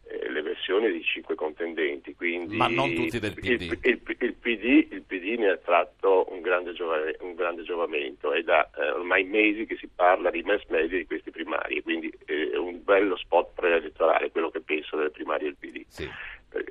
eh, 0.07 0.31
le 0.31 0.43
versioni 0.43 0.93
di 0.93 1.03
cinque 1.03 1.35
contendenti. 1.35 2.15
Quindi 2.15 2.57
Ma 2.57 2.69
non 2.69 2.93
tutti 2.93 3.19
del 3.19 3.33
PD. 3.33 3.47
Il, 3.47 3.79
il, 3.83 4.01
il, 4.19 4.35
PD, 4.35 4.93
il 4.93 5.03
PD 5.03 5.39
ne 5.39 5.49
ha 5.49 5.57
tratto 5.57 6.27
un 6.31 6.43
grande, 6.43 6.75
giova, 6.75 6.97
un 7.21 7.35
grande 7.35 7.63
giovamento. 7.63 8.33
È 8.33 8.43
da 8.43 8.69
eh, 8.77 8.91
ormai 8.91 9.25
mesi 9.25 9.65
che 9.65 9.77
si 9.77 9.89
parla 9.89 10.31
di 10.31 10.43
mass 10.43 10.63
media 10.69 10.99
di 10.99 11.07
queste 11.07 11.31
primarie, 11.31 11.83
quindi 11.83 12.13
eh, 12.27 12.51
è 12.53 12.57
un 12.57 12.83
bello 12.85 13.17
spot 13.17 13.55
preelettorale 13.55 14.31
quello 14.31 14.51
che 14.51 14.61
penso 14.61 14.97
delle 14.97 15.11
primarie 15.11 15.47
del 15.47 15.57
PD. 15.59 15.85
Sì. 15.89 16.09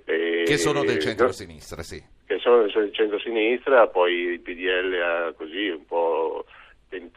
Eh, 0.05 0.43
che 0.45 0.57
sono 0.57 0.83
del 0.83 0.99
centro-sinistra, 0.99 1.83
sì. 1.83 2.01
Che 2.25 2.39
sono 2.39 2.63
del 2.63 2.93
centro-sinistra, 2.93 3.87
poi 3.87 4.13
il 4.13 4.39
PDL 4.39 4.93
ha 5.01 5.33
così 5.33 5.67
un 5.67 5.85
po' 5.85 5.92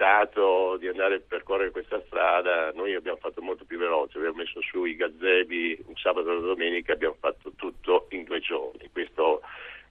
tentato 0.07 0.76
di 0.78 0.86
andare 0.86 1.16
a 1.16 1.20
percorrere 1.26 1.70
questa 1.70 2.00
strada, 2.07 2.70
noi 2.74 2.94
abbiamo 2.94 3.18
fatto 3.18 3.42
molto 3.42 3.64
più 3.64 3.78
veloce, 3.78 4.18
abbiamo 4.18 4.36
messo 4.36 4.61
su 4.62 4.84
i 4.84 4.94
gazebi 4.94 5.82
un 5.86 5.96
sabato 5.96 6.30
e 6.30 6.36
una 6.36 6.46
domenica, 6.46 6.92
abbiamo 6.92 7.16
fatto 7.18 7.52
tutto 7.57 8.07
in 8.11 8.22
due 8.22 8.38
giorni. 8.40 8.88
Questo 8.92 9.42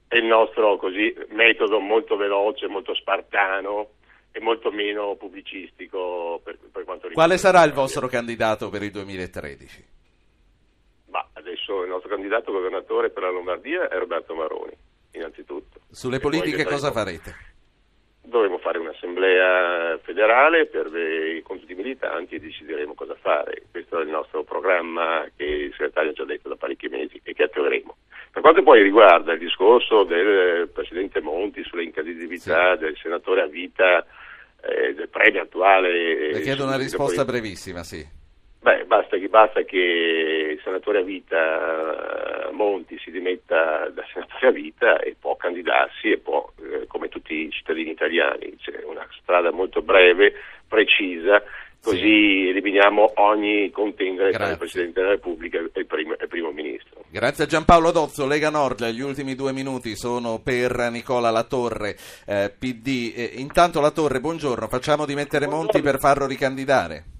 è 0.08 0.16
il 0.16 0.24
nostro 0.24 0.76
così, 0.78 1.14
metodo 1.28 1.78
molto 1.80 2.16
veloce, 2.16 2.66
molto 2.66 2.94
spartano 2.94 3.90
e 4.32 4.40
molto 4.40 4.70
meno 4.70 5.14
pubblicistico 5.16 6.40
per, 6.42 6.56
per 6.56 6.84
quanto 6.84 7.08
riguarda. 7.08 7.14
Quale 7.14 7.36
sarà 7.36 7.62
il 7.64 7.72
vostro 7.72 8.08
candidato 8.08 8.70
per 8.70 8.82
il 8.82 8.90
2013? 8.90 9.84
Ma 11.08 11.28
adesso 11.34 11.82
il 11.82 11.90
nostro 11.90 12.08
candidato 12.08 12.52
governatore 12.52 13.10
per 13.10 13.22
la 13.22 13.30
Lombardia 13.30 13.88
è 13.88 13.98
Roberto 13.98 14.34
Maroni, 14.34 14.72
innanzitutto. 15.12 15.80
Sulle 15.90 16.20
politiche 16.20 16.64
cosa 16.64 16.90
farete? 16.90 17.54
Dovremo 18.26 18.58
fare 18.58 18.78
un'assemblea 18.78 19.98
federale 20.02 20.66
per 20.66 20.86
i 20.86 21.42
conti 21.42 21.74
militanti 21.74 22.34
e 22.34 22.40
decideremo 22.40 22.94
cosa 22.94 23.14
fare. 23.14 23.62
Questo 23.70 24.00
è 24.00 24.02
il 24.02 24.10
nostro 24.10 24.42
programma 24.44 25.26
che 25.36 25.44
il 25.44 25.70
segretario 25.72 26.10
ha 26.10 26.14
già 26.14 26.24
detto 26.24 26.48
da 26.48 26.56
parecchi 26.56 26.88
mesi 26.88 27.20
e 27.22 27.32
che 27.32 27.44
attueremo. 27.44 27.96
Per 28.30 28.42
quanto 28.42 28.62
poi 28.62 28.82
riguarda 28.82 29.32
il 29.32 29.38
discorso 29.38 30.04
del 30.04 30.68
Presidente 30.68 31.20
Monti 31.20 31.62
sulle 31.64 31.84
incandidabilità 31.84 32.74
sì. 32.74 32.80
del 32.80 32.96
senatore 33.00 33.42
a 33.42 33.46
vita, 33.46 34.04
eh, 34.60 34.92
del 34.92 35.08
premio 35.08 35.42
attuale... 35.42 36.32
Le 36.32 36.40
chiedo 36.40 36.64
una 36.64 36.76
risposta 36.76 37.24
poi... 37.24 37.32
brevissima, 37.32 37.82
sì. 37.82 38.24
Beh, 38.66 38.84
basta 38.84 39.16
che, 39.16 39.28
basta 39.28 39.62
che, 39.62 39.76
il 39.78 40.60
senatore 40.64 40.98
a 40.98 41.02
vita 41.02 42.48
eh, 42.48 42.50
Monti 42.50 42.98
si 42.98 43.12
dimetta 43.12 43.88
da 43.90 44.04
senatore 44.12 44.48
a 44.48 44.50
vita 44.50 44.98
e 44.98 45.14
può 45.16 45.36
candidarsi 45.36 46.10
e 46.10 46.18
può, 46.18 46.50
eh, 46.60 46.84
come 46.88 47.08
tutti 47.08 47.32
i 47.32 47.50
cittadini 47.52 47.92
italiani, 47.92 48.56
c'è 48.56 48.82
una 48.84 49.06
strada 49.22 49.52
molto 49.52 49.82
breve, 49.82 50.32
precisa, 50.66 51.40
così 51.80 52.00
sì. 52.00 52.48
eliminiamo 52.48 53.12
ogni 53.18 53.70
contendere 53.70 54.32
tra 54.32 54.50
il 54.50 54.58
Presidente 54.58 54.98
della 54.98 55.12
Repubblica 55.12 55.58
e 55.58 55.70
il, 55.72 55.86
primo, 55.86 56.14
il 56.20 56.28
primo 56.28 56.50
Ministro. 56.50 57.04
Grazie 57.08 57.44
a 57.44 57.46
Giampaolo 57.46 57.92
Dozzo, 57.92 58.26
Lega 58.26 58.50
Nord, 58.50 58.84
gli 58.86 59.00
ultimi 59.00 59.36
due 59.36 59.52
minuti 59.52 59.94
sono 59.94 60.40
per 60.42 60.88
Nicola 60.90 61.30
Latorre, 61.30 61.94
eh, 62.26 62.52
PD. 62.58 63.12
Eh, 63.14 63.30
intanto 63.36 63.80
Latorre, 63.80 64.18
buongiorno, 64.18 64.66
facciamo 64.66 65.06
di 65.06 65.14
mettere 65.14 65.46
Monti 65.46 65.80
per 65.80 66.00
farlo 66.00 66.26
ricandidare. 66.26 67.14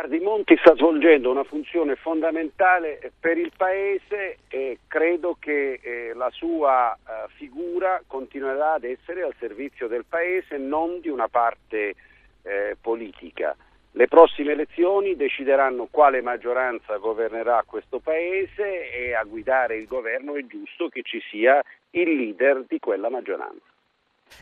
Guardi, 0.00 0.24
Monti 0.24 0.56
sta 0.56 0.74
svolgendo 0.76 1.30
una 1.30 1.44
funzione 1.44 1.94
fondamentale 1.94 3.12
per 3.20 3.36
il 3.36 3.52
Paese 3.54 4.38
e 4.48 4.78
credo 4.86 5.36
che 5.38 5.78
eh, 5.82 6.12
la 6.14 6.30
sua 6.30 6.94
eh, 6.94 7.28
figura 7.34 8.02
continuerà 8.06 8.72
ad 8.72 8.84
essere 8.84 9.22
al 9.22 9.34
servizio 9.38 9.88
del 9.88 10.06
Paese, 10.08 10.56
non 10.56 11.00
di 11.00 11.10
una 11.10 11.28
parte 11.28 11.96
eh, 12.40 12.78
politica. 12.80 13.54
Le 13.90 14.08
prossime 14.08 14.52
elezioni 14.52 15.16
decideranno 15.16 15.86
quale 15.90 16.22
maggioranza 16.22 16.96
governerà 16.96 17.62
questo 17.66 17.98
Paese 17.98 18.90
e 18.90 19.12
a 19.12 19.24
guidare 19.24 19.76
il 19.76 19.86
governo 19.86 20.34
è 20.34 20.46
giusto 20.46 20.88
che 20.88 21.02
ci 21.02 21.20
sia 21.28 21.62
il 21.90 22.16
leader 22.16 22.64
di 22.66 22.78
quella 22.78 23.10
maggioranza. 23.10 23.68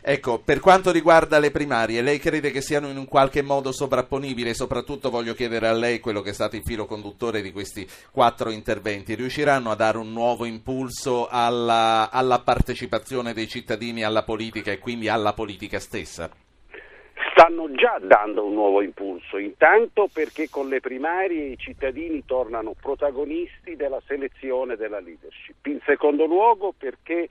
Ecco, 0.01 0.39
per 0.39 0.59
quanto 0.59 0.91
riguarda 0.91 1.39
le 1.39 1.51
primarie, 1.51 2.01
lei 2.01 2.19
crede 2.19 2.51
che 2.51 2.61
siano 2.61 2.87
in 2.89 2.97
un 2.97 3.05
qualche 3.05 3.41
modo 3.41 3.71
sovrapponibili? 3.71 4.53
Soprattutto 4.53 5.09
voglio 5.09 5.33
chiedere 5.33 5.67
a 5.67 5.73
lei 5.73 5.99
quello 5.99 6.21
che 6.21 6.29
è 6.29 6.33
stato 6.33 6.55
il 6.55 6.63
filo 6.63 6.85
conduttore 6.85 7.41
di 7.41 7.51
questi 7.51 7.87
quattro 8.11 8.49
interventi. 8.49 9.15
Riusciranno 9.15 9.71
a 9.71 9.75
dare 9.75 9.97
un 9.97 10.11
nuovo 10.11 10.45
impulso 10.45 11.27
alla, 11.29 12.09
alla 12.11 12.39
partecipazione 12.39 13.33
dei 13.33 13.47
cittadini 13.47 14.03
alla 14.03 14.23
politica 14.23 14.71
e 14.71 14.79
quindi 14.79 15.09
alla 15.09 15.33
politica 15.33 15.79
stessa? 15.79 16.29
stanno 17.31 17.71
già 17.71 17.97
dando 18.01 18.45
un 18.45 18.53
nuovo 18.53 18.81
impulso, 18.81 19.37
intanto 19.37 20.09
perché 20.11 20.49
con 20.49 20.67
le 20.67 20.81
primarie 20.81 21.45
i 21.45 21.57
cittadini 21.57 22.25
tornano 22.25 22.75
protagonisti 22.79 23.77
della 23.77 24.01
selezione 24.05 24.75
della 24.75 24.99
leadership, 24.99 25.65
in 25.67 25.79
secondo 25.85 26.25
luogo 26.25 26.73
perché 26.77 27.29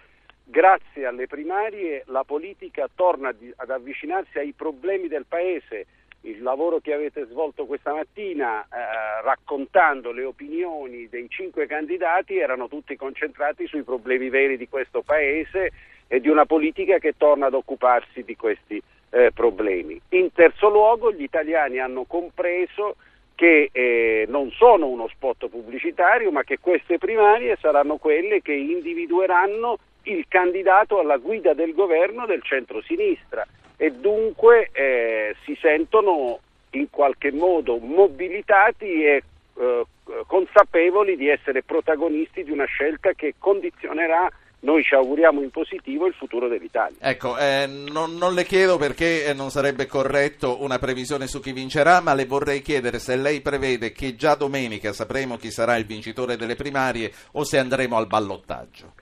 grazie 0.50 1.06
alle 1.06 1.26
primarie 1.26 2.02
la 2.06 2.24
politica 2.24 2.88
torna 2.94 3.28
ad 3.28 3.70
avvicinarsi 3.70 4.38
ai 4.38 4.52
problemi 4.52 5.08
del 5.08 5.26
Paese. 5.28 5.86
Il 6.22 6.42
lavoro 6.42 6.80
che 6.80 6.92
avete 6.92 7.26
svolto 7.26 7.66
questa 7.66 7.92
mattina 7.92 8.62
eh, 8.62 9.22
raccontando 9.22 10.10
le 10.10 10.24
opinioni 10.24 11.08
dei 11.08 11.28
cinque 11.28 11.66
candidati 11.66 12.38
erano 12.38 12.66
tutti 12.66 12.96
concentrati 12.96 13.66
sui 13.66 13.82
problemi 13.82 14.28
veri 14.28 14.56
di 14.56 14.68
questo 14.68 15.02
Paese 15.02 15.70
e 16.08 16.20
di 16.20 16.28
una 16.28 16.46
politica 16.46 16.98
che 16.98 17.14
torna 17.16 17.46
ad 17.46 17.54
occuparsi 17.54 18.24
di 18.24 18.34
questi 18.34 18.82
eh, 19.10 19.30
problemi. 19.32 20.00
In 20.10 20.32
terzo 20.32 20.70
luogo 20.70 21.12
gli 21.12 21.22
italiani 21.22 21.78
hanno 21.78 22.04
compreso 22.04 22.96
che 23.34 23.68
eh, 23.70 24.24
non 24.26 24.50
sono 24.50 24.88
uno 24.88 25.06
spot 25.06 25.48
pubblicitario, 25.48 26.32
ma 26.32 26.42
che 26.42 26.58
queste 26.58 26.98
primarie 26.98 27.56
saranno 27.60 27.96
quelle 27.98 28.42
che 28.42 28.52
individueranno 28.52 29.78
il 30.04 30.24
candidato 30.28 30.98
alla 30.98 31.16
guida 31.16 31.54
del 31.54 31.74
governo 31.74 32.26
del 32.26 32.42
centro-sinistra 32.42 33.46
e 33.76 33.92
dunque 33.92 34.70
eh, 34.72 35.36
si 35.44 35.56
sentono 35.60 36.40
in 36.70 36.90
qualche 36.90 37.32
modo 37.32 37.78
mobilitati 37.78 39.04
e 39.04 39.22
eh, 39.58 39.84
consapevoli 40.26 41.16
di 41.16 41.28
essere 41.28 41.62
protagonisti 41.62 42.44
di 42.44 42.50
una 42.50 42.64
scelta 42.64 43.12
che 43.12 43.34
condizionerà 43.38 44.30
noi 44.60 44.82
ci 44.82 44.94
auguriamo 44.94 45.40
in 45.40 45.50
positivo 45.50 46.06
il 46.06 46.14
futuro 46.14 46.48
dell'Italia. 46.48 46.96
Ecco, 47.00 47.38
eh, 47.38 47.66
non, 47.66 48.16
non, 48.16 48.34
le 48.34 48.44
chiedo 48.44 48.76
perché 48.76 49.26
eh, 49.26 49.32
non 49.32 49.50
sarebbe 49.50 49.86
corretto 49.86 50.62
una 50.62 50.78
previsione 50.78 51.28
su 51.28 51.40
chi 51.40 51.52
vincerà, 51.52 52.00
ma 52.00 52.14
le 52.14 52.26
vorrei 52.26 52.60
chiedere 52.60 52.98
se 52.98 53.14
lei 53.16 53.40
prevede 53.40 53.92
che 53.92 54.16
già 54.16 54.34
domenica 54.34 54.92
sapremo 54.92 55.36
chi 55.36 55.50
sarà 55.50 55.76
il 55.76 55.86
vincitore 55.86 56.36
delle 56.36 56.56
primarie 56.56 57.12
o 57.32 57.44
se 57.44 57.58
andremo 57.58 57.96
al 57.96 58.08
ballottaggio. 58.08 58.94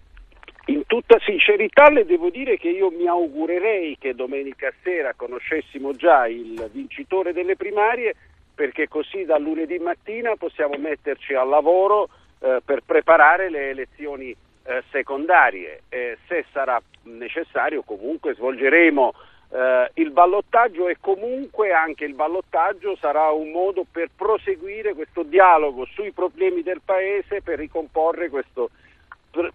In 0.68 0.84
tutta 0.86 1.18
sincerità 1.20 1.90
le 1.90 2.04
devo 2.04 2.28
dire 2.28 2.58
che 2.58 2.68
io 2.68 2.90
mi 2.90 3.06
augurerei 3.06 3.96
che 4.00 4.16
domenica 4.16 4.72
sera 4.82 5.14
conoscessimo 5.14 5.92
già 5.92 6.26
il 6.26 6.68
vincitore 6.72 7.32
delle 7.32 7.54
primarie 7.54 8.16
perché 8.52 8.88
così 8.88 9.24
da 9.24 9.38
lunedì 9.38 9.78
mattina 9.78 10.34
possiamo 10.34 10.74
metterci 10.76 11.34
al 11.34 11.48
lavoro 11.48 12.08
eh, 12.40 12.60
per 12.64 12.82
preparare 12.84 13.48
le 13.48 13.70
elezioni 13.70 14.30
eh, 14.30 14.82
secondarie. 14.90 15.82
Eh, 15.88 16.18
se 16.26 16.44
sarà 16.50 16.82
necessario 17.04 17.82
comunque 17.82 18.34
svolgeremo 18.34 19.14
eh, 19.52 19.90
il 19.94 20.10
ballottaggio 20.10 20.88
e 20.88 20.96
comunque 20.98 21.72
anche 21.72 22.04
il 22.04 22.14
ballottaggio 22.14 22.96
sarà 22.96 23.30
un 23.30 23.52
modo 23.52 23.86
per 23.88 24.08
proseguire 24.16 24.94
questo 24.94 25.22
dialogo 25.22 25.84
sui 25.84 26.10
problemi 26.10 26.62
del 26.62 26.80
Paese, 26.84 27.40
per 27.40 27.58
ricomporre 27.58 28.30
questo 28.30 28.70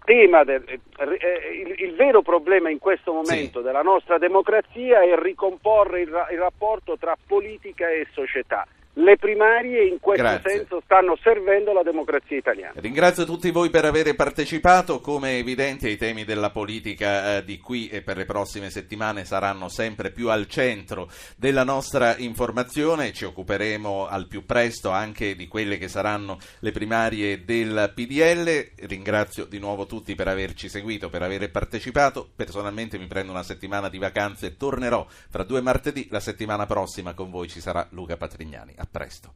tema, 0.04 0.44
del, 0.44 0.62
eh, 0.66 0.80
eh, 0.96 1.62
il, 1.62 1.88
il, 1.88 1.94
vero 1.94 2.22
problema 2.22 2.70
in 2.70 2.78
questo 2.78 3.12
momento 3.12 3.58
sì. 3.58 3.64
della 3.64 3.82
nostra 3.82 4.18
democrazia 4.18 5.02
è 5.02 5.16
ricomporre 5.16 6.00
il, 6.00 6.26
il 6.30 6.38
rapporto 6.38 6.96
tra 6.96 7.16
politica 7.26 7.88
e 7.88 8.06
società 8.12 8.66
le 8.94 9.16
primarie 9.16 9.86
in 9.86 9.98
questo 10.00 10.22
Grazie. 10.22 10.50
senso 10.50 10.82
stanno 10.84 11.16
servendo 11.22 11.72
la 11.72 11.82
democrazia 11.82 12.36
italiana. 12.36 12.72
Ringrazio 12.76 13.24
tutti 13.24 13.50
voi 13.50 13.70
per 13.70 13.84
aver 13.84 14.14
partecipato, 14.14 15.00
come 15.00 15.30
è 15.30 15.38
evidente 15.38 15.88
i 15.88 15.96
temi 15.96 16.24
della 16.24 16.50
politica 16.50 17.38
eh, 17.38 17.44
di 17.44 17.58
qui 17.58 17.88
e 17.88 18.02
per 18.02 18.16
le 18.16 18.26
prossime 18.26 18.68
settimane 18.68 19.24
saranno 19.24 19.68
sempre 19.68 20.10
più 20.10 20.28
al 20.28 20.46
centro 20.46 21.08
della 21.36 21.64
nostra 21.64 22.16
informazione, 22.18 23.12
ci 23.12 23.24
occuperemo 23.24 24.06
al 24.06 24.26
più 24.26 24.44
presto 24.44 24.90
anche 24.90 25.34
di 25.36 25.48
quelle 25.48 25.78
che 25.78 25.88
saranno 25.88 26.38
le 26.58 26.72
primarie 26.72 27.44
del 27.44 27.92
PDL, 27.94 28.86
ringrazio 28.86 29.46
di 29.46 29.58
nuovo 29.58 29.86
tutti 29.86 30.14
per 30.14 30.28
averci 30.28 30.68
seguito, 30.68 31.08
per 31.08 31.22
aver 31.22 31.50
partecipato, 31.50 32.28
personalmente 32.34 32.98
mi 32.98 33.06
prendo 33.06 33.32
una 33.32 33.42
settimana 33.42 33.88
di 33.88 33.98
vacanze 33.98 34.46
e 34.46 34.56
tornerò 34.56 35.06
fra 35.08 35.44
due 35.44 35.62
martedì, 35.62 36.08
la 36.10 36.20
settimana 36.20 36.66
prossima 36.66 37.14
con 37.14 37.30
voi 37.30 37.48
ci 37.48 37.60
sarà 37.60 37.86
Luca 37.90 38.16
Patrignani. 38.16 38.74
A 38.82 38.86
presto. 38.86 39.30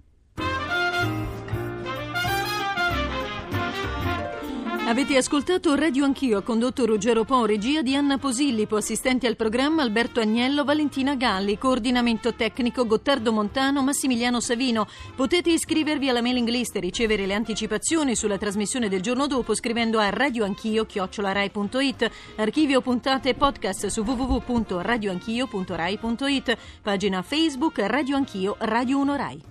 Avete 4.86 5.16
ascoltato 5.16 5.74
Radio 5.74 6.04
Anch'io, 6.04 6.44
condotto 6.44 6.86
Ruggero 6.86 7.24
Po, 7.24 7.44
regia 7.44 7.82
di 7.82 7.96
Anna 7.96 8.18
Posillipo, 8.18 8.76
assistenti 8.76 9.26
al 9.26 9.34
programma 9.34 9.82
Alberto 9.82 10.20
Agnello, 10.20 10.62
Valentina 10.62 11.16
Galli, 11.16 11.58
coordinamento 11.58 12.34
tecnico 12.34 12.86
Gottardo 12.86 13.32
Montano, 13.32 13.82
Massimiliano 13.82 14.38
Savino. 14.38 14.86
Potete 15.16 15.50
iscrivervi 15.50 16.08
alla 16.08 16.22
mailing 16.22 16.48
list 16.48 16.76
e 16.76 16.80
ricevere 16.80 17.26
le 17.26 17.34
anticipazioni 17.34 18.14
sulla 18.14 18.38
trasmissione 18.38 18.88
del 18.88 19.00
giorno 19.00 19.26
dopo 19.26 19.56
scrivendo 19.56 19.98
a 19.98 20.08
radioanchio.it, 20.08 22.10
archivio 22.36 22.80
puntate 22.80 23.30
e 23.30 23.34
podcast 23.34 23.86
su 23.86 24.02
www.radioanchio.rai.it, 24.02 26.56
pagina 26.80 27.22
Facebook 27.22 27.80
Radio 27.80 28.14
Anch'io, 28.14 28.54
Radio 28.60 28.98
1 28.98 29.16
Rai. 29.16 29.42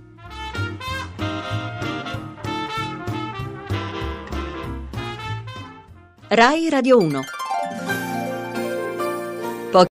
Rai 6.30 6.70
Radio 6.70 6.98
1 6.98 7.45